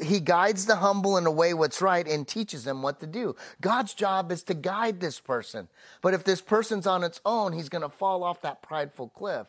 he 0.00 0.20
guides 0.20 0.66
the 0.66 0.76
humble 0.76 1.16
in 1.16 1.26
a 1.26 1.30
way 1.30 1.54
what's 1.54 1.80
right 1.80 2.06
and 2.06 2.26
teaches 2.26 2.64
them 2.64 2.82
what 2.82 3.00
to 3.00 3.06
do. 3.06 3.36
God's 3.60 3.94
job 3.94 4.32
is 4.32 4.42
to 4.44 4.54
guide 4.54 5.00
this 5.00 5.20
person. 5.20 5.68
But 6.02 6.12
if 6.12 6.24
this 6.24 6.40
person's 6.40 6.86
on 6.86 7.04
its 7.04 7.20
own, 7.24 7.52
he's 7.52 7.68
going 7.68 7.82
to 7.82 7.88
fall 7.88 8.24
off 8.24 8.42
that 8.42 8.62
prideful 8.62 9.10
cliff 9.10 9.46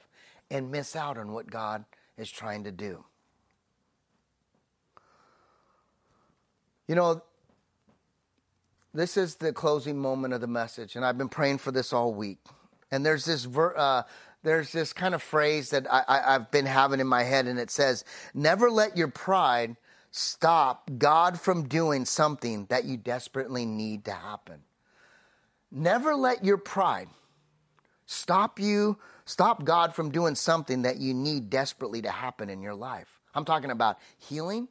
and 0.49 0.71
miss 0.71 0.95
out 0.95 1.17
on 1.17 1.31
what 1.31 1.49
God 1.49 1.83
is 2.17 2.29
trying 2.29 2.63
to 2.65 2.71
do. 2.71 3.03
You 6.87 6.95
know, 6.95 7.23
this 8.93 9.17
is 9.17 9.35
the 9.35 9.51
closing 9.51 9.97
moment 9.97 10.33
of 10.33 10.41
the 10.41 10.47
message, 10.47 10.95
and 10.95 11.03
I've 11.03 11.17
been 11.17 11.29
praying 11.29 11.57
for 11.57 11.71
this 11.71 11.91
all 11.91 12.13
week. 12.13 12.39
And 12.91 13.05
there's 13.05 13.25
this 13.25 13.45
ver, 13.45 13.73
uh, 13.75 14.03
there's 14.43 14.71
this 14.71 14.93
kind 14.93 15.13
of 15.13 15.21
phrase 15.21 15.71
that 15.71 15.91
I, 15.91 16.03
I, 16.07 16.35
I've 16.35 16.51
been 16.51 16.65
having 16.65 16.99
in 16.99 17.07
my 17.07 17.23
head, 17.23 17.47
and 17.47 17.59
it 17.59 17.69
says, 17.69 18.05
"Never 18.33 18.69
let 18.69 18.95
your 18.95 19.09
pride 19.09 19.75
stop 20.11 20.89
God 20.97 21.39
from 21.39 21.67
doing 21.67 22.05
something 22.05 22.65
that 22.67 22.85
you 22.85 22.97
desperately 22.97 23.65
need 23.65 24.05
to 24.05 24.13
happen." 24.13 24.61
Never 25.69 26.15
let 26.15 26.45
your 26.45 26.57
pride 26.57 27.09
stop 28.05 28.59
you, 28.59 28.97
stop 29.25 29.65
God 29.65 29.93
from 29.93 30.11
doing 30.11 30.35
something 30.35 30.83
that 30.83 30.97
you 30.97 31.13
need 31.13 31.49
desperately 31.49 32.01
to 32.01 32.09
happen 32.09 32.49
in 32.49 32.61
your 32.61 32.73
life. 32.73 33.19
I'm 33.35 33.43
talking 33.43 33.69
about 33.69 33.97
healing. 34.17 34.69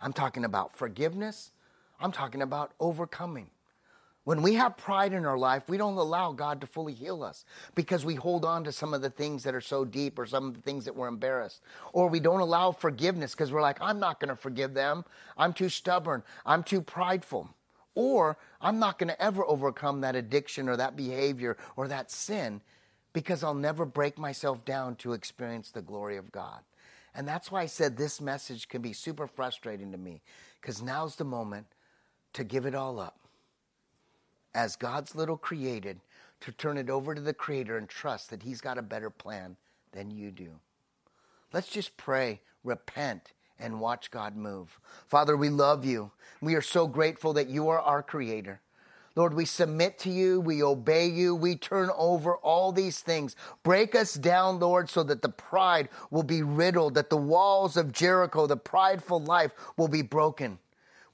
I'm 0.00 0.12
talking 0.12 0.44
about 0.44 0.76
forgiveness. 0.76 1.52
I'm 2.00 2.12
talking 2.12 2.42
about 2.42 2.72
overcoming. 2.80 3.48
When 4.24 4.40
we 4.40 4.54
have 4.54 4.78
pride 4.78 5.12
in 5.12 5.26
our 5.26 5.36
life, 5.36 5.68
we 5.68 5.76
don't 5.76 5.98
allow 5.98 6.32
God 6.32 6.62
to 6.62 6.66
fully 6.66 6.94
heal 6.94 7.22
us 7.22 7.44
because 7.74 8.06
we 8.06 8.14
hold 8.14 8.46
on 8.46 8.64
to 8.64 8.72
some 8.72 8.94
of 8.94 9.02
the 9.02 9.10
things 9.10 9.42
that 9.42 9.54
are 9.54 9.60
so 9.60 9.84
deep 9.84 10.18
or 10.18 10.24
some 10.24 10.48
of 10.48 10.54
the 10.54 10.62
things 10.62 10.86
that 10.86 10.96
we're 10.96 11.08
embarrassed. 11.08 11.60
Or 11.92 12.08
we 12.08 12.20
don't 12.20 12.40
allow 12.40 12.72
forgiveness 12.72 13.32
because 13.32 13.52
we're 13.52 13.60
like, 13.60 13.82
I'm 13.82 14.00
not 14.00 14.20
going 14.20 14.30
to 14.30 14.36
forgive 14.36 14.72
them. 14.72 15.04
I'm 15.36 15.52
too 15.52 15.68
stubborn. 15.68 16.22
I'm 16.46 16.62
too 16.62 16.80
prideful. 16.80 17.50
Or 17.94 18.38
I'm 18.62 18.78
not 18.78 18.98
going 18.98 19.08
to 19.08 19.22
ever 19.22 19.44
overcome 19.44 20.00
that 20.00 20.16
addiction 20.16 20.70
or 20.70 20.78
that 20.78 20.96
behavior 20.96 21.58
or 21.76 21.86
that 21.88 22.10
sin 22.10 22.62
because 23.12 23.44
I'll 23.44 23.54
never 23.54 23.84
break 23.84 24.18
myself 24.18 24.64
down 24.64 24.96
to 24.96 25.12
experience 25.12 25.70
the 25.70 25.82
glory 25.82 26.16
of 26.16 26.32
God. 26.32 26.60
And 27.14 27.28
that's 27.28 27.52
why 27.52 27.60
I 27.60 27.66
said 27.66 27.96
this 27.96 28.22
message 28.22 28.68
can 28.68 28.80
be 28.80 28.94
super 28.94 29.26
frustrating 29.26 29.92
to 29.92 29.98
me 29.98 30.22
because 30.60 30.82
now's 30.82 31.16
the 31.16 31.24
moment 31.24 31.66
to 32.32 32.42
give 32.42 32.64
it 32.64 32.74
all 32.74 32.98
up 32.98 33.23
as 34.54 34.76
God's 34.76 35.14
little 35.14 35.36
created 35.36 36.00
to 36.40 36.52
turn 36.52 36.78
it 36.78 36.90
over 36.90 37.14
to 37.14 37.20
the 37.20 37.34
Creator 37.34 37.76
and 37.76 37.88
trust 37.88 38.30
that 38.30 38.42
He's 38.42 38.60
got 38.60 38.78
a 38.78 38.82
better 38.82 39.10
plan 39.10 39.56
than 39.92 40.10
you 40.10 40.30
do. 40.30 40.50
Let's 41.52 41.68
just 41.68 41.96
pray, 41.96 42.40
repent, 42.62 43.32
and 43.58 43.80
watch 43.80 44.10
God 44.10 44.36
move. 44.36 44.78
Father, 45.06 45.36
we 45.36 45.48
love 45.48 45.84
you. 45.84 46.10
We 46.40 46.54
are 46.54 46.62
so 46.62 46.86
grateful 46.86 47.32
that 47.34 47.48
you 47.48 47.68
are 47.68 47.80
our 47.80 48.02
Creator. 48.02 48.60
Lord, 49.16 49.34
we 49.34 49.44
submit 49.44 49.98
to 50.00 50.10
you, 50.10 50.40
we 50.40 50.60
obey 50.60 51.06
you, 51.06 51.36
we 51.36 51.54
turn 51.54 51.88
over 51.96 52.34
all 52.36 52.72
these 52.72 52.98
things. 52.98 53.36
Break 53.62 53.94
us 53.94 54.14
down, 54.14 54.58
Lord, 54.58 54.90
so 54.90 55.04
that 55.04 55.22
the 55.22 55.28
pride 55.28 55.88
will 56.10 56.24
be 56.24 56.42
riddled, 56.42 56.94
that 56.94 57.10
the 57.10 57.16
walls 57.16 57.76
of 57.76 57.92
Jericho, 57.92 58.48
the 58.48 58.56
prideful 58.56 59.20
life, 59.20 59.52
will 59.76 59.86
be 59.86 60.02
broken 60.02 60.58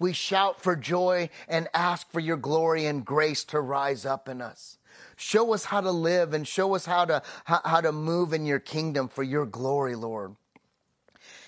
we 0.01 0.12
shout 0.12 0.61
for 0.61 0.74
joy 0.74 1.28
and 1.46 1.68
ask 1.72 2.11
for 2.11 2.18
your 2.18 2.38
glory 2.38 2.86
and 2.86 3.05
grace 3.05 3.44
to 3.44 3.61
rise 3.61 4.05
up 4.05 4.28
in 4.28 4.40
us. 4.40 4.78
Show 5.16 5.53
us 5.53 5.66
how 5.66 5.82
to 5.82 5.92
live 5.92 6.32
and 6.34 6.48
show 6.48 6.74
us 6.74 6.86
how 6.86 7.05
to, 7.05 7.22
how, 7.44 7.80
to 7.80 7.92
move 7.92 8.32
in 8.32 8.46
your 8.46 8.59
kingdom 8.59 9.09
for 9.09 9.22
your 9.22 9.46
glory, 9.46 9.94
Lord. 9.94 10.34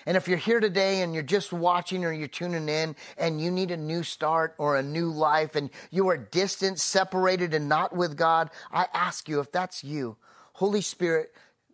And 0.05 0.16
if 0.16 0.28
you're 0.28 0.38
here 0.38 0.61
today 0.61 1.03
and 1.03 1.14
you're 1.14 1.22
just 1.22 1.53
watching 1.53 2.05
or 2.05 2.12
you're 2.12 2.28
tuning 2.28 2.68
in 2.68 2.96
and 3.16 3.40
you 3.40 3.50
need 3.50 3.70
a 3.70 3.76
new 3.76 4.03
start 4.03 4.55
or 4.59 4.76
a 4.76 4.82
new 4.82 5.11
life 5.11 5.57
and 5.57 5.70
you 5.90 6.09
are 6.09 6.16
distant, 6.16 6.80
separated, 6.80 7.55
and 7.55 7.68
not 7.68 7.96
with 7.96 8.16
God, 8.16 8.50
I 8.70 8.86
ask 8.92 9.28
you 9.28 9.40
if 9.40 9.53
that's 9.53 9.84
you, 9.84 10.16
Holy 10.55 10.80
Spirit, 10.82 11.32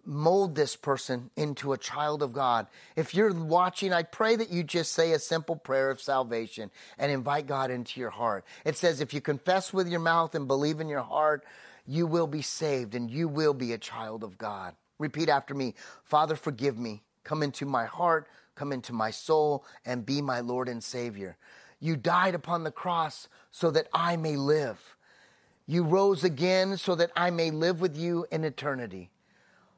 mold 0.08 0.54
this 0.54 0.74
person 0.74 1.30
into 1.36 1.72
a 1.72 1.78
child 1.78 2.22
of 2.22 2.32
God. 2.32 2.66
If 2.96 3.14
you're 3.14 3.32
watching, 3.32 3.92
I 3.92 4.02
pray 4.02 4.36
that 4.36 4.50
you 4.50 4.64
just 4.64 4.92
say 4.92 5.12
a 5.12 5.18
simple 5.18 5.54
prayer 5.54 5.90
of 5.90 6.00
salvation 6.00 6.70
and 6.98 7.12
invite 7.12 7.46
God 7.46 7.70
into 7.70 8.00
your 8.00 8.10
heart. 8.10 8.44
It 8.64 8.76
says, 8.76 9.00
if 9.00 9.12
you 9.12 9.20
confess 9.20 9.72
with 9.72 9.86
your 9.86 10.00
mouth 10.00 10.34
and 10.34 10.48
believe 10.48 10.80
in 10.80 10.88
your 10.88 11.02
heart, 11.02 11.44
you 11.86 12.06
will 12.06 12.26
be 12.26 12.42
saved 12.42 12.94
and 12.94 13.10
you 13.10 13.28
will 13.28 13.52
be 13.52 13.72
a 13.72 13.78
child 13.78 14.24
of 14.24 14.38
God. 14.38 14.74
Repeat 14.98 15.28
after 15.28 15.54
me 15.54 15.74
Father, 16.04 16.34
forgive 16.36 16.78
me. 16.78 17.02
Come 17.22 17.42
into 17.42 17.66
my 17.66 17.84
heart, 17.84 18.26
come 18.54 18.72
into 18.72 18.94
my 18.94 19.10
soul, 19.10 19.64
and 19.84 20.06
be 20.06 20.22
my 20.22 20.40
Lord 20.40 20.68
and 20.68 20.82
Savior. 20.82 21.36
You 21.80 21.96
died 21.96 22.34
upon 22.34 22.64
the 22.64 22.70
cross 22.70 23.28
so 23.50 23.70
that 23.72 23.88
I 23.92 24.16
may 24.16 24.36
live. 24.36 24.96
You 25.66 25.84
rose 25.84 26.24
again 26.24 26.78
so 26.78 26.94
that 26.94 27.10
I 27.14 27.28
may 27.28 27.50
live 27.50 27.82
with 27.82 27.94
you 27.94 28.26
in 28.32 28.42
eternity. 28.44 29.10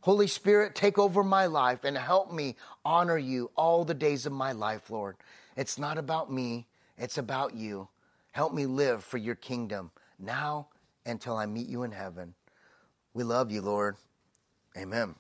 Holy 0.03 0.27
Spirit, 0.27 0.75
take 0.75 0.99
over 0.99 1.23
my 1.23 1.47
life 1.47 1.85
and 1.85 1.97
help 1.97 2.33
me 2.33 2.57
honor 2.85 3.19
you 3.19 3.51
all 3.57 3.85
the 3.85 3.95
days 3.95 4.25
of 4.25 4.33
my 4.33 4.53
life, 4.53 4.91
Lord. 4.91 5.17
It's 5.57 5.79
not 5.79 5.99
about 5.99 6.33
me, 6.33 6.67
it's 6.97 7.19
about 7.19 7.55
you. 7.55 7.89
Help 8.33 8.55
me 8.55 8.67
live 8.67 9.05
for 9.05 9.19
your 9.19 9.35
kingdom 9.35 9.91
now 10.19 10.69
until 11.05 11.37
I 11.37 11.47
meet 11.47 11.69
you 11.69 11.83
in 11.83 11.93
heaven. 11.93 12.35
We 13.13 13.25
love 13.25 13.51
you, 13.51 13.61
Lord. 13.61 13.97
Amen. 14.77 15.17